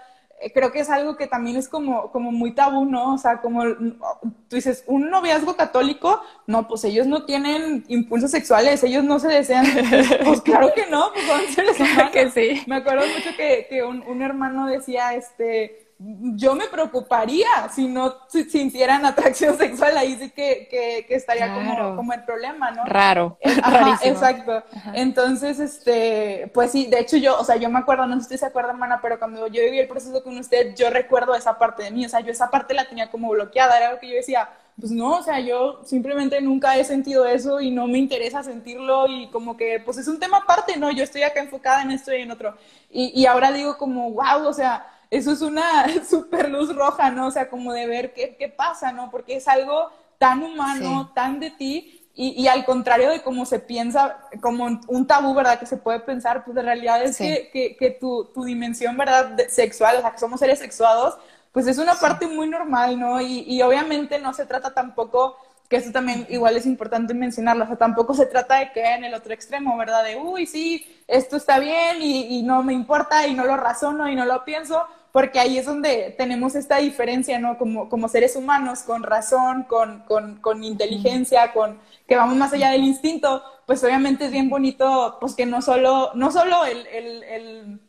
creo 0.54 0.72
que 0.72 0.80
es 0.80 0.90
algo 0.90 1.16
que 1.16 1.26
también 1.26 1.56
es 1.56 1.68
como, 1.68 2.10
como 2.10 2.32
muy 2.32 2.52
tabú, 2.52 2.84
¿no? 2.84 3.14
O 3.14 3.18
sea, 3.18 3.40
como 3.40 3.64
tú 3.64 4.56
dices, 4.56 4.84
un 4.86 5.10
noviazgo 5.10 5.56
católico, 5.56 6.22
no, 6.46 6.66
pues 6.66 6.84
ellos 6.84 7.06
no 7.06 7.24
tienen 7.24 7.84
impulsos 7.88 8.30
sexuales, 8.30 8.82
ellos 8.82 9.04
no 9.04 9.18
se 9.18 9.28
desean. 9.28 9.66
Pues 10.24 10.40
claro 10.42 10.72
que 10.74 10.86
no, 10.86 11.12
pues 11.12 11.28
van 11.28 11.68
a 11.68 11.74
ser 11.74 12.10
que 12.12 12.30
sí. 12.30 12.62
Me 12.66 12.76
acuerdo 12.76 13.06
mucho 13.06 13.36
que, 13.36 13.66
que 13.68 13.82
un, 13.82 14.02
un 14.02 14.22
hermano 14.22 14.66
decía, 14.66 15.14
este, 15.14 15.89
yo 16.02 16.54
me 16.54 16.66
preocuparía 16.68 17.46
si 17.74 17.86
no 17.86 18.14
sintieran 18.28 19.04
atracción 19.04 19.58
sexual, 19.58 19.98
ahí 19.98 20.16
sí 20.18 20.30
que, 20.30 20.66
que, 20.70 21.14
estaría 21.14 21.52
como, 21.52 21.96
como, 21.96 22.12
el 22.14 22.24
problema, 22.24 22.70
¿no? 22.70 22.84
Raro. 22.86 23.36
exacto. 24.02 24.62
Entonces, 24.94 25.60
este, 25.60 26.50
pues 26.54 26.72
sí, 26.72 26.86
de 26.86 27.00
hecho 27.00 27.18
yo, 27.18 27.38
o 27.38 27.44
sea, 27.44 27.56
yo 27.56 27.68
me 27.68 27.78
acuerdo, 27.78 28.06
no 28.06 28.18
sé 28.20 28.28
si 28.28 28.38
se 28.38 28.46
acuerda, 28.46 28.70
hermana, 28.70 29.00
pero 29.02 29.18
cuando 29.18 29.46
yo 29.48 29.62
viví 29.62 29.78
el 29.78 29.88
proceso 29.88 30.22
con 30.22 30.38
usted, 30.38 30.74
yo 30.74 30.88
recuerdo 30.88 31.34
esa 31.34 31.58
parte 31.58 31.82
de 31.82 31.90
mí, 31.90 32.06
o 32.06 32.08
sea, 32.08 32.20
yo 32.20 32.32
esa 32.32 32.50
parte 32.50 32.72
la 32.72 32.88
tenía 32.88 33.10
como 33.10 33.28
bloqueada, 33.28 33.76
era 33.76 33.88
algo 33.88 34.00
que 34.00 34.08
yo 34.08 34.14
decía, 34.14 34.48
pues 34.78 34.92
no, 34.92 35.18
o 35.18 35.22
sea, 35.22 35.38
yo 35.40 35.82
simplemente 35.84 36.40
nunca 36.40 36.78
he 36.78 36.84
sentido 36.84 37.26
eso 37.26 37.60
y 37.60 37.70
no 37.70 37.86
me 37.86 37.98
interesa 37.98 38.42
sentirlo 38.42 39.06
y 39.06 39.28
como 39.28 39.58
que, 39.58 39.82
pues 39.84 39.98
es 39.98 40.08
un 40.08 40.18
tema 40.18 40.38
aparte, 40.38 40.78
¿no? 40.78 40.90
Yo 40.90 41.04
estoy 41.04 41.24
acá 41.24 41.40
enfocada 41.40 41.82
en 41.82 41.90
esto 41.90 42.14
y 42.14 42.22
en 42.22 42.30
otro. 42.30 42.56
Y, 42.90 43.12
y 43.20 43.26
ahora 43.26 43.52
digo 43.52 43.76
como, 43.76 44.10
wow, 44.12 44.46
o 44.46 44.54
sea, 44.54 44.86
eso 45.10 45.32
es 45.32 45.42
una 45.42 45.86
super 46.08 46.48
luz 46.48 46.74
roja, 46.74 47.10
¿no? 47.10 47.26
O 47.26 47.30
sea, 47.30 47.50
como 47.50 47.72
de 47.72 47.86
ver 47.86 48.14
qué, 48.14 48.36
qué 48.38 48.48
pasa, 48.48 48.92
¿no? 48.92 49.10
Porque 49.10 49.36
es 49.36 49.48
algo 49.48 49.90
tan 50.18 50.42
humano, 50.42 51.12
tan 51.14 51.40
de 51.40 51.50
ti, 51.50 52.00
y, 52.14 52.42
y, 52.42 52.48
al 52.48 52.66
contrario 52.66 53.08
de 53.08 53.22
cómo 53.22 53.46
se 53.46 53.60
piensa, 53.60 54.18
como 54.42 54.68
un 54.88 55.06
tabú, 55.06 55.32
¿verdad? 55.32 55.58
Que 55.58 55.64
se 55.64 55.78
puede 55.78 56.00
pensar, 56.00 56.44
pues 56.44 56.54
en 56.56 56.66
realidad 56.66 57.02
es 57.02 57.16
que, 57.16 57.48
que, 57.50 57.76
que 57.76 57.92
tu, 57.92 58.26
tu, 58.34 58.44
dimensión, 58.44 58.96
¿verdad? 58.96 59.38
sexual, 59.48 59.96
o 59.96 60.00
sea, 60.02 60.10
que 60.10 60.18
somos 60.18 60.40
seres 60.40 60.58
sexuados, 60.58 61.16
pues 61.52 61.66
es 61.66 61.78
una 61.78 61.94
parte 61.94 62.26
muy 62.26 62.48
normal, 62.48 62.98
¿no? 62.98 63.20
Y, 63.20 63.44
y, 63.46 63.62
obviamente 63.62 64.18
no 64.18 64.34
se 64.34 64.44
trata 64.44 64.74
tampoco, 64.74 65.36
que 65.68 65.76
eso 65.76 65.92
también 65.92 66.26
igual 66.28 66.56
es 66.56 66.66
importante 66.66 67.14
mencionarlo, 67.14 67.64
o 67.64 67.66
sea, 67.68 67.76
tampoco 67.76 68.12
se 68.12 68.26
trata 68.26 68.56
de 68.56 68.72
que 68.72 68.84
en 68.84 69.04
el 69.04 69.14
otro 69.14 69.32
extremo, 69.32 69.78
¿verdad? 69.78 70.04
De, 70.04 70.16
uy, 70.16 70.46
sí, 70.46 71.02
esto 71.06 71.36
está 71.36 71.58
bien 71.58 72.02
y, 72.02 72.38
y 72.38 72.42
no 72.42 72.62
me 72.62 72.74
importa 72.74 73.26
y 73.26 73.34
no 73.34 73.46
lo 73.46 73.56
razono 73.56 74.08
y 74.10 74.16
no 74.16 74.26
lo 74.26 74.44
pienso, 74.44 74.84
porque 75.12 75.40
ahí 75.40 75.58
es 75.58 75.66
donde 75.66 76.14
tenemos 76.16 76.54
esta 76.54 76.76
diferencia, 76.78 77.38
¿no? 77.38 77.58
Como, 77.58 77.88
como 77.88 78.08
seres 78.08 78.36
humanos, 78.36 78.82
con 78.82 79.02
razón, 79.02 79.64
con, 79.64 80.00
con, 80.04 80.36
con 80.40 80.64
inteligencia, 80.64 81.52
con 81.52 81.80
que 82.06 82.16
vamos 82.16 82.36
más 82.36 82.52
allá 82.52 82.70
del 82.70 82.84
instinto, 82.84 83.42
pues 83.66 83.82
obviamente 83.84 84.26
es 84.26 84.32
bien 84.32 84.48
bonito, 84.50 85.18
pues 85.20 85.34
que 85.34 85.46
no 85.46 85.62
solo, 85.62 86.10
no 86.14 86.30
solo 86.30 86.64
el, 86.64 86.86
el, 86.86 87.22
el, 87.24 87.80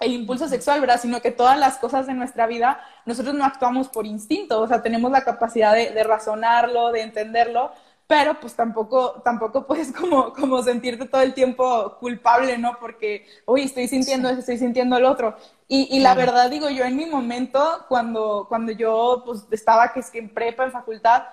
el 0.00 0.12
impulso 0.12 0.48
sexual, 0.48 0.80
¿verdad? 0.80 1.00
Sino 1.00 1.20
que 1.20 1.30
todas 1.30 1.58
las 1.58 1.78
cosas 1.78 2.06
de 2.06 2.14
nuestra 2.14 2.46
vida, 2.46 2.80
nosotros 3.06 3.34
no 3.34 3.44
actuamos 3.44 3.88
por 3.88 4.06
instinto, 4.06 4.60
o 4.60 4.66
sea, 4.68 4.82
tenemos 4.82 5.10
la 5.12 5.24
capacidad 5.24 5.74
de, 5.74 5.90
de 5.90 6.04
razonarlo, 6.04 6.90
de 6.92 7.02
entenderlo, 7.02 7.72
pero 8.06 8.38
pues 8.40 8.54
tampoco, 8.54 9.22
tampoco 9.24 9.66
puedes 9.66 9.92
como, 9.92 10.32
como 10.32 10.62
sentirte 10.62 11.06
todo 11.06 11.22
el 11.22 11.34
tiempo 11.34 11.96
culpable, 11.98 12.58
¿no? 12.58 12.78
Porque, 12.78 13.26
uy, 13.46 13.62
estoy 13.62 13.88
sintiendo 13.88 14.28
eso, 14.28 14.40
estoy 14.40 14.58
sintiendo 14.58 14.96
el 14.96 15.04
otro. 15.04 15.36
Y, 15.68 15.88
y 15.96 16.00
la 16.00 16.14
verdad, 16.14 16.50
digo, 16.50 16.68
yo 16.68 16.84
en 16.84 16.96
mi 16.96 17.06
momento, 17.06 17.86
cuando, 17.88 18.46
cuando 18.48 18.72
yo 18.72 19.22
pues 19.24 19.46
estaba 19.50 19.92
que 19.92 20.00
es 20.00 20.10
que 20.10 20.18
en 20.18 20.28
prepa, 20.32 20.64
en 20.64 20.72
facultad, 20.72 21.24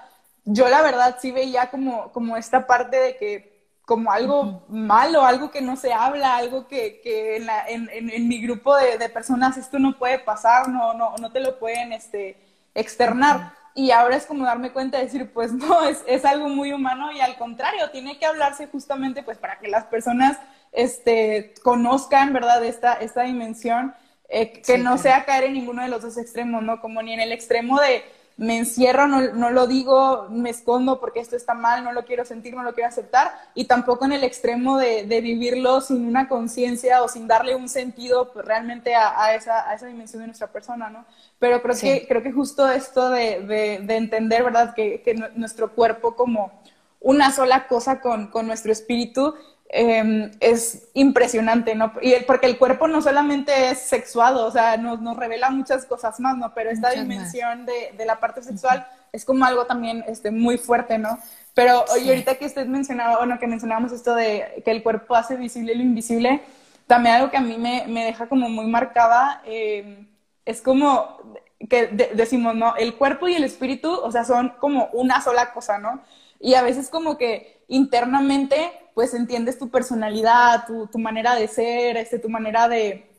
yo 0.45 0.67
la 0.69 0.82
verdad 0.82 1.17
sí 1.19 1.32
veía 1.32 1.69
como, 1.69 2.12
como 2.12 2.38
esta 2.38 2.65
parte 2.65 2.97
de 2.97 3.17
que 3.17 3.60
como 3.86 4.12
algo 4.12 4.63
malo, 4.69 5.25
algo 5.25 5.49
que 5.49 5.62
no 5.62 5.75
se 5.75 5.91
habla, 5.91 6.38
algo 6.38 6.67
que, 6.67 7.01
que 7.01 7.38
en, 7.38 7.47
la, 7.47 7.67
en, 7.67 7.89
en, 7.91 8.11
en, 8.11 8.28
mi 8.28 8.39
grupo 8.39 8.76
de, 8.76 8.99
de, 8.99 9.09
personas 9.09 9.57
esto 9.57 9.80
no 9.80 9.97
puede 9.97 10.20
pasar, 10.20 10.70
no, 10.70 10.93
no, 10.93 11.15
no 11.20 11.32
te 11.32 11.39
lo 11.39 11.57
pueden 11.57 11.91
este, 11.91 12.38
externar 12.76 13.59
y 13.80 13.91
ahora 13.91 14.17
es 14.17 14.25
como 14.25 14.45
darme 14.45 14.73
cuenta 14.73 14.97
de 14.97 15.05
decir, 15.05 15.32
pues 15.32 15.53
no, 15.53 15.88
es, 15.88 16.03
es, 16.05 16.25
algo 16.25 16.49
muy 16.49 16.73
humano 16.73 17.13
y 17.13 17.21
al 17.21 17.38
contrario, 17.38 17.89
tiene 17.91 18.19
que 18.19 18.25
hablarse 18.25 18.67
justamente 18.67 19.23
pues 19.23 19.38
para 19.38 19.57
que 19.57 19.69
las 19.69 19.86
personas 19.86 20.38
este, 20.73 21.53
conozcan, 21.63 22.34
¿verdad?, 22.34 22.61
esta, 22.65 22.95
esta 22.95 23.23
dimensión, 23.23 23.95
eh, 24.27 24.51
que 24.51 24.75
sí, 24.75 24.84
no 24.84 24.97
sea 24.97 25.23
caer 25.23 25.45
en 25.45 25.53
ninguno 25.53 25.82
de 25.82 25.88
los 25.88 26.01
dos 26.01 26.17
extremos, 26.17 26.61
¿no? 26.61 26.82
Como 26.82 27.01
ni 27.01 27.13
en 27.13 27.21
el 27.21 27.32
extremo 27.32 27.80
de 27.80 28.03
me 28.39 28.57
encierro, 28.57 29.05
no, 29.09 29.33
no, 29.33 29.49
lo 29.49 29.67
digo, 29.67 30.27
me 30.29 30.49
escondo 30.49 31.01
porque 31.01 31.19
esto 31.19 31.35
está 31.35 31.53
mal, 31.53 31.83
no 31.83 31.91
lo 31.91 32.05
quiero 32.05 32.23
sentir, 32.23 32.55
no 32.55 32.63
lo 32.63 32.73
quiero 32.73 32.87
aceptar, 32.87 33.33
y 33.53 33.65
tampoco 33.65 34.05
en 34.05 34.13
el 34.13 34.23
extremo 34.23 34.77
de, 34.77 35.03
de 35.03 35.19
vivirlo 35.19 35.81
sin 35.81 36.05
una 36.05 36.29
conciencia 36.29 37.03
o 37.03 37.09
sin 37.09 37.27
darle 37.27 37.55
un 37.55 37.67
sentido 37.67 38.31
pues, 38.31 38.45
realmente 38.45 38.95
a, 38.95 39.21
a, 39.21 39.35
esa, 39.35 39.69
a, 39.69 39.73
esa, 39.73 39.87
dimensión 39.87 40.21
de 40.21 40.27
nuestra 40.27 40.47
persona, 40.47 40.89
¿no? 40.89 41.03
Pero 41.37 41.61
creo, 41.61 41.75
sí. 41.75 41.87
que, 41.87 42.07
creo 42.07 42.23
que 42.23 42.31
justo 42.31 42.69
esto 42.69 43.09
de, 43.09 43.41
de, 43.41 43.79
de 43.83 43.95
entender, 43.97 44.41
¿verdad?, 44.41 44.73
que, 44.73 45.01
que, 45.01 45.15
nuestro 45.35 45.73
cuerpo 45.73 46.15
como 46.15 46.61
una 47.01 47.33
sola 47.33 47.67
cosa 47.67 47.99
con, 47.99 48.27
con 48.27 48.47
nuestro 48.47 48.71
espíritu, 48.71 49.35
Em, 49.72 50.32
es 50.39 50.89
impresionante, 50.95 51.76
¿no? 51.76 51.93
Y 52.01 52.15
porque 52.26 52.47
el 52.47 52.57
cuerpo 52.57 52.88
no 52.88 53.03
solamente 53.03 53.70
es 53.70 53.78
sexuado, 53.78 54.47
o 54.47 54.51
sea, 54.51 54.78
nos, 54.78 54.99
nos 54.99 55.15
revela 55.15 55.51
muchas 55.51 55.86
cosas 55.86 56.20
más, 56.20 56.36
¿no? 56.38 56.55
Pero 56.55 56.72
esta 56.72 56.89
dimensión 56.89 57.67
de, 57.67 57.93
de, 57.95 58.05
la 58.07 58.20
parte 58.20 58.41
sexual 58.41 58.88
es 59.13 59.26
como 59.26 59.45
algo 59.45 59.67
también 59.67 60.03
este, 60.07 60.32
muy 60.32 60.57
fuerte, 60.57 60.97
¿no? 60.97 61.20
Pero 61.53 61.86
oye, 61.93 62.09
ahorita 62.09 62.39
que 62.39 62.47
usted 62.47 62.65
mencionaba, 62.65 63.17
bueno, 63.17 63.38
que 63.38 63.45
mencionábamos 63.45 63.91
esto 63.91 64.15
de 64.15 64.63
que 64.65 64.72
el 64.72 64.82
cuerpo 64.82 65.13
hace 65.13 65.36
visible 65.36 65.76
lo 65.76 65.84
invisible, 65.84 66.41
también 66.88 67.17
algo 67.17 67.30
que 67.30 67.38
a 67.38 67.41
mí 67.41 67.55
me, 67.59 67.86
me 67.88 68.05
deja 68.05 68.28
como 68.28 68.49
muy 68.49 68.65
marcada, 68.65 69.43
em, 69.45 70.07
es 70.45 70.63
como 70.63 71.38
que 71.70 71.86
decimos, 72.15 72.55
¿no? 72.55 72.76
El 72.76 72.95
cuerpo 72.95 73.28
y 73.28 73.36
el 73.36 73.43
espíritu, 73.43 73.91
o 73.91 74.11
sea, 74.11 74.24
son 74.24 74.49
como 74.59 74.89
una 74.93 75.22
sola 75.22 75.53
cosa, 75.53 75.78
¿no? 75.78 76.01
Y 76.39 76.55
a 76.55 76.63
veces 76.63 76.89
como 76.89 77.20
que 77.20 77.59
internamente 77.67 78.72
pues 79.00 79.14
entiendes 79.14 79.58
tu 79.58 79.70
personalidad, 79.70 80.66
tu, 80.68 81.00
manera 81.00 81.34
de 81.34 81.47
ser, 81.47 81.95
este, 81.95 82.20
tu 82.20 82.28
manera 82.28 82.68
de, 82.68 83.10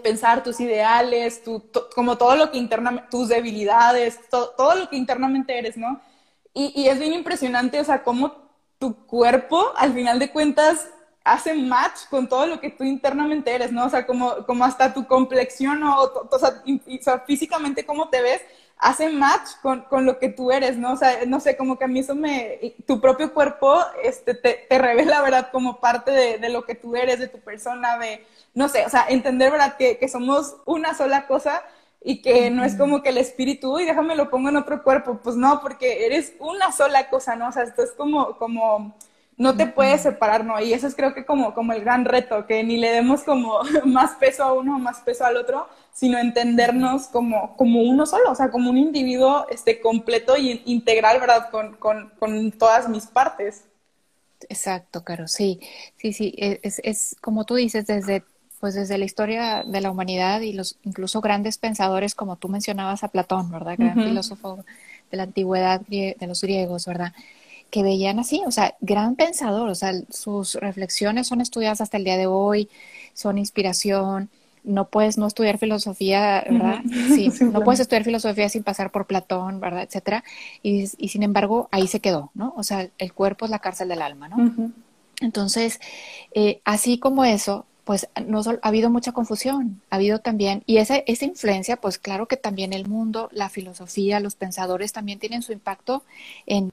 pensar, 0.00 0.44
tus 0.44 0.60
ideales, 0.60 1.42
tu, 1.42 1.60
como 1.92 2.16
todo 2.16 2.36
lo 2.36 2.52
que 2.52 2.58
internamente, 2.58 3.08
tus 3.10 3.26
debilidades, 3.26 4.20
todo 4.30 4.76
lo 4.76 4.88
que 4.88 4.94
internamente 4.94 5.58
eres, 5.58 5.76
¿no? 5.76 6.00
Y, 6.54 6.86
es 6.86 7.00
bien 7.00 7.14
impresionante, 7.14 7.80
o 7.80 7.84
sea, 7.84 8.04
cómo 8.04 8.32
tu 8.78 8.94
cuerpo, 9.06 9.72
al 9.76 9.92
final 9.92 10.20
de 10.20 10.30
cuentas, 10.30 10.88
hace 11.24 11.52
match 11.52 12.06
con 12.08 12.28
todo 12.28 12.46
lo 12.46 12.60
que 12.60 12.70
tú 12.70 12.84
internamente 12.84 13.52
eres, 13.52 13.72
¿no? 13.72 13.86
O 13.86 13.90
sea, 13.90 14.06
como, 14.06 14.46
como 14.46 14.64
hasta 14.64 14.94
tu 14.94 15.04
complexión 15.08 15.82
o, 15.82 16.00
o 16.30 16.38
sea, 16.38 17.18
físicamente 17.26 17.84
cómo 17.84 18.08
te 18.08 18.22
ves, 18.22 18.40
hace 18.78 19.08
match 19.10 19.50
con, 19.60 19.82
con, 19.82 20.06
lo 20.06 20.18
que 20.18 20.28
tú 20.28 20.52
eres, 20.52 20.78
¿no? 20.78 20.92
O 20.92 20.96
sea, 20.96 21.24
no 21.26 21.40
sé, 21.40 21.56
como 21.56 21.76
que 21.78 21.84
a 21.84 21.88
mí 21.88 21.98
eso 21.98 22.14
me, 22.14 22.76
tu 22.86 23.00
propio 23.00 23.34
cuerpo 23.34 23.76
este, 24.02 24.34
te, 24.34 24.66
te 24.68 24.78
revela, 24.78 25.20
¿verdad? 25.20 25.50
Como 25.50 25.80
parte 25.80 26.12
de, 26.12 26.38
de, 26.38 26.48
lo 26.48 26.64
que 26.64 26.74
tú 26.74 26.94
eres, 26.94 27.18
de 27.18 27.28
tu 27.28 27.40
persona, 27.40 27.98
de, 27.98 28.24
no 28.54 28.68
sé, 28.68 28.86
o 28.86 28.88
sea, 28.88 29.06
entender, 29.08 29.50
¿verdad? 29.50 29.76
Que, 29.76 29.98
que 29.98 30.08
somos 30.08 30.56
una 30.64 30.94
sola 30.94 31.26
cosa 31.26 31.62
y 32.02 32.22
que 32.22 32.50
no 32.50 32.64
es 32.64 32.76
como 32.76 33.02
que 33.02 33.08
el 33.08 33.18
espíritu, 33.18 33.80
y 33.80 33.84
déjame 33.84 34.14
lo 34.14 34.30
pongo 34.30 34.48
en 34.48 34.56
otro 34.56 34.82
cuerpo, 34.84 35.18
pues 35.22 35.36
no, 35.36 35.60
porque 35.60 36.06
eres 36.06 36.34
una 36.38 36.70
sola 36.70 37.10
cosa, 37.10 37.34
¿no? 37.34 37.48
O 37.48 37.52
sea, 37.52 37.64
esto 37.64 37.82
es 37.82 37.90
como, 37.92 38.36
como, 38.38 38.94
no 39.36 39.56
te 39.56 39.66
puedes 39.66 40.02
separar, 40.02 40.44
¿no? 40.44 40.60
Y 40.60 40.72
eso 40.72 40.86
es 40.86 40.94
creo 40.94 41.14
que 41.14 41.26
como, 41.26 41.54
como 41.54 41.72
el 41.72 41.82
gran 41.82 42.04
reto, 42.04 42.46
que 42.46 42.62
ni 42.62 42.76
le 42.76 42.92
demos 42.92 43.24
como 43.24 43.60
más 43.84 44.12
peso 44.16 44.44
a 44.44 44.52
uno, 44.52 44.78
más 44.78 45.00
peso 45.00 45.24
al 45.24 45.36
otro, 45.36 45.68
sino 45.98 46.16
entendernos 46.16 47.08
como, 47.08 47.56
como 47.56 47.82
uno 47.82 48.06
solo, 48.06 48.30
o 48.30 48.34
sea, 48.36 48.52
como 48.52 48.70
un 48.70 48.78
individuo 48.78 49.46
este, 49.50 49.80
completo 49.80 50.36
y 50.36 50.62
integral, 50.66 51.18
¿verdad? 51.18 51.50
Con, 51.50 51.74
con, 51.74 52.12
con 52.20 52.52
todas 52.52 52.88
mis 52.88 53.06
partes. 53.06 53.64
Exacto, 54.48 55.02
Caro, 55.02 55.26
sí, 55.26 55.58
sí, 55.96 56.12
sí, 56.12 56.32
e, 56.38 56.60
es, 56.62 56.80
es 56.84 57.16
como 57.20 57.44
tú 57.44 57.56
dices, 57.56 57.88
desde 57.88 58.22
pues 58.60 58.74
desde 58.74 58.96
la 58.96 59.04
historia 59.04 59.64
de 59.64 59.80
la 59.80 59.90
humanidad 59.90 60.40
y 60.40 60.52
los 60.52 60.78
incluso 60.84 61.20
grandes 61.20 61.58
pensadores 61.58 62.14
como 62.14 62.36
tú 62.36 62.48
mencionabas 62.48 63.02
a 63.02 63.08
Platón, 63.08 63.50
¿verdad? 63.50 63.74
Gran 63.76 63.94
filósofo 63.94 64.64
de 65.10 65.16
la 65.16 65.24
antigüedad 65.24 65.80
de 65.80 66.26
los 66.26 66.40
griegos, 66.42 66.86
¿verdad? 66.86 67.12
que 67.70 67.82
veían 67.82 68.18
así, 68.18 68.42
o 68.46 68.50
sea, 68.50 68.76
gran 68.80 69.14
pensador, 69.14 69.68
o 69.68 69.74
sea, 69.74 69.92
sus 70.10 70.54
reflexiones 70.54 71.26
son 71.26 71.40
estudiadas 71.40 71.80
hasta 71.80 71.98
el 71.98 72.04
día 72.04 72.16
de 72.16 72.26
hoy, 72.26 72.68
son 73.12 73.36
inspiración. 73.36 74.30
No 74.68 74.88
puedes 74.88 75.18
no 75.18 75.26
estudiar 75.26 75.58
filosofía, 75.58 76.44
¿verdad? 76.48 76.80
Sí, 77.14 77.30
no 77.44 77.62
puedes 77.62 77.80
estudiar 77.80 78.04
filosofía 78.04 78.48
sin 78.48 78.62
pasar 78.62 78.90
por 78.90 79.06
Platón, 79.06 79.60
¿verdad? 79.60 79.82
Etcétera. 79.82 80.24
Y, 80.62 80.86
sin 80.86 81.22
embargo, 81.22 81.68
ahí 81.70 81.86
se 81.86 82.00
quedó, 82.00 82.30
¿no? 82.34 82.54
O 82.56 82.62
sea, 82.62 82.88
el 82.98 83.12
cuerpo 83.12 83.44
es 83.44 83.50
la 83.50 83.58
cárcel 83.58 83.88
del 83.88 84.02
alma, 84.02 84.28
¿no? 84.28 84.72
Entonces, 85.20 85.80
eh, 86.32 86.60
así 86.64 86.98
como 86.98 87.24
eso, 87.24 87.66
pues 87.84 88.08
no 88.26 88.40
ha 88.40 88.58
habido 88.62 88.90
mucha 88.90 89.12
confusión, 89.12 89.80
ha 89.90 89.96
habido 89.96 90.20
también, 90.20 90.62
y 90.66 90.76
esa, 90.76 90.96
esa 90.98 91.24
influencia, 91.24 91.76
pues 91.76 91.98
claro 91.98 92.28
que 92.28 92.36
también 92.36 92.72
el 92.72 92.86
mundo, 92.86 93.30
la 93.32 93.48
filosofía, 93.48 94.20
los 94.20 94.36
pensadores 94.36 94.92
también 94.92 95.18
tienen 95.18 95.42
su 95.42 95.52
impacto 95.52 96.04
en 96.46 96.70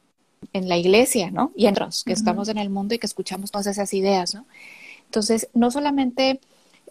en 0.53 0.69
la 0.69 0.77
iglesia, 0.77 1.31
¿no? 1.31 1.51
Y 1.55 1.65
en 1.65 1.73
otros, 1.73 2.03
que 2.03 2.13
estamos 2.13 2.49
en 2.49 2.57
el 2.57 2.69
mundo 2.69 2.95
y 2.95 2.99
que 2.99 3.07
escuchamos 3.07 3.51
todas 3.51 3.67
esas 3.67 3.93
ideas, 3.93 4.35
¿no? 4.35 4.45
Entonces, 5.05 5.49
no 5.53 5.71
solamente 5.71 6.39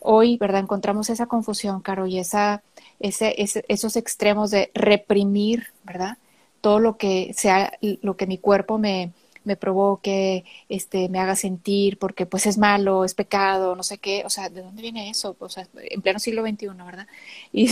hoy, 0.04 0.36
¿verdad? 0.38 0.60
Encontramos 0.60 1.10
esa 1.10 1.26
confusión, 1.26 1.80
Caro, 1.80 2.06
y 2.06 2.18
esa, 2.18 2.62
ese, 3.00 3.34
esos 3.68 3.96
extremos 3.96 4.50
de 4.50 4.70
reprimir, 4.74 5.68
¿verdad? 5.84 6.18
Todo 6.60 6.78
lo 6.78 6.96
que 6.96 7.32
sea, 7.34 7.72
lo 8.02 8.16
que 8.16 8.26
mi 8.26 8.38
cuerpo 8.38 8.78
me, 8.78 9.12
me 9.44 9.56
provoque, 9.56 10.44
este, 10.68 11.08
me 11.08 11.20
haga 11.20 11.36
sentir, 11.36 11.98
porque 11.98 12.26
pues 12.26 12.46
es 12.46 12.58
malo, 12.58 13.04
es 13.04 13.14
pecado, 13.14 13.76
no 13.76 13.82
sé 13.82 13.98
qué, 13.98 14.22
o 14.24 14.30
sea, 14.30 14.48
¿de 14.48 14.62
dónde 14.62 14.82
viene 14.82 15.10
eso? 15.10 15.36
O 15.38 15.48
sea, 15.48 15.66
en 15.74 16.02
pleno 16.02 16.18
siglo 16.18 16.42
XXI, 16.42 16.68
¿verdad? 16.84 17.06
Y, 17.52 17.68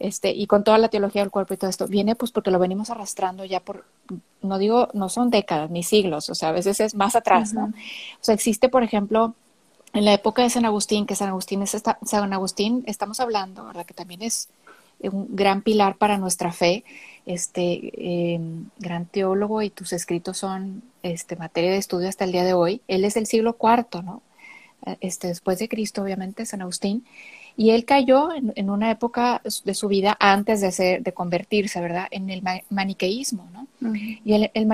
este, 0.00 0.30
y 0.30 0.46
con 0.46 0.64
toda 0.64 0.78
la 0.78 0.88
teología 0.88 1.22
del 1.22 1.30
cuerpo 1.30 1.54
y 1.54 1.56
todo 1.56 1.70
esto, 1.70 1.86
viene 1.86 2.16
pues 2.16 2.32
porque 2.32 2.50
lo 2.50 2.58
venimos 2.58 2.90
arrastrando 2.90 3.44
ya 3.44 3.60
por, 3.60 3.84
no 4.42 4.58
digo, 4.58 4.88
no 4.92 5.08
son 5.08 5.30
décadas 5.30 5.70
ni 5.70 5.82
siglos, 5.82 6.30
o 6.30 6.34
sea, 6.34 6.48
a 6.48 6.52
veces 6.52 6.80
es 6.80 6.94
más 6.94 7.14
atrás, 7.14 7.52
¿no? 7.52 7.66
O 7.66 8.22
sea, 8.24 8.34
existe, 8.34 8.68
por 8.68 8.82
ejemplo, 8.82 9.34
en 9.92 10.04
la 10.04 10.12
época 10.12 10.42
de 10.42 10.50
San 10.50 10.64
Agustín, 10.64 11.06
que 11.06 11.16
San 11.16 11.28
Agustín 11.28 11.62
es 11.62 11.76
San 12.04 12.32
Agustín, 12.32 12.84
estamos 12.86 13.20
hablando, 13.20 13.64
¿verdad? 13.64 13.86
Que 13.86 13.94
también 13.94 14.22
es 14.22 14.48
un 15.00 15.34
gran 15.34 15.62
pilar 15.62 15.96
para 15.96 16.18
nuestra 16.18 16.52
fe, 16.52 16.84
este 17.26 18.34
em, 18.34 18.66
gran 18.78 19.06
teólogo 19.06 19.62
y 19.62 19.70
tus 19.70 19.92
escritos 19.92 20.38
son 20.38 20.82
este, 21.02 21.36
materia 21.36 21.70
de 21.70 21.76
estudio 21.76 22.08
hasta 22.08 22.24
el 22.24 22.32
día 22.32 22.44
de 22.44 22.54
hoy. 22.54 22.80
Él 22.88 23.04
es 23.04 23.14
del 23.14 23.26
siglo 23.26 23.56
IV, 23.60 24.02
¿no? 24.02 24.22
Este, 25.00 25.28
después 25.28 25.58
de 25.58 25.68
Cristo, 25.68 26.02
obviamente, 26.02 26.46
San 26.46 26.62
Agustín. 26.62 27.04
Y 27.56 27.70
él 27.70 27.84
cayó 27.84 28.28
en, 28.32 28.70
una 28.70 28.90
época 28.90 29.42
de 29.64 29.74
su 29.74 29.88
vida 29.88 30.16
antes 30.20 30.60
de, 30.60 30.70
ser, 30.70 31.02
de 31.02 31.12
convertirse, 31.12 31.80
¿verdad? 31.80 32.06
En 32.12 32.30
el 32.30 32.40
maniqueísmo, 32.70 33.48
¿no? 33.52 33.66
Y 34.24 34.32
el, 34.34 34.50
el, 34.54 34.66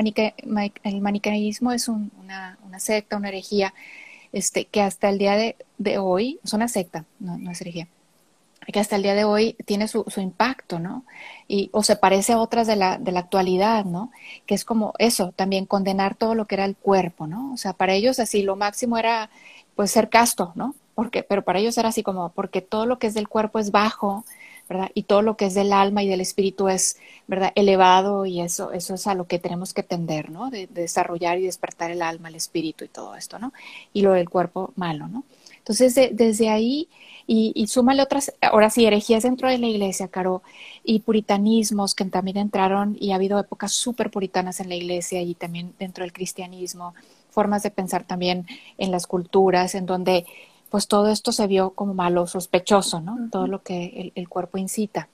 maniqueísmo 1.01 1.73
es 1.73 1.89
una, 1.89 2.59
una, 2.67 2.79
secta, 2.79 3.17
una 3.17 3.29
herejía, 3.29 3.73
este, 4.35 4.65
que 4.67 4.83
hasta 4.83 5.09
el 5.09 5.19
día 5.19 5.37
de, 5.37 5.99
hoy, 5.99 6.41
es 6.45 6.53
una 6.53 6.67
secta, 6.67 7.05
no, 7.21 7.39
no 7.39 7.53
es 7.53 7.61
herejía, 7.61 7.87
que 8.67 8.81
hasta 8.81 8.97
el 8.97 9.03
día 9.03 9.15
de 9.15 9.25
hoy 9.25 9.55
tiene 9.65 9.87
su, 9.87 10.05
su, 10.09 10.21
impacto, 10.21 10.81
¿no? 10.81 11.05
Y, 11.47 11.71
o 11.73 11.85
se 11.85 11.95
parece 11.95 12.33
a 12.33 12.39
otras 12.39 12.67
de 12.67 12.75
la, 12.75 12.99
de 12.99 13.13
la 13.13 13.21
actualidad, 13.21 13.85
¿no? 13.85 14.11
Que 14.45 14.55
es 14.55 14.65
como 14.65 14.93
eso, 14.99 15.33
también 15.37 15.67
condenar 15.67 16.17
todo 16.17 16.35
lo 16.35 16.47
que 16.47 16.57
era 16.57 16.65
el 16.65 16.75
cuerpo, 16.75 17.29
¿no? 17.29 17.53
O 17.53 17.57
sea, 17.57 17.75
para 17.75 17.95
ellos 17.95 18.19
así 18.19 18.43
lo 18.43 18.57
máximo 18.57 18.99
era 18.99 19.31
pues 19.77 19.93
ser 19.93 20.09
casto, 20.09 20.53
¿no? 20.57 20.75
Porque, 20.97 21.23
pero 21.23 21.43
para 21.43 21.61
ellos 21.61 21.79
era 21.79 21.91
así 21.91 22.03
como, 22.03 22.31
porque 22.31 22.61
todo 22.61 22.87
lo 22.87 22.99
que 22.99 23.07
es 23.07 23.15
del 23.15 23.29
cuerpo 23.29 23.61
es 23.61 23.71
bajo, 23.71 24.25
Y 24.95 25.05
todo 25.05 25.23
lo 25.23 25.37
que 25.37 25.47
es 25.47 25.55
del 25.55 25.73
alma 25.73 26.03
y 26.03 26.09
del 26.09 26.21
espíritu 26.21 26.69
es, 26.69 26.97
¿verdad? 27.27 27.53
Elevado 27.55 28.27
y 28.27 28.41
eso, 28.41 28.73
eso 28.73 28.95
es 28.95 29.07
a 29.07 29.15
lo 29.15 29.27
que 29.27 29.39
tenemos 29.39 29.75
que 29.75 29.83
tender, 29.83 30.31
¿no? 30.31 30.51
De, 30.51 30.67
de 30.67 30.83
desarrollar 30.83 31.39
y 31.39 31.43
despertar 31.45 31.91
el 31.91 32.03
alma, 32.03 32.29
el 32.29 32.35
espíritu 32.35 32.85
y 32.85 32.89
todo 32.89 33.15
esto, 33.15 33.39
¿no? 33.39 33.53
Y 33.93 34.03
lo 34.03 34.13
del 34.13 34.29
cuerpo 34.29 34.73
malo, 34.77 35.07
¿no? 35.09 35.25
Entonces, 35.59 35.95
desde 36.13 36.51
ahí 36.51 36.89
y, 37.27 37.53
y, 37.55 37.69
súmale 37.69 38.03
otras, 38.03 38.35
ahora 38.43 38.69
sí, 38.69 38.85
herejías 38.85 39.23
dentro 39.23 39.49
de 39.49 39.57
la 39.57 39.67
iglesia, 39.67 40.09
Caro, 40.09 40.43
y 40.85 41.01
puritanismos 41.01 41.95
que 41.95 42.05
también 42.05 42.37
entraron 42.37 42.99
y 43.01 43.13
ha 43.13 43.15
habido 43.15 43.39
épocas 43.39 43.73
súper 43.73 44.11
puritanas 44.11 44.61
en 44.61 44.69
la 44.69 44.75
iglesia 44.75 45.23
y 45.23 45.35
también 45.35 45.73
dentro 45.79 46.05
del 46.05 46.13
cristianismo, 46.13 46.95
formas 47.31 47.63
de 47.63 47.71
pensar 47.71 48.05
también 48.05 48.47
en 48.77 48.91
las 48.91 49.07
culturas, 49.07 49.75
en 49.75 49.87
donde 49.87 50.27
pues 50.75 50.89
todo 50.89 51.07
esto 51.07 51.31
se 51.31 51.47
vio 51.47 51.71
como 51.71 51.95
malo, 51.95 52.27
sospechoso, 52.27 53.01
¿no? 53.01 53.29
Todo 53.31 53.47
lo 53.47 53.63
que 53.63 53.93
el, 53.95 54.13
el 54.17 54.29
cuerpo 54.29 54.59
incita. 54.59 55.07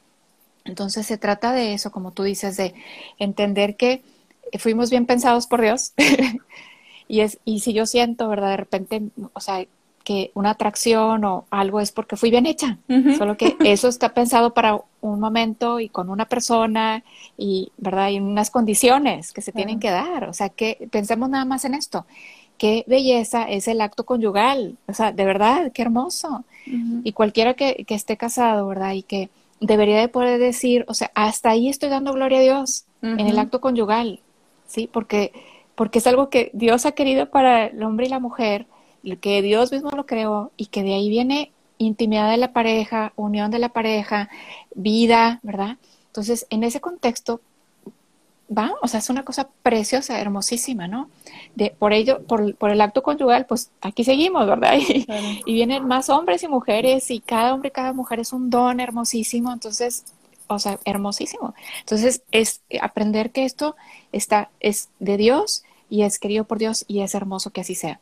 Entonces 0.64 1.06
se 1.06 1.18
trata 1.18 1.52
de 1.52 1.74
eso, 1.74 1.92
como 1.92 2.12
tú 2.12 2.22
dices, 2.22 2.56
de 2.56 2.72
entender 3.18 3.76
que 3.76 4.02
fuimos 4.58 4.88
bien 4.88 5.04
pensados 5.04 5.46
por 5.46 5.60
Dios. 5.60 5.92
y 7.08 7.20
es, 7.20 7.40
y 7.44 7.60
si 7.60 7.74
yo 7.74 7.84
siento, 7.84 8.26
¿verdad? 8.26 8.52
De 8.52 8.56
repente, 8.56 9.02
o 9.34 9.40
sea, 9.40 9.66
que 10.02 10.30
una 10.32 10.48
atracción 10.48 11.24
o 11.26 11.44
algo 11.50 11.78
es 11.78 11.92
porque 11.92 12.16
fui 12.16 12.30
bien 12.30 12.46
hecha, 12.46 12.78
solo 13.18 13.36
que 13.36 13.54
eso 13.62 13.88
está 13.88 14.14
pensado 14.14 14.54
para 14.54 14.80
un 15.02 15.20
momento 15.20 15.78
y 15.78 15.90
con 15.90 16.08
una 16.08 16.24
persona 16.24 17.04
y, 17.36 17.70
¿verdad? 17.76 18.08
Y 18.08 18.18
unas 18.18 18.48
condiciones 18.48 19.32
que 19.32 19.42
se 19.42 19.52
tienen 19.52 19.78
que 19.78 19.90
dar, 19.90 20.24
o 20.24 20.32
sea, 20.32 20.48
que 20.48 20.88
pensemos 20.90 21.28
nada 21.28 21.44
más 21.44 21.66
en 21.66 21.74
esto, 21.74 22.06
qué 22.60 22.84
belleza 22.86 23.44
es 23.44 23.68
el 23.68 23.80
acto 23.80 24.04
conyugal, 24.04 24.76
o 24.86 24.92
sea, 24.92 25.12
de 25.12 25.24
verdad, 25.24 25.72
qué 25.72 25.80
hermoso. 25.80 26.44
Y 26.66 27.12
cualquiera 27.12 27.54
que, 27.54 27.86
que, 27.86 27.94
esté 27.94 28.18
casado, 28.18 28.66
¿verdad? 28.66 28.92
Y 28.92 29.02
que 29.02 29.30
debería 29.60 29.98
de 29.98 30.08
poder 30.08 30.38
decir, 30.38 30.84
o 30.86 30.92
sea, 30.92 31.10
hasta 31.14 31.48
ahí 31.48 31.70
estoy 31.70 31.88
dando 31.88 32.12
gloria 32.12 32.38
a 32.38 32.42
Dios 32.42 32.84
en 33.00 33.18
el 33.18 33.38
acto 33.38 33.62
conyugal, 33.62 34.20
¿sí? 34.66 34.90
Porque, 34.92 35.32
porque 35.74 36.00
es 36.00 36.06
algo 36.06 36.28
que 36.28 36.50
Dios 36.52 36.84
ha 36.84 36.92
querido 36.92 37.30
para 37.30 37.68
el 37.68 37.82
hombre 37.82 38.06
y 38.06 38.10
la 38.10 38.20
mujer, 38.20 38.66
que 39.22 39.40
Dios 39.40 39.72
mismo 39.72 39.90
lo 39.92 40.04
creó 40.04 40.52
y 40.58 40.66
que 40.66 40.82
de 40.82 40.92
ahí 40.92 41.08
viene 41.08 41.52
intimidad 41.78 42.30
de 42.30 42.36
la 42.36 42.52
pareja, 42.52 43.14
unión 43.16 43.50
de 43.50 43.58
la 43.58 43.70
pareja, 43.70 44.28
vida, 44.74 45.40
¿verdad? 45.42 45.78
Entonces, 46.08 46.46
en 46.50 46.62
ese 46.62 46.82
contexto, 46.82 47.40
va, 48.56 48.74
o 48.82 48.88
sea, 48.88 48.98
es 48.98 49.10
una 49.10 49.24
cosa 49.24 49.48
preciosa, 49.62 50.20
hermosísima, 50.20 50.88
¿no? 50.88 51.08
De, 51.54 51.74
por 51.78 51.92
ello, 51.92 52.22
por, 52.26 52.54
por 52.56 52.70
el 52.70 52.80
acto 52.80 53.02
conyugal, 53.02 53.46
pues 53.46 53.70
aquí 53.80 54.04
seguimos, 54.04 54.46
¿verdad? 54.46 54.74
Y, 54.78 55.06
y, 55.46 55.52
vienen 55.54 55.86
más 55.86 56.08
hombres 56.08 56.42
y 56.42 56.48
mujeres 56.48 57.10
y 57.10 57.20
cada 57.20 57.54
hombre 57.54 57.68
y 57.68 57.72
cada 57.72 57.92
mujer 57.92 58.20
es 58.20 58.32
un 58.32 58.50
don 58.50 58.80
hermosísimo, 58.80 59.52
entonces, 59.52 60.04
o 60.48 60.58
sea, 60.58 60.78
hermosísimo. 60.84 61.54
Entonces, 61.80 62.22
es 62.32 62.60
aprender 62.80 63.30
que 63.30 63.44
esto 63.44 63.76
está, 64.12 64.50
es 64.60 64.88
de 64.98 65.16
Dios 65.16 65.62
y 65.88 66.02
es 66.02 66.18
querido 66.18 66.44
por 66.44 66.58
Dios 66.58 66.84
y 66.88 67.00
es 67.00 67.14
hermoso 67.14 67.50
que 67.50 67.60
así 67.60 67.74
sea. 67.74 68.00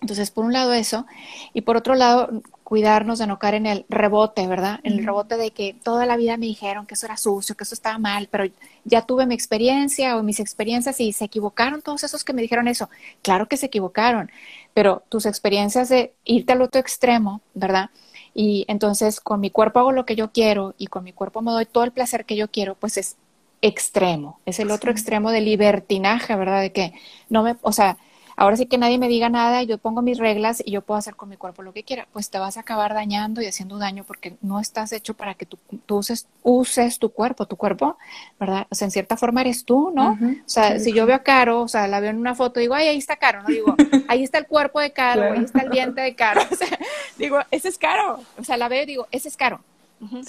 Entonces, 0.00 0.30
por 0.30 0.44
un 0.44 0.52
lado 0.52 0.72
eso, 0.72 1.06
y 1.52 1.62
por 1.62 1.76
otro 1.76 1.94
lado, 1.94 2.42
cuidarnos 2.70 3.18
de 3.18 3.26
no 3.26 3.40
caer 3.40 3.54
en 3.54 3.66
el 3.66 3.84
rebote, 3.88 4.46
¿verdad? 4.46 4.78
En 4.84 4.92
el 4.92 5.04
rebote 5.04 5.36
de 5.36 5.50
que 5.50 5.74
toda 5.74 6.06
la 6.06 6.16
vida 6.16 6.36
me 6.36 6.46
dijeron 6.46 6.86
que 6.86 6.94
eso 6.94 7.06
era 7.06 7.16
sucio, 7.16 7.56
que 7.56 7.64
eso 7.64 7.74
estaba 7.74 7.98
mal, 7.98 8.28
pero 8.30 8.44
ya 8.84 9.02
tuve 9.02 9.26
mi 9.26 9.34
experiencia 9.34 10.16
o 10.16 10.22
mis 10.22 10.38
experiencias 10.38 11.00
y 11.00 11.12
se 11.12 11.24
equivocaron 11.24 11.82
todos 11.82 12.04
esos 12.04 12.22
que 12.22 12.32
me 12.32 12.42
dijeron 12.42 12.68
eso. 12.68 12.88
Claro 13.22 13.48
que 13.48 13.56
se 13.56 13.66
equivocaron, 13.66 14.30
pero 14.72 15.02
tus 15.08 15.26
experiencias 15.26 15.88
de 15.88 16.14
irte 16.24 16.52
al 16.52 16.62
otro 16.62 16.80
extremo, 16.80 17.40
¿verdad? 17.54 17.90
Y 18.34 18.66
entonces 18.68 19.18
con 19.20 19.40
mi 19.40 19.50
cuerpo 19.50 19.80
hago 19.80 19.90
lo 19.90 20.06
que 20.06 20.14
yo 20.14 20.30
quiero 20.30 20.76
y 20.78 20.86
con 20.86 21.02
mi 21.02 21.12
cuerpo 21.12 21.42
me 21.42 21.50
doy 21.50 21.66
todo 21.66 21.82
el 21.82 21.90
placer 21.90 22.24
que 22.24 22.36
yo 22.36 22.52
quiero, 22.52 22.76
pues 22.76 22.96
es 22.98 23.16
extremo, 23.62 24.38
es 24.46 24.60
el 24.60 24.70
otro 24.70 24.92
extremo 24.92 25.32
de 25.32 25.40
libertinaje, 25.40 26.36
¿verdad? 26.36 26.60
De 26.60 26.70
que 26.70 26.92
no 27.30 27.42
me, 27.42 27.56
o 27.62 27.72
sea, 27.72 27.98
ahora 28.40 28.56
sí 28.56 28.64
que 28.64 28.78
nadie 28.78 28.96
me 28.96 29.08
diga 29.08 29.28
nada, 29.28 29.62
yo 29.64 29.76
pongo 29.76 30.00
mis 30.00 30.16
reglas 30.16 30.62
y 30.64 30.70
yo 30.70 30.80
puedo 30.80 30.96
hacer 30.96 31.14
con 31.14 31.28
mi 31.28 31.36
cuerpo 31.36 31.62
lo 31.62 31.74
que 31.74 31.84
quiera, 31.84 32.08
pues 32.10 32.30
te 32.30 32.38
vas 32.38 32.56
a 32.56 32.60
acabar 32.60 32.94
dañando 32.94 33.42
y 33.42 33.46
haciendo 33.46 33.76
daño 33.76 34.02
porque 34.02 34.38
no 34.40 34.60
estás 34.60 34.92
hecho 34.92 35.12
para 35.12 35.34
que 35.34 35.44
tú, 35.44 35.58
uses, 35.90 36.26
uses, 36.42 36.98
tu 36.98 37.10
cuerpo, 37.10 37.44
tu 37.44 37.56
cuerpo, 37.56 37.98
¿verdad? 38.40 38.66
O 38.70 38.74
sea, 38.74 38.86
en 38.86 38.92
cierta 38.92 39.18
forma 39.18 39.42
eres 39.42 39.66
tú, 39.66 39.92
¿no? 39.94 40.12
o 40.12 40.48
sea, 40.48 40.78
si 40.78 40.94
yo 40.94 41.04
veo 41.04 41.16
a 41.16 41.22
Caro, 41.22 41.60
o 41.60 41.68
sea, 41.68 41.86
la 41.86 42.00
veo 42.00 42.08
en 42.08 42.16
una 42.16 42.34
foto, 42.34 42.60
digo, 42.60 42.74
ay, 42.74 42.88
ahí 42.88 42.96
está 42.96 43.16
Caro, 43.16 43.42
no 43.42 43.48
digo, 43.48 43.74
ahí 44.08 44.24
está 44.24 44.38
el 44.38 44.46
cuerpo 44.46 44.80
de 44.80 44.92
Caro, 44.92 45.34
ahí 45.34 45.44
está 45.44 45.60
el 45.60 45.70
diente 45.70 46.00
de 46.00 46.14
Caro, 46.14 46.40
o 46.50 46.56
sea, 46.56 46.78
digo, 47.18 47.40
ese 47.50 47.68
es 47.68 47.76
Caro, 47.76 48.20
o 48.38 48.44
sea, 48.44 48.56
la 48.56 48.68
veo 48.68 48.84
y 48.84 48.86
digo, 48.86 49.06
ese 49.10 49.28
es 49.28 49.36
Caro, 49.36 49.60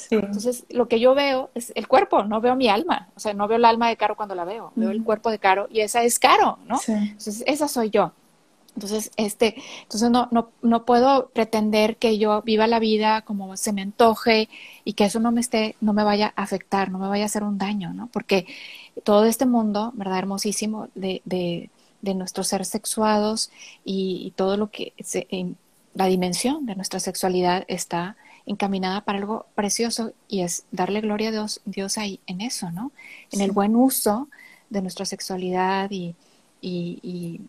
entonces, 0.09 0.65
lo 0.69 0.87
que 0.87 0.99
yo 0.99 1.15
veo 1.15 1.49
es 1.55 1.71
el 1.75 1.87
cuerpo, 1.87 2.23
no 2.23 2.41
veo 2.41 2.55
mi 2.55 2.67
alma. 2.67 3.09
O 3.15 3.19
sea, 3.19 3.33
no 3.33 3.47
veo 3.47 3.57
el 3.57 3.65
alma 3.65 3.87
de 3.89 3.97
Caro 3.97 4.15
cuando 4.15 4.35
la 4.35 4.45
veo, 4.45 4.71
veo 4.75 4.91
el 4.91 5.03
cuerpo 5.03 5.31
de 5.31 5.39
Caro 5.39 5.67
y 5.71 5.81
esa 5.81 6.03
es 6.03 6.19
Caro, 6.19 6.59
¿no? 6.67 6.79
Entonces, 6.87 7.43
esa 7.47 7.67
soy 7.67 7.89
yo. 7.89 8.11
Entonces, 8.75 9.11
este, 9.17 9.55
entonces 9.83 10.09
no, 10.09 10.29
no, 10.31 10.49
no 10.61 10.85
puedo 10.85 11.27
pretender 11.29 11.97
que 11.97 12.17
yo 12.17 12.41
viva 12.41 12.67
la 12.67 12.79
vida 12.79 13.21
como 13.21 13.57
se 13.57 13.73
me 13.73 13.81
antoje 13.81 14.47
y 14.85 14.93
que 14.93 15.05
eso 15.05 15.19
no 15.19 15.31
me 15.31 15.41
esté, 15.41 15.75
no 15.81 15.91
me 15.91 16.05
vaya 16.05 16.33
a 16.35 16.43
afectar, 16.43 16.89
no 16.89 16.97
me 16.97 17.09
vaya 17.09 17.23
a 17.23 17.25
hacer 17.25 17.43
un 17.43 17.57
daño, 17.57 17.93
¿no? 17.93 18.07
Porque 18.13 18.47
todo 19.03 19.25
este 19.25 19.45
mundo, 19.45 19.91
¿verdad? 19.95 20.19
Hermosísimo 20.19 20.87
de, 20.95 21.21
de, 21.25 21.69
de 22.01 22.15
nuestros 22.15 22.47
seres 22.47 22.69
sexuados 22.69 23.51
y, 23.83 24.33
todo 24.35 24.57
lo 24.57 24.71
que, 24.71 24.93
en 25.29 25.57
la 25.93 26.05
dimensión 26.05 26.65
de 26.65 26.75
nuestra 26.75 26.99
sexualidad 26.99 27.65
está 27.67 28.15
encaminada 28.51 29.01
para 29.01 29.17
algo 29.17 29.45
precioso 29.55 30.13
y 30.27 30.41
es 30.41 30.65
darle 30.71 31.01
gloria 31.01 31.29
a 31.29 31.31
Dios, 31.31 31.61
Dios 31.65 31.97
ahí 31.97 32.19
en 32.27 32.41
eso, 32.41 32.69
¿no? 32.71 32.91
En 33.31 33.41
el 33.41 33.51
buen 33.51 33.75
uso 33.75 34.27
de 34.69 34.81
nuestra 34.81 35.05
sexualidad 35.05 35.89
y, 35.91 36.15
y, 36.61 37.41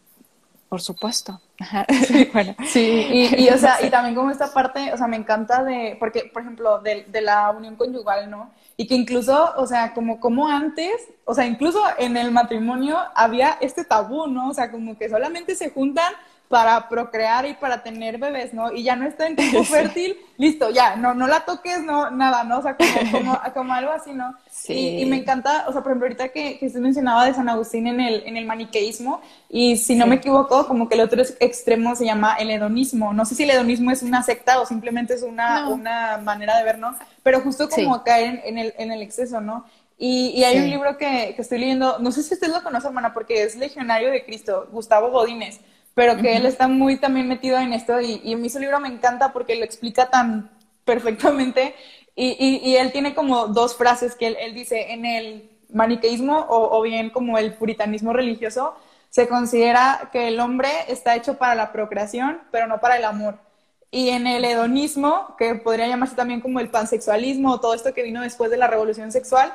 por 0.69 0.81
supuesto. 0.81 1.41
Sí, 2.09 2.29
bueno. 2.33 2.57
sí 2.67 3.31
y, 3.37 3.49
o 3.51 3.59
sea, 3.59 3.85
y 3.87 3.91
también 3.91 4.17
como 4.17 4.31
esta 4.33 4.53
parte, 4.53 4.93
o 4.93 4.97
sea, 4.97 5.07
me 5.07 5.17
encanta 5.17 5.63
de, 5.63 5.97
porque, 6.01 6.29
por 6.33 6.43
ejemplo, 6.43 6.81
de, 6.81 7.05
de, 7.05 7.21
la 7.21 7.51
unión 7.51 7.77
conyugal, 7.77 8.29
¿no? 8.29 8.51
Y 8.77 8.89
que 8.89 8.97
incluso, 8.97 9.53
o 9.57 9.67
sea, 9.67 9.95
como, 9.95 10.19
como 10.19 10.49
antes, 10.49 10.93
o 11.25 11.35
sea, 11.35 11.47
incluso 11.47 11.81
en 11.99 12.17
el 12.17 12.33
matrimonio 12.33 12.99
había 13.15 13.59
este 13.61 13.85
tabú, 13.85 14.27
¿no? 14.27 14.49
O 14.49 14.55
sea, 14.55 14.73
como 14.73 14.99
que 14.99 15.09
solamente 15.09 15.55
se 15.55 15.71
juntan 15.71 16.13
para 16.53 16.87
procrear 16.87 17.47
y 17.47 17.55
para 17.55 17.83
tener 17.83 18.19
bebés, 18.19 18.53
¿no? 18.53 18.71
Y 18.75 18.83
ya 18.83 18.95
no 18.95 19.07
está 19.07 19.27
en 19.27 19.37
tiempo 19.37 19.65
fértil, 19.65 20.19
listo, 20.37 20.69
ya, 20.69 20.97
no, 20.97 21.15
no 21.15 21.27
la 21.27 21.47
toques, 21.47 21.83
no, 21.83 22.11
nada, 22.11 22.45
¿no? 22.45 22.59
O 22.59 22.63
sea, 22.63 22.77
como, 22.77 23.41
como, 23.55 23.73
algo 23.73 23.91
así, 23.91 24.13
¿no? 24.13 24.37
Sí. 24.51 24.99
Y, 24.99 25.07
me 25.07 25.17
encanta, 25.17 25.65
o 25.67 25.73
sea, 25.73 25.81
por 25.81 25.93
ejemplo, 25.93 26.09
ahorita 26.09 26.29
que, 26.29 26.59
que 26.59 26.67
usted 26.67 26.81
mencionaba 26.81 27.25
de 27.25 27.33
San 27.33 27.49
Agustín 27.49 27.87
en 27.87 28.01
el, 28.01 28.23
en 28.27 28.37
el 28.37 28.45
maniqueísmo, 28.45 29.23
y 29.49 29.79
si 29.79 29.95
no 29.95 30.07
me 30.07 30.17
equivoco, 30.17 30.69
como 30.69 30.91
que 30.91 30.95
el 30.95 31.01
otro 31.01 31.23
extremo 31.41 31.97
se 31.97 32.05
llama 32.05 32.35
el 32.35 32.51
hedonismo. 32.51 33.15
No 33.15 33.25
sé 33.25 33.35
si 33.35 33.45
el 33.45 33.51
hedonismo 33.51 33.91
es 33.91 34.03
una 34.03 34.23
secta 34.23 34.61
o 34.61 34.67
simplemente 34.67 35.15
es 35.15 35.23
una, 35.23 35.71
una 35.71 36.19
manera 36.19 36.59
de 36.59 36.65
ver, 36.65 36.79
¿no? 36.79 36.95
Pero 37.23 37.41
justo 37.41 37.71
como 37.71 38.05
caer 38.05 38.43
en, 38.45 38.59
el, 38.59 38.75
en 38.77 38.93
el 38.93 39.01
exceso, 39.01 39.41
¿no? 39.41 39.65
Y, 39.99 40.35
y 40.37 40.45
hay 40.45 40.59
un 40.59 40.69
libro 40.69 40.99
que, 40.99 41.33
que, 41.35 41.41
estoy 41.41 41.61
leyendo, 41.61 41.99
no 41.99 42.13
sé 42.13 42.23
si 42.23 42.35
usted 42.35 42.49
lo 42.49 42.63
conoce, 42.63 42.89
hermana, 42.89 43.15
porque 43.15 43.43
es 43.43 43.57
Legionario 43.57 44.11
de 44.11 44.23
Cristo, 44.23 44.69
Gustavo 44.71 45.11
Godínez 45.11 45.61
pero 45.95 46.17
que 46.17 46.37
él 46.37 46.47
está 46.47 46.69
muy 46.69 46.97
también 46.97 47.29
metido 47.29 47.59
en 47.59 47.73
esto 47.73 48.01
y, 48.01 48.21
y 48.25 48.35
a 48.35 48.37
mí 48.37 48.49
su 48.49 48.59
libro 48.59 48.81
me 48.81 48.89
encanta 48.89 49.33
porque 49.33 49.57
lo 49.57 49.65
explica 49.65 50.11
tan 50.11 50.51
perfectamente 50.85 51.75
y, 52.15 52.61
y, 52.63 52.77
él 52.77 52.93
tiene 52.93 53.15
como 53.15 53.47
dos 53.49 53.77
frases 53.77 54.15
que 54.15 54.29
él, 54.29 54.55
dice, 54.55 54.93
en 54.93 55.07
el 55.07 55.51
maniqueísmo 55.73 56.41
o, 56.41 56.79
o, 56.79 56.83
bien 56.83 57.09
como 57.09 57.39
el 57.39 57.55
puritanismo 57.55 58.13
religioso, 58.13 58.75
se 59.09 59.29
considera 59.29 60.11
que 60.13 60.29
el 60.29 60.39
hombre 60.39 60.69
está 60.89 61.17
hecho 61.17 61.39
para 61.39 61.55
la 61.55 61.73
procreación, 61.73 62.41
pero 62.51 62.67
no 62.67 62.81
para 62.81 62.99
el 62.99 63.05
amor. 63.05 63.39
Y 63.91 64.11
en 64.11 64.27
el 64.27 64.45
hedonismo, 64.45 65.35
que 65.39 65.55
podría 65.55 65.87
llamarse 65.87 66.15
también 66.15 66.41
como 66.41 66.61
el 66.61 66.69
pansexualismo 66.69 67.53
o 67.53 67.61
todo 67.61 67.75
esto 67.75 67.95
que 67.95 68.03
vino 68.03 68.21
después 68.23 68.51
de 68.51 68.59
la 68.59 68.67
revolución 68.67 69.11
sexual, 69.11 69.55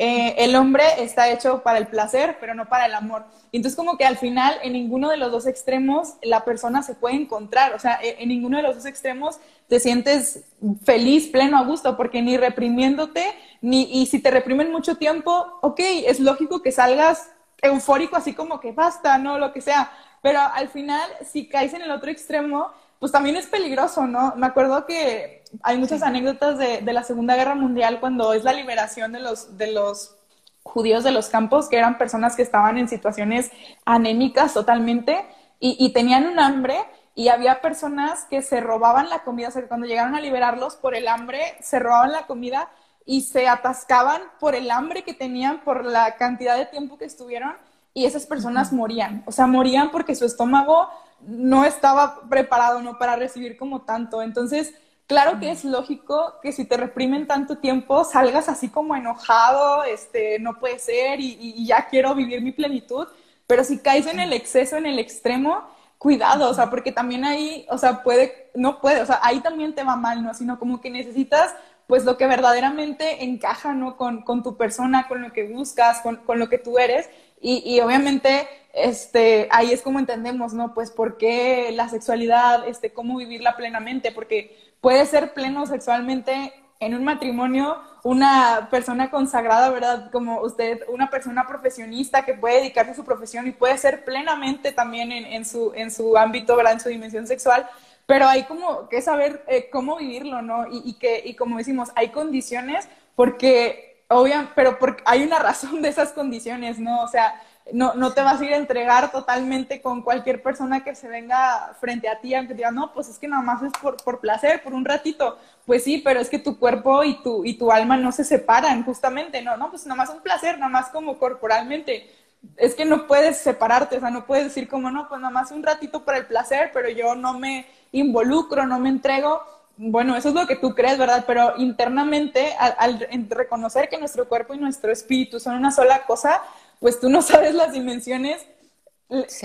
eh, 0.00 0.36
el 0.38 0.54
hombre 0.54 0.84
está 0.98 1.28
hecho 1.28 1.64
para 1.64 1.78
el 1.78 1.88
placer, 1.88 2.36
pero 2.38 2.54
no 2.54 2.68
para 2.68 2.86
el 2.86 2.94
amor. 2.94 3.24
Y 3.50 3.56
entonces 3.56 3.76
como 3.76 3.98
que 3.98 4.04
al 4.04 4.16
final 4.16 4.54
en 4.62 4.74
ninguno 4.74 5.10
de 5.10 5.16
los 5.16 5.32
dos 5.32 5.44
extremos 5.48 6.14
la 6.22 6.44
persona 6.44 6.84
se 6.84 6.94
puede 6.94 7.16
encontrar, 7.16 7.74
o 7.74 7.80
sea, 7.80 7.98
en 8.00 8.28
ninguno 8.28 8.58
de 8.58 8.62
los 8.62 8.76
dos 8.76 8.86
extremos 8.86 9.40
te 9.66 9.80
sientes 9.80 10.44
feliz, 10.84 11.26
pleno, 11.26 11.58
a 11.58 11.64
gusto, 11.64 11.96
porque 11.96 12.22
ni 12.22 12.36
reprimiéndote, 12.36 13.26
ni, 13.60 13.90
y 13.90 14.06
si 14.06 14.20
te 14.20 14.30
reprimen 14.30 14.70
mucho 14.70 14.96
tiempo, 14.96 15.58
ok, 15.62 15.80
es 16.06 16.20
lógico 16.20 16.62
que 16.62 16.70
salgas 16.70 17.32
eufórico 17.60 18.14
así 18.14 18.34
como 18.34 18.60
que 18.60 18.70
basta, 18.70 19.18
¿no? 19.18 19.36
Lo 19.36 19.52
que 19.52 19.60
sea, 19.60 19.90
pero 20.22 20.38
al 20.38 20.68
final 20.68 21.10
si 21.24 21.48
caes 21.48 21.74
en 21.74 21.82
el 21.82 21.90
otro 21.90 22.08
extremo, 22.08 22.70
pues 23.00 23.10
también 23.10 23.34
es 23.34 23.46
peligroso, 23.46 24.06
¿no? 24.06 24.34
Me 24.36 24.46
acuerdo 24.46 24.86
que 24.86 25.37
hay 25.62 25.78
muchas 25.78 26.02
anécdotas 26.02 26.58
de, 26.58 26.80
de, 26.80 26.92
la 26.92 27.02
Segunda 27.02 27.36
Guerra 27.36 27.54
Mundial 27.54 28.00
cuando 28.00 28.32
es 28.32 28.44
la 28.44 28.52
liberación 28.52 29.12
de 29.12 29.20
los, 29.20 29.56
de 29.56 29.72
los 29.72 30.16
judíos 30.62 31.04
de 31.04 31.10
los 31.10 31.28
campos, 31.28 31.68
que 31.68 31.76
eran 31.76 31.98
personas 31.98 32.36
que 32.36 32.42
estaban 32.42 32.78
en 32.78 32.88
situaciones 32.88 33.50
anémicas 33.84 34.54
totalmente 34.54 35.24
y, 35.60 35.76
y 35.78 35.92
tenían 35.92 36.26
un 36.26 36.38
hambre 36.38 36.76
y 37.14 37.28
había 37.28 37.60
personas 37.60 38.24
que 38.24 38.42
se 38.42 38.60
robaban 38.60 39.08
la 39.08 39.24
comida, 39.24 39.48
o 39.48 39.50
sea, 39.50 39.62
que 39.62 39.68
cuando 39.68 39.86
llegaron 39.86 40.14
a 40.14 40.20
liberarlos 40.20 40.76
por 40.76 40.94
el 40.94 41.08
hambre, 41.08 41.40
se 41.60 41.78
robaban 41.78 42.12
la 42.12 42.26
comida 42.26 42.70
y 43.04 43.22
se 43.22 43.48
atascaban 43.48 44.20
por 44.38 44.54
el 44.54 44.70
hambre 44.70 45.02
que 45.02 45.14
tenían, 45.14 45.64
por 45.64 45.84
la 45.84 46.16
cantidad 46.16 46.56
de 46.56 46.66
tiempo 46.66 46.98
que 46.98 47.06
estuvieron 47.06 47.54
y 47.94 48.04
esas 48.04 48.26
personas 48.26 48.72
morían, 48.72 49.24
o 49.26 49.32
sea, 49.32 49.46
morían 49.46 49.90
porque 49.90 50.14
su 50.14 50.24
estómago 50.24 50.88
no 51.20 51.64
estaba 51.64 52.20
preparado 52.28 52.80
no 52.80 52.98
para 52.98 53.16
recibir 53.16 53.56
como 53.56 53.82
tanto. 53.82 54.22
Entonces, 54.22 54.74
claro 55.08 55.40
que 55.40 55.50
es 55.50 55.64
lógico 55.64 56.34
que 56.40 56.52
si 56.52 56.64
te 56.64 56.76
reprimen 56.76 57.26
tanto 57.26 57.58
tiempo 57.58 58.04
salgas 58.04 58.48
así 58.48 58.68
como 58.68 58.94
enojado, 58.94 59.82
este, 59.82 60.38
no 60.38 60.60
puede 60.60 60.78
ser 60.78 61.18
y, 61.18 61.66
ya 61.66 61.88
quiero 61.88 62.14
vivir 62.14 62.40
mi 62.42 62.52
plenitud, 62.52 63.08
pero 63.48 63.64
si 63.64 63.78
caes 63.78 64.06
en 64.06 64.20
el 64.20 64.32
exceso, 64.32 64.76
en 64.76 64.86
el 64.86 65.00
extremo, 65.00 65.64
cuidado, 65.98 66.48
o 66.48 66.54
sea, 66.54 66.70
porque 66.70 66.92
también 66.92 67.24
ahí, 67.24 67.66
o 67.70 67.78
sea, 67.78 68.04
puede, 68.04 68.50
no 68.54 68.80
puede, 68.80 69.02
o 69.02 69.06
sea, 69.06 69.18
ahí 69.22 69.40
también 69.40 69.74
te 69.74 69.82
va 69.82 69.96
mal, 69.96 70.22
¿no? 70.22 70.32
Sino 70.34 70.58
como 70.60 70.80
que 70.80 70.90
necesitas 70.90 71.54
pues 71.88 72.04
lo 72.04 72.18
que 72.18 72.26
verdaderamente 72.26 73.24
encaja, 73.24 73.72
¿no? 73.72 73.96
Con, 73.96 74.22
con 74.22 74.42
tu 74.42 74.58
persona, 74.58 75.08
con 75.08 75.22
lo 75.22 75.32
que 75.32 75.44
buscas, 75.44 76.00
con, 76.02 76.16
con 76.16 76.38
lo 76.38 76.50
que 76.50 76.58
tú 76.58 76.78
eres. 76.78 77.08
Y, 77.40 77.62
y, 77.64 77.80
obviamente, 77.80 78.46
este, 78.74 79.48
ahí 79.50 79.72
es 79.72 79.80
como 79.80 79.98
entendemos, 79.98 80.52
¿no? 80.52 80.74
Pues 80.74 80.90
por 80.90 81.16
qué 81.16 81.70
la 81.72 81.88
sexualidad, 81.88 82.68
este, 82.68 82.92
cómo 82.92 83.16
vivirla 83.16 83.56
plenamente, 83.56 84.12
porque 84.12 84.67
puede 84.80 85.06
ser 85.06 85.34
pleno 85.34 85.66
sexualmente 85.66 86.52
en 86.80 86.94
un 86.94 87.04
matrimonio 87.04 87.78
una 88.04 88.68
persona 88.70 89.10
consagrada, 89.10 89.70
¿verdad? 89.70 90.10
Como 90.10 90.40
usted, 90.40 90.82
una 90.88 91.10
persona 91.10 91.46
profesionista 91.46 92.24
que 92.24 92.34
puede 92.34 92.56
dedicarse 92.56 92.92
a 92.92 92.94
su 92.94 93.04
profesión 93.04 93.46
y 93.46 93.52
puede 93.52 93.76
ser 93.76 94.04
plenamente 94.04 94.72
también 94.72 95.10
en, 95.12 95.44
su, 95.44 95.72
en 95.74 95.90
su 95.90 96.16
ámbito, 96.16 96.56
¿verdad? 96.56 96.74
En 96.74 96.80
su 96.80 96.88
dimensión 96.88 97.26
sexual, 97.26 97.68
pero 98.06 98.26
hay 98.26 98.44
como 98.44 98.88
que 98.88 99.02
saber 99.02 99.44
eh, 99.48 99.68
cómo 99.70 99.96
vivirlo, 99.96 100.42
¿no? 100.42 100.66
Y, 100.70 100.94
que, 100.94 101.22
y 101.24 101.34
como 101.34 101.58
decimos, 101.58 101.90
hay 101.96 102.08
condiciones 102.08 102.88
porque, 103.14 104.04
obviamente, 104.08 104.52
pero 104.54 104.78
hay 105.04 105.24
una 105.24 105.38
razón 105.50 105.82
de 105.82 105.88
esas 105.88 106.12
condiciones, 106.12 106.78
¿no? 106.78 107.02
O 107.02 107.08
sea, 107.08 107.42
no, 107.72 107.94
no 107.94 108.12
te 108.12 108.22
vas 108.22 108.40
a 108.40 108.44
ir 108.44 108.52
a 108.52 108.56
entregar 108.56 109.10
totalmente 109.10 109.80
con 109.80 110.02
cualquier 110.02 110.42
persona 110.42 110.84
que 110.84 110.94
se 110.94 111.08
venga 111.08 111.74
frente 111.80 112.08
a 112.08 112.20
ti, 112.20 112.34
aunque 112.34 112.54
diga, 112.54 112.70
no, 112.70 112.92
pues 112.92 113.08
es 113.08 113.18
que 113.18 113.28
nada 113.28 113.42
más 113.42 113.62
es 113.62 113.72
por, 113.80 113.96
por 114.02 114.20
placer, 114.20 114.62
por 114.62 114.74
un 114.74 114.84
ratito. 114.84 115.38
Pues 115.66 115.84
sí, 115.84 115.98
pero 115.98 116.20
es 116.20 116.28
que 116.28 116.38
tu 116.38 116.58
cuerpo 116.58 117.04
y 117.04 117.22
tu, 117.22 117.44
y 117.44 117.54
tu 117.54 117.70
alma 117.70 117.96
no 117.96 118.12
se 118.12 118.24
separan, 118.24 118.84
justamente, 118.84 119.42
no, 119.42 119.56
no, 119.56 119.70
pues 119.70 119.86
nada 119.86 119.96
más 119.96 120.10
un 120.10 120.20
placer, 120.20 120.58
nada 120.58 120.70
más 120.70 120.88
como 120.88 121.18
corporalmente. 121.18 122.10
Es 122.56 122.74
que 122.74 122.84
no 122.84 123.06
puedes 123.06 123.38
separarte, 123.38 123.96
o 123.96 124.00
sea, 124.00 124.10
no 124.10 124.26
puedes 124.26 124.44
decir 124.44 124.68
como, 124.68 124.90
no, 124.90 125.08
pues 125.08 125.20
nada 125.20 125.32
más 125.32 125.50
un 125.50 125.62
ratito 125.62 126.04
para 126.04 126.18
el 126.18 126.26
placer, 126.26 126.70
pero 126.72 126.88
yo 126.88 127.14
no 127.14 127.38
me 127.38 127.66
involucro, 127.92 128.66
no 128.66 128.78
me 128.78 128.88
entrego 128.88 129.42
bueno, 129.80 130.16
eso 130.16 130.30
es 130.30 130.34
lo 130.34 130.46
que 130.46 130.56
tú 130.56 130.74
crees, 130.74 130.98
¿verdad? 130.98 131.22
Pero 131.24 131.54
internamente, 131.56 132.52
al, 132.58 133.06
reconocer 133.30 133.88
que 133.88 133.96
nuestro 133.96 134.28
cuerpo 134.28 134.52
y 134.52 134.58
nuestro 134.58 134.90
espíritu 134.90 135.38
son 135.38 135.54
una 135.54 135.70
sola 135.70 136.04
cosa, 136.04 136.42
pues 136.80 137.00
tú 137.00 137.08
no 137.08 137.22
sabes 137.22 137.54
las 137.54 137.72
dimensiones 137.72 138.46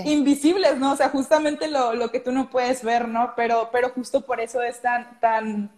invisibles, 0.04 0.76
¿no? 0.78 0.92
O 0.92 0.96
sea, 0.96 1.08
justamente 1.08 1.68
lo, 1.68 1.94
lo, 1.94 2.10
que 2.10 2.20
tú 2.20 2.32
no 2.32 2.50
puedes 2.50 2.82
ver, 2.82 3.08
¿no? 3.08 3.32
Pero, 3.34 3.70
pero 3.72 3.90
justo 3.90 4.20
por 4.20 4.40
eso 4.40 4.62
es 4.62 4.82
tan, 4.82 5.18
tan 5.20 5.70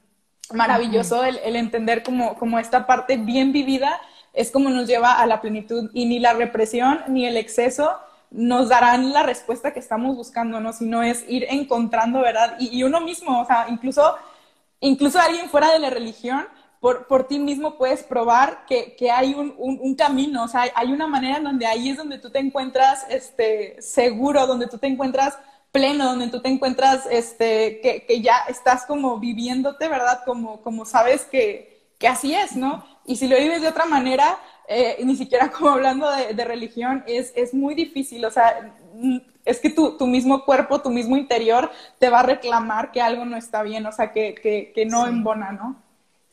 maravilloso 0.53 1.25
el, 1.25 1.39
el, 1.45 1.55
entender 1.55 2.03
como, 2.03 2.35
como 2.35 2.59
esta 2.59 2.87
parte 2.87 3.17
bien 3.17 3.53
vivida 3.53 4.01
es 4.33 4.51
como 4.51 4.71
nos 4.71 4.87
lleva 4.89 5.13
a 5.13 5.27
la 5.27 5.41
plenitud 5.41 5.91
y 5.95 6.07
ni 6.07 6.19
la 6.19 6.35
represión 6.35 7.01
ni 7.09 7.27
el 7.27 7.37
exceso 7.37 7.97
nos 8.31 8.69
darán 8.69 9.13
la 9.13 9.23
respuesta 9.23 9.73
que 9.73 9.79
estamos 9.79 10.17
buscando, 10.17 10.61
¿no? 10.61 10.73
Sino 10.73 11.03
es 11.03 11.25
ir 11.29 11.47
encontrando, 11.49 12.21
¿verdad? 12.21 12.57
Y, 12.59 12.77
y 12.77 12.83
uno 12.83 13.01
mismo, 13.01 13.41
o 13.41 13.47
sea, 13.47 13.67
incluso, 13.69 14.17
incluso 14.81 15.21
alguien 15.21 15.49
fuera 15.49 15.71
de 15.71 15.79
la 15.79 15.91
religión 15.91 16.47
por, 16.81 17.07
por 17.07 17.27
ti 17.27 17.39
mismo 17.39 17.77
puedes 17.79 18.03
probar 18.03 18.67
que, 18.67 18.95
que 18.97 19.11
hay 19.11 19.35
un, 19.35 19.55
un, 19.59 19.95
camino, 19.95 20.45
o 20.45 20.49
sea, 20.49 20.65
hay 20.75 20.93
una 20.93 21.07
manera 21.07 21.39
en 21.39 21.45
donde 21.45 21.67
ahí 21.67 21.89
es 21.89 21.97
donde 21.97 22.19
tú 22.19 22.31
te 22.31 22.39
encuentras 22.39 23.07
este, 23.09 23.81
seguro, 23.81 24.47
donde 24.47 24.67
tú 24.67 24.79
te 24.79 24.87
encuentras 24.87 25.39
pleno, 25.73 26.07
donde 26.07 26.29
tú 26.29 26.41
te 26.41 26.49
encuentras 26.49 27.07
este, 27.11 27.81
que, 27.81 28.05
que 28.07 28.21
ya 28.21 28.37
estás 28.49 28.87
como 28.87 29.19
viviéndote, 29.19 29.89
¿verdad? 29.89 30.21
Como, 30.25 30.63
como 30.63 30.85
sabes 30.85 31.25
que, 31.25 31.93
que 31.99 32.09
así 32.09 32.35
es, 32.35 32.57
¿no? 32.57 32.85
Y 33.05 33.17
si 33.17 33.29
lo 33.29 33.37
vives 33.37 33.63
de 33.63 33.69
otra 33.69 33.85
manera, 33.85 34.39
eh, 34.69 34.97
ni 35.05 35.17
siquiera 35.17 35.51
como 35.53 35.71
hablando 35.71 36.11
de, 36.11 36.35
de, 36.35 36.45
religión, 36.45 37.05
es, 37.07 37.33
es 37.37 37.55
muy 37.55 37.75
difícil, 37.75 38.25
o 38.25 38.31
sea, 38.31 38.75
es 39.45 39.61
que 39.61 39.71
tu, 39.71 39.97
tu, 39.97 40.07
mismo 40.07 40.45
cuerpo, 40.45 40.81
tu 40.81 40.91
mismo 40.91 41.17
interior 41.17 41.71
te 41.99 42.11
va 42.11 42.21
a 42.21 42.25
reclamar 42.25 42.91
que 42.91 43.01
algo 43.01 43.25
no 43.25 43.37
está 43.37 43.63
bien, 43.63 43.87
o 43.87 43.93
sea, 43.93 44.13
que, 44.13 44.35
que, 44.35 44.73
que 44.75 44.87
no 44.87 45.07
embona, 45.07 45.53
¿no? 45.53 45.86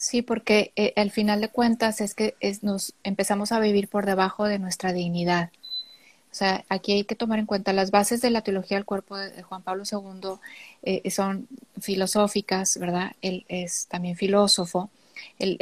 Sí, 0.04 0.22
porque 0.22 0.74
eh, 0.76 0.92
al 0.98 1.12
final 1.12 1.40
de 1.40 1.48
cuentas 1.48 2.02
es 2.02 2.14
que 2.14 2.36
nos 2.62 2.94
empezamos 3.06 3.54
a 3.54 3.62
vivir 3.62 3.88
por 3.88 4.06
debajo 4.06 4.44
de 4.44 4.60
nuestra 4.60 4.92
dignidad. 4.92 5.50
O 6.30 6.36
sea, 6.36 6.66
aquí 6.68 6.92
hay 6.92 7.04
que 7.06 7.16
tomar 7.16 7.40
en 7.40 7.46
cuenta 7.46 7.72
las 7.72 7.90
bases 7.90 8.20
de 8.20 8.30
la 8.30 8.42
teología 8.42 8.76
del 8.76 8.84
cuerpo 8.84 9.16
de, 9.18 9.44
Juan 9.44 9.62
Pablo 9.62 9.86
II 9.90 10.40
eh, 10.84 11.10
son 11.10 11.48
filosóficas, 11.80 12.78
¿verdad? 12.78 13.14
Él 13.22 13.46
es 13.48 13.88
también 13.88 14.18
filósofo. 14.18 14.90
Él, 15.40 15.58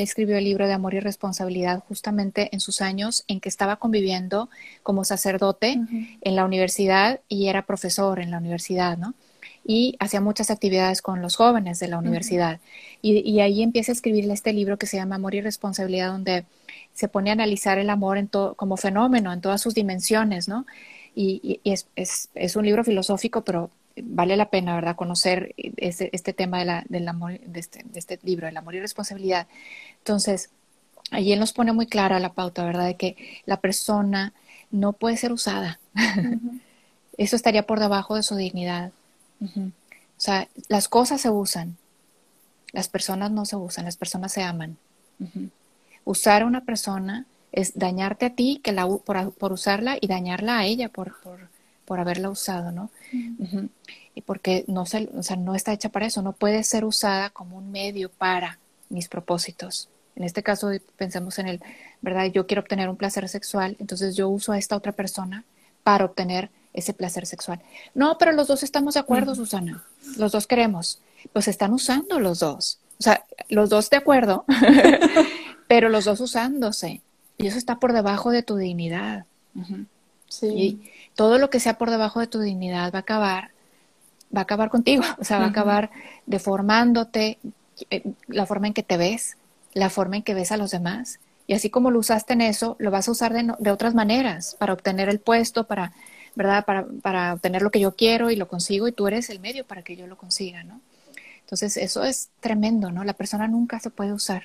escribió 0.00 0.38
el 0.38 0.44
libro 0.44 0.66
de 0.66 0.72
Amor 0.72 0.94
y 0.94 1.00
Responsabilidad 1.00 1.84
justamente 1.86 2.48
en 2.52 2.58
sus 2.58 2.80
años 2.80 3.22
en 3.28 3.38
que 3.38 3.48
estaba 3.48 3.76
conviviendo 3.76 4.50
como 4.82 5.04
sacerdote 5.04 5.78
en 6.20 6.34
la 6.36 6.44
universidad 6.44 7.20
y 7.28 7.46
era 7.46 7.64
profesor 7.64 8.18
en 8.18 8.32
la 8.32 8.38
universidad, 8.38 8.98
¿no? 8.98 9.14
Y 9.64 9.96
hacía 9.98 10.20
muchas 10.20 10.50
actividades 10.50 11.00
con 11.02 11.22
los 11.22 11.36
jóvenes 11.36 11.78
de 11.78 11.88
la 11.88 11.98
universidad. 11.98 12.60
y, 13.02 13.40
ahí 13.40 13.62
empieza 13.62 13.92
a 13.92 13.94
escribirle 13.94 14.34
este 14.34 14.52
libro 14.52 14.78
que 14.78 14.86
se 14.86 14.96
llama 14.96 15.16
Amor 15.16 15.34
y 15.34 15.40
Responsabilidad, 15.40 16.12
donde 16.12 16.44
se 16.94 17.08
pone 17.08 17.30
a 17.30 17.32
analizar 17.34 17.78
el 17.78 17.90
amor 17.90 18.18
en 18.18 18.28
como 18.28 18.76
fenómeno, 18.76 19.32
en 19.32 19.40
todas 19.40 19.60
sus 19.60 19.74
dimensiones, 19.74 20.48
¿no? 20.48 20.66
Y, 21.14 21.60
es, 21.64 21.86
es, 21.96 22.30
es, 22.34 22.56
un 22.56 22.64
libro 22.64 22.84
filosófico, 22.84 23.44
pero 23.44 23.70
vale 24.02 24.36
la 24.36 24.50
pena, 24.50 24.74
¿verdad?, 24.74 24.96
conocer 24.96 25.54
este, 25.56 26.10
este 26.12 26.32
tema 26.32 26.58
de 26.58 26.64
la, 26.64 26.84
del 26.88 27.06
amor, 27.08 27.38
de 27.40 27.60
este, 27.60 27.84
de 27.84 27.98
este 27.98 28.18
libro, 28.22 28.48
el 28.48 28.56
amor 28.56 28.74
y 28.74 28.80
responsabilidad. 28.80 29.46
Entonces, 29.98 30.50
allí 31.10 31.32
él 31.32 31.40
nos 31.40 31.52
pone 31.52 31.72
muy 31.72 31.86
clara 31.86 32.18
la 32.20 32.32
pauta, 32.32 32.64
¿verdad?, 32.64 32.86
de 32.86 32.96
que 32.96 33.16
la 33.46 33.60
persona 33.60 34.32
no 34.70 34.92
puede 34.92 35.16
ser 35.16 35.32
usada. 35.32 35.78
Eso 37.16 37.36
estaría 37.36 37.66
por 37.66 37.78
debajo 37.78 38.16
de 38.16 38.24
su 38.24 38.34
dignidad. 38.34 38.92
O 39.40 40.20
sea, 40.20 40.48
las 40.68 40.88
cosas 40.88 41.20
se 41.20 41.30
usan, 41.30 41.76
las 42.72 42.88
personas 42.88 43.30
no 43.30 43.44
se 43.44 43.56
usan, 43.56 43.84
las 43.84 43.96
personas 43.96 44.32
se 44.32 44.42
aman. 44.42 44.76
Usar 46.04 46.42
a 46.42 46.46
una 46.46 46.62
persona 46.62 47.26
es 47.52 47.78
dañarte 47.78 48.26
a 48.26 48.34
ti 48.34 48.60
que 48.62 48.72
la, 48.72 48.86
por, 48.86 49.32
por, 49.32 49.52
usarla 49.52 49.96
y 50.00 50.06
dañarla 50.06 50.58
a 50.58 50.64
ella 50.64 50.88
por, 50.88 51.20
por, 51.20 51.48
por 51.84 52.00
haberla 52.00 52.30
usado, 52.30 52.72
¿no? 52.72 52.90
Y 54.14 54.22
porque 54.22 54.64
no, 54.66 54.86
se, 54.86 55.08
o 55.14 55.22
sea, 55.22 55.36
no 55.36 55.54
está 55.54 55.72
hecha 55.72 55.88
para 55.88 56.06
eso, 56.06 56.22
no 56.22 56.32
puede 56.32 56.62
ser 56.64 56.84
usada 56.84 57.30
como 57.30 57.56
un 57.56 57.70
medio 57.70 58.10
para 58.10 58.58
mis 58.88 59.08
propósitos. 59.08 59.88
En 60.16 60.24
este 60.24 60.42
caso, 60.42 60.70
pensemos 60.96 61.38
en 61.38 61.48
el, 61.48 61.60
¿verdad? 62.00 62.26
Yo 62.26 62.46
quiero 62.46 62.62
obtener 62.62 62.88
un 62.88 62.96
placer 62.96 63.28
sexual, 63.28 63.76
entonces 63.78 64.16
yo 64.16 64.28
uso 64.28 64.52
a 64.52 64.58
esta 64.58 64.76
otra 64.76 64.92
persona 64.92 65.44
para 65.82 66.04
obtener 66.04 66.50
ese 66.74 66.92
placer 66.92 67.24
sexual. 67.24 67.62
No, 67.94 68.18
pero 68.18 68.32
los 68.32 68.48
dos 68.48 68.62
estamos 68.62 68.94
de 68.94 69.00
acuerdo, 69.00 69.34
Susana. 69.34 69.84
Los 70.18 70.32
dos 70.32 70.46
queremos. 70.46 71.00
Pues 71.32 71.48
están 71.48 71.72
usando 71.72 72.20
los 72.20 72.40
dos. 72.40 72.80
O 72.98 73.02
sea, 73.02 73.24
los 73.48 73.70
dos 73.70 73.88
de 73.90 73.96
acuerdo, 73.96 74.44
pero 75.68 75.88
los 75.88 76.04
dos 76.04 76.20
usándose. 76.20 77.00
Y 77.38 77.46
eso 77.46 77.58
está 77.58 77.78
por 77.78 77.92
debajo 77.92 78.30
de 78.30 78.42
tu 78.42 78.56
dignidad. 78.56 79.24
Sí. 80.28 80.46
Y 80.46 80.90
todo 81.14 81.38
lo 81.38 81.48
que 81.48 81.60
sea 81.60 81.78
por 81.78 81.90
debajo 81.90 82.20
de 82.20 82.26
tu 82.26 82.40
dignidad 82.40 82.92
va 82.92 82.98
a 82.98 83.02
acabar, 83.02 83.50
va 84.34 84.40
a 84.40 84.42
acabar 84.42 84.68
contigo. 84.68 85.04
O 85.18 85.24
sea, 85.24 85.38
va 85.38 85.46
a 85.46 85.48
acabar 85.48 85.90
deformándote 86.26 87.38
eh, 87.90 88.02
la 88.26 88.46
forma 88.46 88.66
en 88.66 88.74
que 88.74 88.82
te 88.82 88.96
ves, 88.96 89.36
la 89.72 89.90
forma 89.90 90.16
en 90.16 90.22
que 90.22 90.34
ves 90.34 90.52
a 90.52 90.56
los 90.56 90.72
demás. 90.72 91.20
Y 91.46 91.54
así 91.54 91.70
como 91.70 91.90
lo 91.90 91.98
usaste 91.98 92.32
en 92.32 92.40
eso, 92.40 92.76
lo 92.78 92.90
vas 92.90 93.06
a 93.06 93.10
usar 93.10 93.32
de, 93.32 93.54
de 93.58 93.70
otras 93.70 93.94
maneras 93.94 94.56
para 94.58 94.72
obtener 94.72 95.08
el 95.08 95.20
puesto, 95.20 95.64
para 95.64 95.92
¿verdad? 96.34 96.64
Para, 96.64 96.86
para 97.02 97.34
obtener 97.34 97.62
lo 97.62 97.70
que 97.70 97.80
yo 97.80 97.94
quiero 97.94 98.30
y 98.30 98.36
lo 98.36 98.48
consigo 98.48 98.88
y 98.88 98.92
tú 98.92 99.06
eres 99.06 99.30
el 99.30 99.40
medio 99.40 99.66
para 99.66 99.82
que 99.82 99.96
yo 99.96 100.06
lo 100.06 100.16
consiga, 100.16 100.64
¿no? 100.64 100.80
Entonces, 101.40 101.76
eso 101.76 102.02
es 102.04 102.30
tremendo, 102.40 102.90
¿no? 102.90 103.04
La 103.04 103.12
persona 103.12 103.46
nunca 103.46 103.78
se 103.78 103.90
puede 103.90 104.12
usar. 104.12 104.44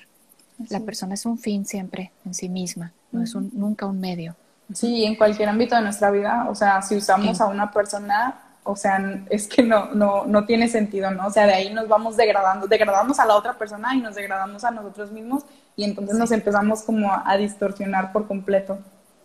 La 0.68 0.80
persona 0.80 1.14
es 1.14 1.24
un 1.24 1.38
fin 1.38 1.64
siempre 1.64 2.12
en 2.26 2.34
sí 2.34 2.50
misma, 2.50 2.92
no 3.12 3.22
es 3.22 3.34
un, 3.34 3.50
nunca 3.54 3.86
un 3.86 3.98
medio. 3.98 4.36
Sí, 4.74 5.04
en 5.04 5.16
cualquier 5.16 5.48
ámbito 5.48 5.74
de 5.74 5.82
nuestra 5.82 6.10
vida, 6.10 6.46
o 6.48 6.54
sea, 6.54 6.82
si 6.82 6.96
usamos 6.96 7.40
a 7.40 7.46
una 7.46 7.72
persona, 7.72 8.38
o 8.62 8.76
sea, 8.76 9.24
es 9.30 9.48
que 9.48 9.62
no, 9.62 9.94
no, 9.94 10.26
no 10.26 10.44
tiene 10.44 10.68
sentido, 10.68 11.10
¿no? 11.10 11.28
O 11.28 11.30
sea, 11.30 11.46
de 11.46 11.54
ahí 11.54 11.72
nos 11.72 11.88
vamos 11.88 12.16
degradando, 12.16 12.66
degradamos 12.66 13.18
a 13.18 13.24
la 13.24 13.34
otra 13.34 13.54
persona 13.54 13.94
y 13.94 14.00
nos 14.00 14.14
degradamos 14.14 14.62
a 14.64 14.70
nosotros 14.70 15.10
mismos 15.10 15.44
y 15.76 15.84
entonces 15.84 16.16
nos 16.16 16.30
empezamos 16.30 16.82
como 16.82 17.10
a 17.10 17.36
distorsionar 17.38 18.12
por 18.12 18.28
completo. 18.28 18.78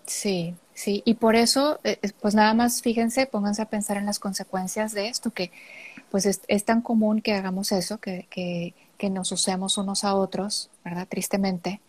Sí, 0.05 0.55
Sí, 0.75 1.01
y 1.05 1.15
por 1.15 1.37
eso, 1.37 1.79
eh, 1.85 1.97
pues 2.21 2.35
nada 2.35 2.53
más 2.53 2.81
fíjense, 2.81 3.25
pónganse 3.27 3.61
a 3.61 3.69
pensar 3.69 3.95
en 3.95 4.05
las 4.05 4.19
consecuencias 4.19 4.93
de 4.93 5.07
esto, 5.07 5.31
que 5.31 5.51
pues 6.11 6.25
es, 6.25 6.65
tan 6.65 6.81
común 6.81 7.21
que 7.21 7.33
hagamos 7.33 7.71
eso, 7.71 7.97
que, 7.99 8.27
que, 8.29 8.73
que, 8.97 9.09
nos 9.09 9.31
usemos 9.31 9.77
unos 9.77 10.03
a 10.03 10.15
otros, 10.15 10.69
¿verdad? 10.83 11.07
Tristemente, 11.07 11.79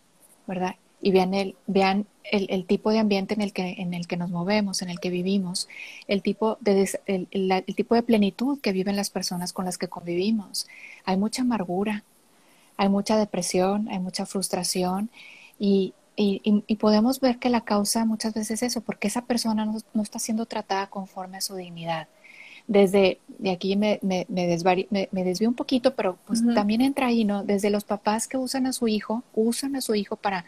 ¿verdad? 0.47 0.75
Y 1.01 1.11
vean 1.11 1.33
el, 1.33 1.55
vean 1.67 2.07
el, 2.23 2.47
el, 2.49 2.65
tipo 2.65 2.91
de 2.91 2.99
ambiente 2.99 3.33
en 3.33 3.41
el, 3.41 3.51
que, 3.51 3.75
en 3.77 3.93
el 3.93 4.07
que 4.07 4.15
nos 4.17 4.29
movemos, 4.29 4.81
en 4.81 4.89
el 4.89 5.01
que 5.01 5.09
vivimos, 5.09 5.67
el 6.07 6.21
tipo, 6.21 6.57
de, 6.61 6.89
el, 7.07 7.27
el 7.31 7.75
tipo 7.75 7.93
de 7.93 8.03
plenitud 8.03 8.59
que 8.61 8.71
viven 8.71 8.95
las 8.95 9.09
personas 9.09 9.51
con 9.51 9.65
las 9.65 9.77
que 9.77 9.89
convivimos. 9.89 10.65
Hay 11.03 11.17
mucha 11.17 11.41
amargura, 11.41 12.03
hay 12.77 12.87
mucha 12.89 13.17
depresión, 13.17 13.89
hay 13.89 13.99
mucha 13.99 14.25
frustración 14.25 15.09
y, 15.59 15.93
y, 16.19 16.75
podemos 16.75 17.19
ver 17.19 17.37
que 17.37 17.49
la 17.49 17.61
causa 17.61 18.03
muchas 18.03 18.33
veces 18.33 18.63
es 18.63 18.71
eso, 18.71 18.81
porque 18.81 19.07
esa 19.07 19.21
persona 19.25 19.65
no, 19.65 20.01
está 20.01 20.17
siendo 20.17 20.47
tratada 20.47 20.87
conforme 20.87 21.37
a 21.37 21.41
su 21.41 21.55
dignidad. 21.55 22.07
Desde, 22.65 23.19
de 23.37 23.51
aquí 23.51 23.77
me, 23.77 23.99
me, 24.01 24.25
me, 24.27 25.23
desvío 25.23 25.47
un 25.47 25.55
poquito, 25.55 25.95
pero 25.95 26.17
pues 26.25 26.43
también 26.53 26.81
entra 26.81 27.07
ahí, 27.07 27.23
¿no? 27.23 27.43
Desde 27.43 27.69
los 27.69 27.83
papás 27.83 28.27
que 28.27 28.37
usan 28.37 28.65
a 28.65 28.73
su 28.73 28.87
hijo, 28.87 29.23
usan 29.33 29.75
a 29.75 29.81
su 29.81 29.95
hijo 29.95 30.15
para 30.15 30.43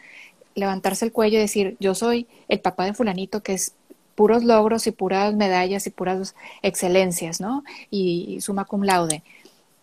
levantarse 0.54 1.04
el 1.04 1.12
cuello 1.12 1.38
y 1.38 1.42
decir, 1.42 1.76
yo 1.78 1.94
soy 1.94 2.26
el 2.48 2.60
papá 2.60 2.84
de 2.84 2.92
fulanito 2.92 3.42
que 3.42 3.54
es 3.54 3.74
puros 4.16 4.44
logros 4.44 4.86
y 4.86 4.90
puras 4.90 5.34
medallas 5.34 5.86
y 5.86 5.90
puras 5.90 6.34
excelencias, 6.62 7.40
¿no? 7.40 7.64
Y, 7.90 8.34
y 8.36 8.40
suma 8.40 8.64
cum 8.64 8.82
laude. 8.82 9.22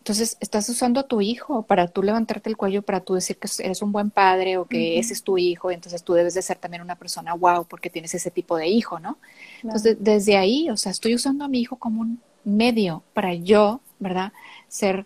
Entonces, 0.08 0.38
estás 0.40 0.70
usando 0.70 1.02
a 1.02 1.04
tu 1.04 1.20
hijo 1.20 1.64
para 1.64 1.90
tú 1.90 2.02
levantarte 2.02 2.50
el 2.50 2.56
cuello, 2.56 2.82
para 2.82 3.02
tú 3.02 3.16
decir 3.16 3.36
que 3.36 3.50
eres 3.62 3.82
un 3.82 3.92
buen 3.92 4.10
padre 4.10 4.58
o 4.58 4.64
que 4.64 5.00
ese 5.00 5.12
es 5.12 5.22
tu 5.22 5.38
hijo, 5.38 5.70
entonces 5.70 6.02
tú 6.02 6.14
debes 6.14 6.34
de 6.34 6.42
ser 6.42 6.56
también 6.56 6.82
una 6.82 6.96
persona 6.96 7.34
wow 7.34 7.66
porque 7.66 7.90
tienes 7.90 8.14
ese 8.14 8.32
tipo 8.32 8.56
de 8.56 8.68
hijo, 8.68 9.02
¿no? 9.02 9.18
Entonces, 9.62 9.98
desde 10.00 10.38
ahí, 10.38 10.70
o 10.70 10.78
sea, 10.78 10.94
estoy 10.94 11.14
usando 11.14 11.44
a 11.44 11.50
mi 11.50 11.60
hijo 11.60 11.76
como 11.76 12.00
un 12.00 12.22
medio 12.46 13.04
para 13.14 13.34
yo, 13.34 13.82
¿verdad? 14.00 14.32
Ser 14.70 15.06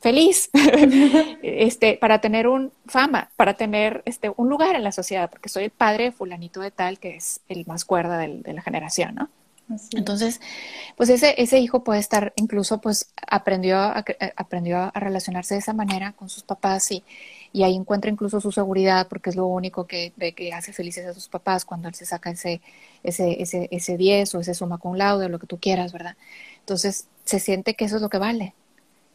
feliz, 0.00 0.50
este, 1.44 1.96
para 1.96 2.20
tener 2.20 2.48
un 2.48 2.72
fama, 2.86 3.30
para 3.36 3.54
tener 3.54 4.02
este, 4.06 4.32
un 4.36 4.48
lugar 4.48 4.74
en 4.74 4.82
la 4.82 4.90
sociedad, 4.90 5.30
porque 5.30 5.48
soy 5.48 5.62
el 5.62 5.70
padre 5.70 6.06
de 6.06 6.12
fulanito 6.12 6.58
de 6.58 6.72
tal, 6.72 6.98
que 6.98 7.14
es 7.14 7.42
el 7.48 7.64
más 7.66 7.84
cuerda 7.84 8.18
de 8.18 8.52
la 8.52 8.62
generación, 8.62 9.14
¿no? 9.14 9.28
Entonces, 9.92 10.40
pues 10.96 11.08
ese, 11.08 11.34
ese 11.38 11.58
hijo 11.58 11.84
puede 11.84 12.00
estar, 12.00 12.32
incluso 12.36 12.80
pues 12.80 13.12
aprendió 13.26 13.78
a, 13.78 14.04
aprendió 14.36 14.78
a 14.78 15.00
relacionarse 15.00 15.54
de 15.54 15.60
esa 15.60 15.72
manera 15.72 16.12
con 16.12 16.28
sus 16.28 16.42
papás 16.42 16.90
y, 16.90 17.04
y 17.52 17.62
ahí 17.62 17.74
encuentra 17.76 18.10
incluso 18.10 18.40
su 18.40 18.52
seguridad 18.52 19.08
porque 19.08 19.30
es 19.30 19.36
lo 19.36 19.46
único 19.46 19.86
que 19.86 20.12
que 20.36 20.52
hace 20.52 20.72
felices 20.72 21.06
a 21.06 21.14
sus 21.14 21.28
papás 21.28 21.64
cuando 21.64 21.88
él 21.88 21.94
se 21.94 22.06
saca 22.06 22.30
ese, 22.30 22.60
ese, 23.02 23.42
ese, 23.42 23.68
ese 23.70 23.96
10 23.96 24.34
o 24.34 24.40
ese 24.40 24.54
suma 24.54 24.78
con 24.78 24.98
laude 24.98 25.28
lo 25.28 25.38
que 25.38 25.46
tú 25.46 25.58
quieras, 25.58 25.92
¿verdad? 25.92 26.16
Entonces, 26.60 27.06
se 27.24 27.40
siente 27.40 27.74
que 27.74 27.84
eso 27.84 27.96
es 27.96 28.02
lo 28.02 28.08
que 28.08 28.18
vale. 28.18 28.54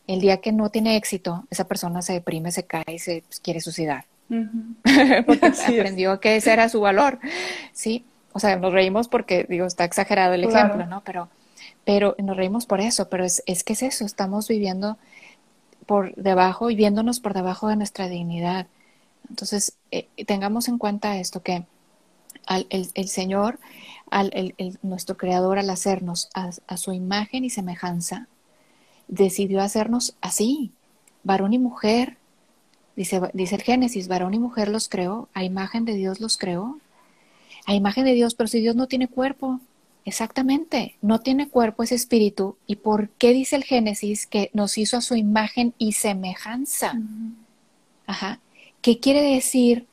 El 0.08 0.20
día 0.20 0.38
que 0.38 0.52
no 0.52 0.70
tiene 0.70 0.98
éxito, 0.98 1.46
esa 1.50 1.68
persona 1.68 2.02
se 2.02 2.14
deprime, 2.14 2.52
se 2.52 2.64
cae 2.64 2.84
y 2.88 3.00
se 3.00 3.24
pues, 3.28 3.40
quiere 3.40 3.62
suicidar. 3.62 4.06
porque 5.26 5.46
aprendió 5.46 6.20
que 6.20 6.36
ese 6.36 6.54
era 6.54 6.70
su 6.70 6.82
valor, 6.82 7.20
¿sí? 7.74 8.06
O 8.36 8.40
sea, 8.40 8.58
nos 8.58 8.74
reímos 8.74 9.08
porque, 9.08 9.46
digo, 9.48 9.66
está 9.66 9.86
exagerado 9.86 10.34
el 10.34 10.44
ejemplo, 10.44 10.86
¿no? 10.86 11.02
Pero, 11.06 11.30
pero 11.86 12.18
nos 12.22 12.36
reímos 12.36 12.66
por 12.66 12.82
eso, 12.82 13.08
pero 13.08 13.24
es, 13.24 13.42
es 13.46 13.64
que 13.64 13.72
es 13.72 13.82
eso, 13.82 14.04
estamos 14.04 14.50
viviendo 14.50 14.98
por 15.86 16.14
debajo 16.16 16.70
y 16.70 16.76
viéndonos 16.76 17.22
por 17.22 17.34
debajo 17.34 17.70
de 17.70 17.78
nuestra 17.78 18.10
dignidad. 18.10 18.68
Entonces, 19.30 19.78
eh, 19.90 20.10
tengamos 20.26 20.68
en 20.68 20.78
cuenta 20.78 21.16
esto, 21.16 21.44
que 21.44 21.64
al, 22.46 22.68
el, 22.70 23.08
Señor, 23.08 23.58
al, 24.12 24.32
el, 24.34 24.80
nuestro 24.82 25.16
Creador, 25.16 25.58
al 25.58 25.70
hacernos 25.70 26.28
a, 26.34 26.50
a, 26.68 26.76
su 26.76 26.92
imagen 26.92 27.46
y 27.46 27.50
semejanza, 27.50 28.28
decidió 29.08 29.62
hacernos 29.62 30.18
así, 30.20 30.74
varón 31.24 31.54
y 31.54 31.58
mujer. 31.58 32.18
Dice, 32.98 33.22
dice 33.32 33.56
el 33.56 33.62
Génesis, 33.62 34.10
varón 34.10 34.34
y 34.34 34.40
mujer 34.40 34.68
los 34.68 34.90
creó, 34.90 35.30
a 35.34 35.46
imagen 35.46 35.86
de 35.86 35.94
Dios 35.94 36.20
los 36.20 36.38
creó 36.38 36.82
a 37.66 37.74
imagen 37.74 38.06
de 38.06 38.14
Dios, 38.14 38.36
pero 38.36 38.48
si 38.48 38.60
Dios 38.60 38.76
no 38.76 38.88
tiene 38.88 39.08
cuerpo, 39.08 39.60
exactamente, 40.06 40.96
no 41.02 41.20
tiene 41.20 41.50
cuerpo, 41.50 41.84
es 41.84 41.92
espíritu. 41.92 42.58
¿Y 42.68 42.78
por 42.78 43.10
qué 43.10 43.34
dice 43.34 43.56
el 43.56 43.64
Génesis 43.64 44.28
que 44.28 44.52
nos 44.54 44.78
hizo 44.78 44.98
a 44.98 45.02
su 45.02 45.16
imagen 45.16 45.74
y 45.78 45.94
semejanza? 45.94 46.94
Ajá. 48.06 48.40
¿Qué 48.82 49.00
quiere 49.00 49.22
decir 49.22 49.88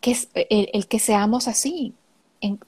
que 0.00 0.12
es 0.12 0.28
el, 0.34 0.86
que 0.86 1.00
seamos 1.00 1.48
así? 1.48 1.92
En, 2.40 2.60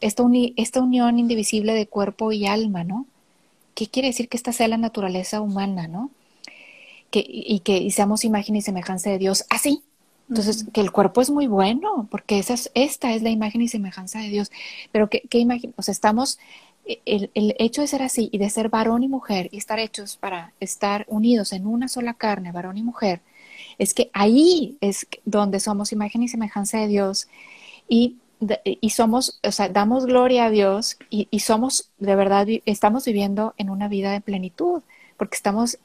esta, 0.00 0.22
esta 0.56 0.80
unión 0.80 1.18
indivisible 1.18 1.74
de 1.74 1.88
cuerpo 1.88 2.30
y 2.30 2.46
alma, 2.46 2.84
¿no? 2.84 3.06
¿Qué 3.74 3.88
quiere 3.88 4.08
decir 4.08 4.28
que 4.28 4.36
esta 4.36 4.52
sea 4.52 4.68
la 4.68 4.78
naturaleza 4.78 5.40
humana, 5.40 5.88
¿no? 5.88 6.10
Que, 7.10 7.24
y 7.28 7.60
que 7.60 7.90
seamos 7.90 8.24
imagen 8.24 8.54
y 8.54 8.62
semejanza 8.62 9.10
de 9.10 9.18
Dios 9.18 9.44
así, 9.50 9.82
entonces, 10.28 10.66
que 10.72 10.80
el 10.80 10.90
cuerpo 10.90 11.20
es 11.20 11.30
muy 11.30 11.46
bueno, 11.46 12.08
porque 12.10 12.38
esa 12.38 12.54
es, 12.54 12.70
esta 12.74 13.14
es 13.14 13.22
la 13.22 13.30
imagen 13.30 13.62
y 13.62 13.68
semejanza 13.68 14.18
de 14.18 14.28
Dios. 14.28 14.50
Pero 14.92 15.08
¿qué, 15.08 15.22
qué 15.30 15.38
imagen? 15.38 15.72
O 15.76 15.82
sea, 15.82 15.92
estamos, 15.92 16.38
e, 16.84 17.00
el, 17.06 17.30
el, 17.34 17.54
hecho 17.58 17.80
de 17.80 17.86
ser 17.86 18.02
así 18.02 18.28
y 18.32 18.38
de 18.38 18.50
ser 18.50 18.68
varón 18.68 19.04
y 19.04 19.08
mujer 19.08 19.48
y 19.52 19.58
estar 19.58 19.78
hechos 19.78 20.16
para 20.16 20.52
estar 20.58 21.06
unidos 21.08 21.52
en 21.52 21.66
una 21.66 21.88
sola 21.88 22.14
carne, 22.14 22.52
varón 22.52 22.76
y 22.76 22.82
mujer, 22.82 23.20
es 23.78 23.94
que 23.94 24.10
ahí 24.12 24.76
es 24.80 25.06
donde 25.24 25.60
somos 25.60 25.92
imagen 25.92 26.22
y 26.22 26.28
semejanza 26.28 26.78
de 26.78 26.88
Dios 26.88 27.28
y, 27.88 28.16
y 28.64 28.90
somos, 28.90 29.38
o 29.44 29.52
sea, 29.52 29.68
damos 29.68 30.06
gloria 30.06 30.46
a 30.46 30.50
Dios 30.50 30.98
y, 31.08 31.28
y 31.30 31.40
somos, 31.40 31.90
de 31.98 32.16
verdad, 32.16 32.46
estamos 32.66 33.04
viviendo 33.04 33.54
en 33.58 33.70
una 33.70 33.88
vida 33.88 34.12
de 34.12 34.20
plenitud, 34.20 34.82
porque 35.16 35.36
estamos 35.36 35.78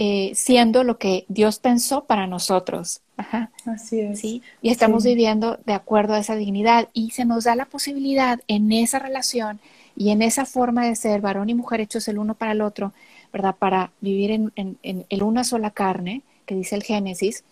eh, 0.00 0.30
siendo 0.36 0.84
lo 0.84 0.96
que 0.96 1.24
Dios 1.26 1.58
pensó 1.58 2.04
para 2.04 2.28
nosotros. 2.28 3.00
Ajá. 3.16 3.50
Así 3.66 3.98
es. 3.98 4.20
¿sí? 4.20 4.42
Y 4.62 4.70
estamos 4.70 5.02
viviendo 5.02 5.58
de 5.66 5.72
acuerdo 5.72 6.14
a 6.14 6.20
esa 6.20 6.36
dignidad 6.36 6.88
y 6.92 7.10
se 7.10 7.24
nos 7.24 7.42
da 7.42 7.56
la 7.56 7.64
posibilidad 7.64 8.38
en 8.46 8.70
esa 8.70 9.00
relación 9.00 9.58
y 9.96 10.10
en 10.10 10.22
esa 10.22 10.46
forma 10.46 10.86
de 10.86 10.94
ser 10.94 11.20
varón 11.20 11.50
y 11.50 11.54
mujer 11.54 11.80
hechos 11.80 12.06
el 12.06 12.18
uno 12.18 12.34
para 12.34 12.52
el 12.52 12.60
otro, 12.60 12.92
¿verdad? 13.32 13.56
Para 13.58 13.90
vivir 14.00 14.30
en, 14.30 14.52
en, 14.54 15.22
una 15.24 15.42
sola 15.42 15.72
carne, 15.72 16.22
que 16.46 16.54
dice 16.54 16.76
el 16.76 16.84
Génesis, 16.84 17.42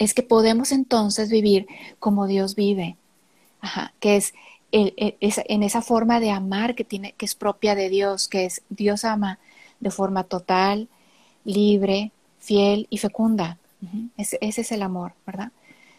es 0.00 0.14
que 0.14 0.24
podemos 0.24 0.72
entonces 0.72 1.30
vivir 1.30 1.68
como 2.00 2.26
Dios 2.26 2.56
vive, 2.56 2.96
Ajá, 3.60 3.92
que 4.00 4.16
es, 4.16 4.34
es, 4.72 5.40
en 5.44 5.62
esa 5.62 5.80
forma 5.80 6.18
de 6.18 6.32
amar 6.32 6.74
que, 6.74 6.82
tiene, 6.82 7.12
que 7.12 7.24
es 7.24 7.36
propia 7.36 7.76
de 7.76 7.88
Dios, 7.88 8.26
que 8.26 8.46
es 8.46 8.62
Dios 8.68 9.04
ama 9.04 9.38
de 9.78 9.92
forma 9.92 10.24
total, 10.24 10.88
libre, 11.48 12.12
fiel 12.38 12.86
y 12.90 12.98
fecunda. 12.98 13.56
ese, 14.16 14.38
es 14.40 14.72
el 14.72 14.82
amor, 14.82 15.12
¿verdad? 15.26 15.50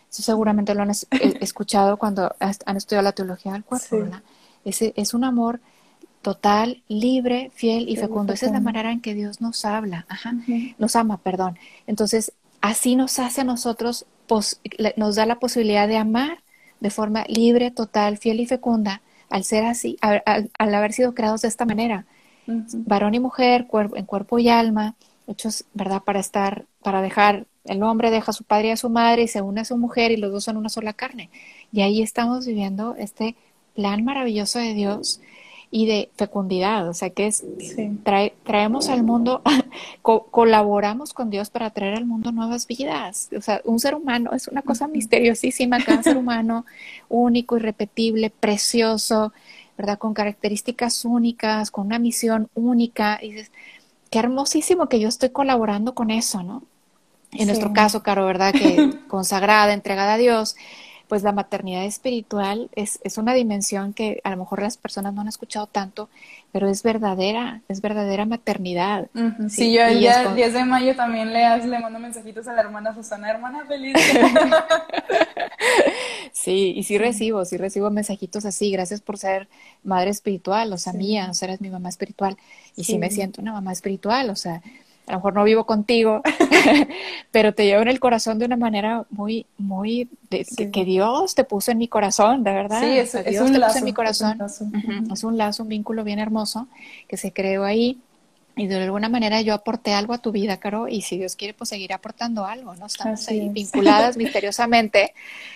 Eso 0.09 0.21
seguramente 0.21 0.73
lo 0.75 0.83
han 0.83 0.91
escuchado 1.41 1.97
cuando 1.97 2.35
han 2.39 2.77
estudiado 2.77 3.03
la 3.03 3.11
teología 3.11 3.53
del 3.53 3.63
cuerpo, 3.63 3.99
¿verdad? 3.99 4.21
Ese 4.63 4.93
es 4.95 5.13
un 5.13 5.23
amor 5.23 5.59
total, 6.21 6.83
libre, 6.87 7.51
fiel 7.53 7.89
y 7.89 7.95
fecundo. 7.95 8.33
Esa 8.33 8.47
es 8.47 8.51
la 8.51 8.59
manera 8.59 8.91
en 8.91 9.01
que 9.01 9.13
Dios 9.13 9.41
nos 9.41 9.65
habla, 9.65 10.05
Ajá. 10.09 10.33
nos 10.77 10.95
ama, 10.95 11.17
perdón. 11.17 11.57
Entonces, 11.87 12.33
así 12.61 12.95
nos 12.95 13.19
hace 13.19 13.41
a 13.41 13.45
nosotros, 13.45 14.05
nos 14.97 15.15
da 15.15 15.25
la 15.25 15.39
posibilidad 15.39 15.87
de 15.87 15.97
amar 15.97 16.43
de 16.79 16.89
forma 16.89 17.23
libre, 17.27 17.71
total, 17.71 18.17
fiel 18.17 18.39
y 18.39 18.45
fecunda, 18.45 19.01
al 19.29 19.43
ser 19.43 19.65
así, 19.65 19.97
al, 20.01 20.49
haber 20.57 20.93
sido 20.93 21.13
creados 21.13 21.41
de 21.41 21.47
esta 21.47 21.65
manera. 21.65 22.05
Varón 22.45 23.13
y 23.13 23.19
mujer, 23.19 23.67
en 23.95 24.05
cuerpo 24.05 24.39
y 24.39 24.49
alma, 24.49 24.95
hechos, 25.29 25.65
¿verdad? 25.73 26.01
Para 26.03 26.19
estar, 26.19 26.65
para 26.83 27.01
dejar, 27.01 27.45
el 27.65 27.83
hombre 27.83 28.11
deja 28.11 28.31
a 28.31 28.33
su 28.33 28.43
padre 28.43 28.69
y 28.69 28.71
a 28.71 28.77
su 28.77 28.89
madre 28.89 29.23
y 29.23 29.27
se 29.27 29.41
une 29.41 29.61
a 29.61 29.65
su 29.65 29.77
mujer 29.77 30.11
y 30.11 30.17
los 30.17 30.31
dos 30.31 30.43
son 30.43 30.57
una 30.57 30.69
sola 30.69 30.93
carne. 30.93 31.29
Y 31.71 31.81
ahí 31.81 32.01
estamos 32.01 32.45
viviendo 32.45 32.95
este 32.95 33.35
plan 33.75 34.03
maravilloso 34.03 34.59
de 34.59 34.73
Dios 34.73 35.21
y 35.71 35.85
de 35.85 36.09
fecundidad, 36.15 36.87
o 36.89 36.93
sea 36.93 37.11
que 37.11 37.27
es, 37.27 37.43
traemos 38.43 38.89
al 38.89 39.03
mundo, 39.03 39.43
colaboramos 40.01 41.13
con 41.13 41.29
Dios 41.29 41.51
para 41.51 41.69
traer 41.69 41.95
al 41.95 42.05
mundo 42.05 42.31
nuevas 42.31 42.65
vidas, 42.65 43.29
o 43.37 43.41
sea, 43.41 43.61
un 43.65 43.79
ser 43.79 43.93
humano 43.93 44.31
es 44.33 44.47
una 44.47 44.63
cosa 44.63 44.87
misteriosísima, 44.87 45.77
cada 45.85 46.01
ser 46.01 46.17
humano 46.17 46.65
único, 47.07 47.55
irrepetible, 47.55 48.31
precioso, 48.31 49.31
¿verdad? 49.77 49.99
Con 49.99 50.15
características 50.15 51.05
únicas, 51.05 51.69
con 51.69 51.85
una 51.85 51.99
misión 51.99 52.49
única, 52.55 53.19
y 53.21 53.31
dices, 53.33 53.51
qué 54.09 54.19
hermosísimo 54.19 54.87
que 54.87 54.99
yo 54.99 55.07
estoy 55.07 55.29
colaborando 55.29 55.93
con 55.95 56.11
eso, 56.11 56.43
¿no? 56.43 56.63
En 57.31 57.47
nuestro 57.47 57.73
caso, 57.73 58.01
Caro, 58.01 58.25
¿verdad? 58.25 58.53
Que 58.53 58.91
consagrada, 59.07 59.73
entregada 59.73 60.13
a 60.13 60.17
Dios, 60.17 60.55
pues 61.09 61.23
la 61.23 61.31
maternidad 61.31 61.85
espiritual 61.85 62.69
es, 62.75 62.99
es, 63.03 63.17
una 63.17 63.33
dimensión 63.33 63.93
que 63.93 64.21
a 64.23 64.29
lo 64.29 64.37
mejor 64.37 64.61
las 64.61 64.77
personas 64.77 65.11
no 65.11 65.21
han 65.21 65.27
escuchado 65.27 65.65
tanto, 65.65 66.07
pero 66.51 66.69
es 66.69 66.83
verdadera, 66.83 67.61
es 67.67 67.81
verdadera 67.81 68.27
maternidad. 68.27 69.09
Sí, 69.49 69.73
yo 69.73 69.81
el 69.81 69.99
día 69.99 70.35
10 70.35 70.53
de 70.53 70.65
mayo 70.65 70.95
también 70.95 71.33
le, 71.33 71.65
le 71.65 71.79
mando 71.79 71.97
mensajitos 71.97 72.47
a 72.47 72.53
la 72.53 72.61
hermana 72.61 72.93
Susana, 72.93 73.31
hermana 73.31 73.65
feliz. 73.65 73.97
sí, 76.31 76.73
y 76.77 76.83
sí 76.83 76.99
recibo, 76.99 77.43
sí 77.43 77.57
recibo 77.57 77.89
mensajitos 77.89 78.45
así, 78.45 78.71
gracias 78.71 79.01
por 79.01 79.17
ser 79.17 79.49
madre 79.83 80.11
espiritual, 80.11 80.71
o 80.71 80.77
sea, 80.77 80.93
mía, 80.93 81.27
o 81.31 81.33
sea, 81.33 81.47
eres 81.47 81.59
mi 81.59 81.71
mamá 81.71 81.89
espiritual, 81.89 82.37
y 82.75 82.83
sí. 82.83 82.99
me 82.99 83.09
siento 83.09 83.41
una 83.41 83.51
mamá 83.51 83.71
espiritual, 83.71 84.29
o 84.29 84.35
sea, 84.35 84.61
a 85.09 85.13
lo 85.13 85.17
mejor 85.17 85.33
no 85.33 85.43
vivo 85.43 85.65
contigo, 85.65 86.21
pero 87.31 87.53
te 87.55 87.65
llevo 87.65 87.81
en 87.81 87.87
el 87.87 87.99
corazón 87.99 88.37
de 88.37 88.45
una 88.45 88.57
manera 88.57 89.05
muy, 89.09 89.47
muy, 89.57 90.07
que, 90.29 90.85
Dios 90.85 91.33
te 91.33 91.43
puso 91.43 91.71
en 91.71 91.79
mi 91.79 91.87
corazón, 91.87 92.43
de 92.43 92.51
verdad. 92.51 92.79
Sí, 92.79 92.97
es, 92.99 93.25
Dios 93.25 93.43
un 93.43 93.53
te 93.53 93.57
lazo, 93.57 93.71
puso 93.73 93.79
en 93.79 93.85
mi 93.85 93.93
corazón. 93.93 94.39
Es 95.11 95.23
un, 95.23 95.35
lazo, 95.35 95.63
un 95.63 95.69
vínculo 95.69 96.03
bien 96.03 96.19
hermoso 96.19 96.67
que 97.07 97.17
se 97.17 97.33
creó 97.33 97.63
ahí 97.63 97.99
y 98.59 98.67
de 98.67 98.83
alguna 98.83 99.09
manera 99.09 99.41
yo 99.41 99.53
aporté 99.53 99.93
algo 99.93 100.13
a 100.13 100.17
tu 100.17 100.31
vida, 100.31 100.57
Caro, 100.57 100.87
y 100.87 101.01
si 101.01 101.17
Dios 101.17 101.35
quiere, 101.35 101.53
pues 101.53 101.69
seguir 101.69 101.93
aportando 101.93 102.45
algo, 102.45 102.75
¿no? 102.75 102.87
Estamos 102.87 103.27
ahí 103.29 103.47
vinculadas 103.49 104.17
misteriosamente 104.17 105.13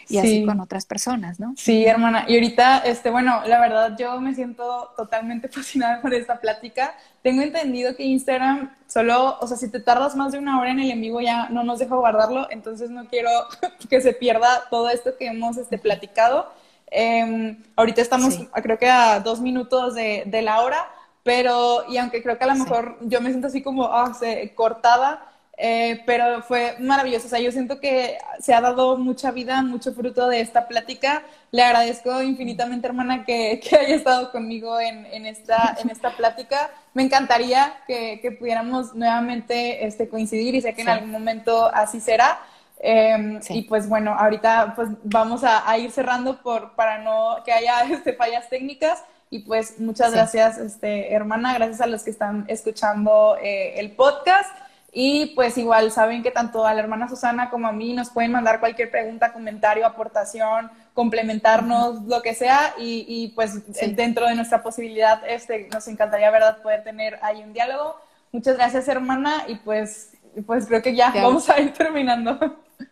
y 0.07 0.17
así 0.17 0.45
con 0.45 0.59
otras 0.59 0.85
personas, 0.85 1.39
¿no? 1.39 1.53
Sí, 1.57 1.85
hermana. 1.85 2.25
Y 2.27 2.35
ahorita, 2.35 2.79
este, 2.79 3.09
bueno, 3.09 3.41
la 3.45 3.59
verdad 3.59 3.95
yo 3.97 4.19
me 4.21 4.33
siento 4.33 4.91
totalmente 4.95 5.47
fascinada 5.49 6.01
por 6.01 6.13
esta 6.13 6.39
plática. 6.39 6.95
Tengo 7.21 7.41
entendido 7.41 7.95
que 7.95 8.03
Instagram 8.03 8.73
solo, 8.87 9.37
o 9.39 9.47
sea, 9.47 9.57
si 9.57 9.69
te 9.69 9.79
tardas 9.79 10.15
más 10.15 10.31
de 10.31 10.39
una 10.39 10.59
hora 10.59 10.71
en 10.71 10.79
el 10.79 10.91
en 10.91 11.01
vivo 11.01 11.19
ya 11.19 11.49
no 11.49 11.63
nos 11.63 11.79
deja 11.79 11.95
guardarlo, 11.95 12.47
entonces 12.51 12.89
no 12.89 13.07
quiero 13.07 13.29
que 13.89 14.01
se 14.01 14.13
pierda 14.13 14.63
todo 14.69 14.89
esto 14.89 15.17
que 15.17 15.27
hemos 15.27 15.57
este, 15.57 15.77
platicado. 15.77 16.51
Eh, 16.89 17.57
ahorita 17.75 18.01
estamos, 18.01 18.39
creo 18.61 18.77
que 18.77 18.87
a 18.87 19.19
dos 19.19 19.41
minutos 19.41 19.95
de, 19.95 20.23
de 20.27 20.41
la 20.41 20.61
hora 20.61 20.87
pero, 21.23 21.85
y 21.89 21.97
aunque 21.97 22.21
creo 22.21 22.37
que 22.37 22.43
a 22.43 22.47
lo 22.47 22.55
mejor 22.55 22.97
yo 23.01 23.21
me 23.21 23.29
siento 23.29 23.47
así 23.47 23.61
como, 23.61 23.89
se, 24.13 24.53
cortada, 24.53 25.25
eh, 25.57 26.01
pero 26.05 26.41
fue 26.41 26.75
maravilloso. 26.79 27.27
O 27.27 27.29
sea, 27.29 27.39
yo 27.39 27.51
siento 27.51 27.79
que 27.79 28.17
se 28.39 28.53
ha 28.53 28.61
dado 28.61 28.97
mucha 28.97 29.31
vida, 29.31 29.61
mucho 29.61 29.93
fruto 29.93 30.27
de 30.27 30.41
esta 30.41 30.67
plática. 30.67 31.23
Le 31.51 31.63
agradezco 31.63 32.21
infinitamente, 32.21 32.87
hermana, 32.87 33.23
que, 33.23 33.59
que 33.63 33.75
haya 33.77 33.95
estado 33.95 34.31
conmigo 34.31 34.79
en, 34.79 35.05
en, 35.05 35.25
esta, 35.25 35.77
en 35.81 35.89
esta 35.89 36.15
plática. 36.17 36.71
Me 36.93 37.03
encantaría 37.03 37.75
que, 37.87 38.19
que 38.21 38.31
pudiéramos 38.31 38.93
nuevamente 38.95 39.85
este, 39.85 40.09
coincidir 40.09 40.55
y 40.55 40.61
sé 40.61 40.73
que 40.73 40.81
en 40.81 40.89
algún 40.89 41.11
momento 41.11 41.69
así 41.73 41.99
será. 41.99 42.39
Em, 42.79 43.39
y 43.49 43.61
pues 43.61 43.87
bueno, 43.87 44.13
ahorita 44.13 44.73
pues 44.75 44.89
vamos 45.03 45.45
a, 45.45 45.69
a, 45.69 45.77
ir 45.77 45.89
cerrando 45.91 46.41
por, 46.41 46.73
para 46.75 46.97
no 46.97 47.37
que 47.45 47.53
haya 47.53 47.83
este, 47.89 48.13
fallas 48.13 48.49
técnicas. 48.49 49.03
Y 49.33 49.39
pues 49.39 49.79
muchas 49.79 50.11
gracias, 50.11 50.59
este, 50.59 51.11
hermana, 51.11 51.55
gracias 51.55 51.81
a 51.81 51.87
los 51.87 52.03
que 52.03 52.11
están 52.11 52.45
escuchando 52.47 53.35
eh, 53.41 53.79
el 53.79 53.93
podcast. 53.93 54.55
Y 54.91 55.33
pues 55.33 55.57
igual 55.57 55.91
saben 55.91 56.21
que 56.21 56.29
tanto 56.29 56.67
a 56.67 56.73
la 56.75 56.81
hermana 56.81 57.09
Susana 57.09 57.49
como 57.49 57.67
a 57.67 57.71
mí 57.71 57.93
nos 57.93 58.11
pueden 58.11 58.31
mandar 58.31 58.59
cualquier 58.59 58.91
pregunta, 58.91 59.33
comentario, 59.33 59.87
aportación, 59.87 60.69
complementarnos, 60.93 62.03
lo 62.03 62.21
que 62.21 62.35
sea. 62.35 62.75
Y, 62.77 63.05
y 63.07 63.29
pues 63.29 63.55
dentro 63.95 64.27
de 64.27 64.35
nuestra 64.35 64.61
posibilidad, 64.61 65.27
este, 65.27 65.67
nos 65.73 65.87
encantaría, 65.87 66.29
¿verdad?, 66.29 66.61
poder 66.61 66.83
tener 66.83 67.17
ahí 67.23 67.41
un 67.41 67.53
diálogo. 67.53 67.95
Muchas 68.31 68.55
gracias, 68.55 68.87
hermana. 68.87 69.45
Y 69.47 69.55
pues, 69.55 70.11
pues 70.45 70.67
creo 70.67 70.83
que 70.83 70.95
ya, 70.95 71.11
vamos 71.11 71.49
a 71.49 71.59
ir 71.59 71.73
terminando. 71.73 72.37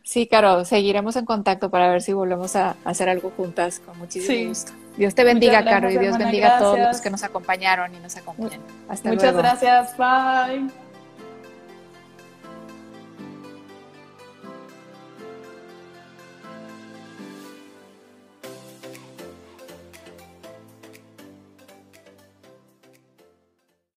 Sí, 0.01 0.25
Caro, 0.25 0.65
seguiremos 0.65 1.15
en 1.17 1.25
contacto 1.25 1.69
para 1.69 1.91
ver 1.91 2.01
si 2.01 2.13
volvemos 2.13 2.55
a 2.55 2.77
hacer 2.83 3.09
algo 3.09 3.29
juntas 3.29 3.79
con 3.79 3.95
muchísimo 3.99 4.49
gusto. 4.49 4.71
Dios 4.97 5.15
te 5.15 5.23
bendiga, 5.23 5.63
Caro, 5.63 5.89
y 5.89 5.97
Dios 5.97 6.17
bendiga 6.17 6.57
a 6.57 6.59
todos 6.59 6.79
los 6.79 7.01
que 7.01 7.09
nos 7.09 7.23
acompañaron 7.23 7.93
y 7.95 7.99
nos 7.99 8.15
acompañan. 8.17 8.61
Hasta 8.89 9.09
luego. 9.09 9.23
Muchas 9.23 9.37
gracias. 9.37 9.97
Bye. 9.97 10.90